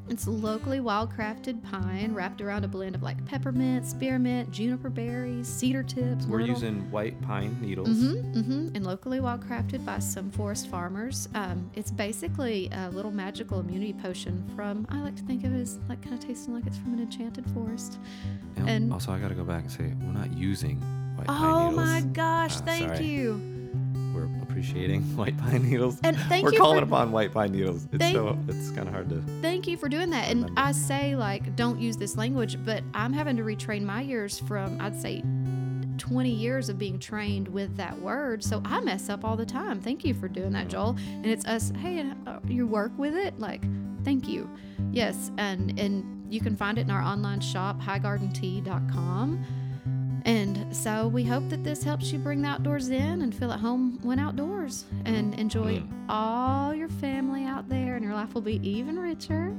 it's 0.10 0.28
locally 0.28 0.80
wild 0.82 1.12
crafted 1.16 1.64
pine 1.64 2.14
wrapped 2.14 2.42
around 2.42 2.66
a 2.66 2.68
blend 2.68 2.94
of 2.94 3.02
like 3.04 3.24
peppermint 3.26 3.86
spearmint 3.86 4.52
juniper 4.52 4.90
berries 4.90 5.48
cedar 5.48 5.82
tips 5.82 6.26
We're 6.26 6.40
myrtle. 6.40 6.48
using 6.56 6.92
white 6.92 7.20
pine 7.22 7.58
needles. 7.62 7.88
Mm-hmm, 7.90 8.38
mm-hmm. 8.38 8.76
And 8.76 8.86
locally 8.86 9.20
wild 9.22 9.42
crafted 9.48 9.86
by 9.86 10.00
some 10.00 10.30
forest 10.32 10.68
farmers. 10.68 11.30
Um, 11.36 11.70
it's 11.76 11.90
basically 11.92 12.70
a 12.74 12.90
little 12.90 13.12
magical 13.12 13.60
immunity 13.62 13.94
potion 13.94 14.44
from, 14.56 14.86
I 14.90 15.00
like 15.00 15.16
to 15.16 15.24
think 15.24 15.46
of 15.46 15.54
it 15.56 15.62
as 15.62 15.80
like 15.88 16.02
kind 16.02 16.14
of 16.16 16.20
tasting 16.20 16.54
like 16.54 16.68
it's 16.68 16.78
from 16.78 16.94
an 16.94 17.00
enchanted 17.00 17.46
forest. 17.52 17.98
And, 18.58 18.70
And- 18.70 18.94
also, 18.94 19.12
I 19.12 19.20
got 19.20 19.30
to 19.30 19.36
go 19.36 19.44
back 19.46 19.62
and 19.64 19.72
say, 19.72 19.94
we're 20.02 20.12
not 20.12 20.34
using 20.34 20.82
white 21.16 21.28
pine 21.28 21.70
needles. 21.70 21.74
Oh 21.74 21.76
my 21.76 22.02
gosh, 22.12 22.58
Uh, 22.58 22.62
thank 22.62 22.88
sorry. 22.96 23.06
you. 23.06 23.53
Appreciating 24.54 25.02
white 25.18 25.36
pine 25.38 25.68
needles. 25.68 26.00
And 26.04 26.16
thank 26.16 26.46
we're 26.46 26.54
you 26.54 26.60
calling 26.60 26.80
for- 26.80 26.86
upon 26.86 27.12
white 27.12 27.34
pine 27.34 27.52
needles. 27.52 27.86
It's 27.92 27.98
Thank- 28.04 28.16
so 28.16 28.38
it's 28.48 28.70
kind 28.72 28.88
of 28.88 28.94
hard 28.94 29.10
to. 29.10 29.22
Thank 29.42 29.68
you 29.68 29.78
for 29.78 29.90
doing 29.90 30.12
that. 30.12 30.30
And 30.30 30.42
Remember. 30.44 30.62
I 30.62 30.72
say, 30.74 31.16
like, 31.16 31.56
don't 31.56 31.80
use 31.80 31.98
this 31.98 32.16
language, 32.18 32.58
but 32.64 32.84
I'm 32.94 33.14
having 33.14 33.36
to 33.38 33.44
retrain 33.44 33.82
my 33.84 34.04
ears 34.04 34.38
from, 34.40 34.80
I'd 34.80 35.00
say, 35.00 35.24
20 35.98 36.30
years 36.30 36.70
of 36.70 36.78
being 36.78 37.00
trained 37.00 37.48
with 37.48 37.76
that 37.78 38.00
word. 38.00 38.44
So 38.44 38.62
I 38.66 38.80
mess 38.82 39.10
up 39.10 39.26
all 39.26 39.36
the 39.36 39.46
time. 39.46 39.80
Thank 39.82 40.06
you 40.06 40.14
for 40.14 40.28
doing 40.28 40.52
that, 40.52 40.68
Joel. 40.68 40.96
And 41.08 41.26
it's 41.26 41.46
us, 41.46 41.72
hey, 41.78 42.06
uh, 42.28 42.40
you 42.48 42.68
work 42.68 42.92
with 42.98 43.16
it? 43.16 43.40
Like, 43.40 43.64
thank 44.04 44.28
you. 44.28 44.50
Yes. 44.92 45.32
And, 45.38 45.80
and 45.80 46.32
you 46.34 46.40
can 46.42 46.56
find 46.56 46.78
it 46.78 46.82
in 46.82 46.92
our 46.92 47.02
online 47.02 47.40
shop, 47.42 47.80
highgardentea.com. 47.82 49.46
And 50.26 50.74
so 50.76 51.08
we 51.08 51.24
hope 51.24 51.50
that 51.50 51.64
this 51.64 51.84
helps 51.84 52.12
you 52.14 52.20
bring 52.20 52.42
the 52.42 52.48
outdoors 52.48 52.90
in 52.90 53.22
and 53.22 53.36
feel 53.36 53.52
at 53.52 53.60
home 53.60 54.00
when 54.04 54.20
outdoors 54.20 54.86
and 55.06 55.34
enjoy 55.36 55.80
Mm. 55.80 55.88
all 56.10 56.74
your 56.74 56.88
family 56.90 57.44
out 57.46 57.68
there, 57.68 57.96
and 57.96 58.04
your 58.06 58.14
life 58.14 58.34
will 58.34 58.42
be 58.42 58.60
even 58.68 58.98
richer. 58.98 59.54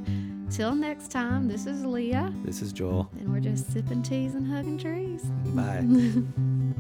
Till 0.51 0.75
next 0.75 1.11
time, 1.11 1.49
this 1.49 1.67
is 1.67 1.85
Leah, 1.85 2.33
This 2.45 2.63
is 2.63 2.73
Joel. 2.73 3.11
and 3.19 3.31
we're 3.33 3.41
just 3.41 3.73
sipping 3.73 4.03
teas 4.03 4.35
and 4.35 4.47
hugging 4.47 4.79
trees. 4.79 5.23
Bye. 5.55 5.85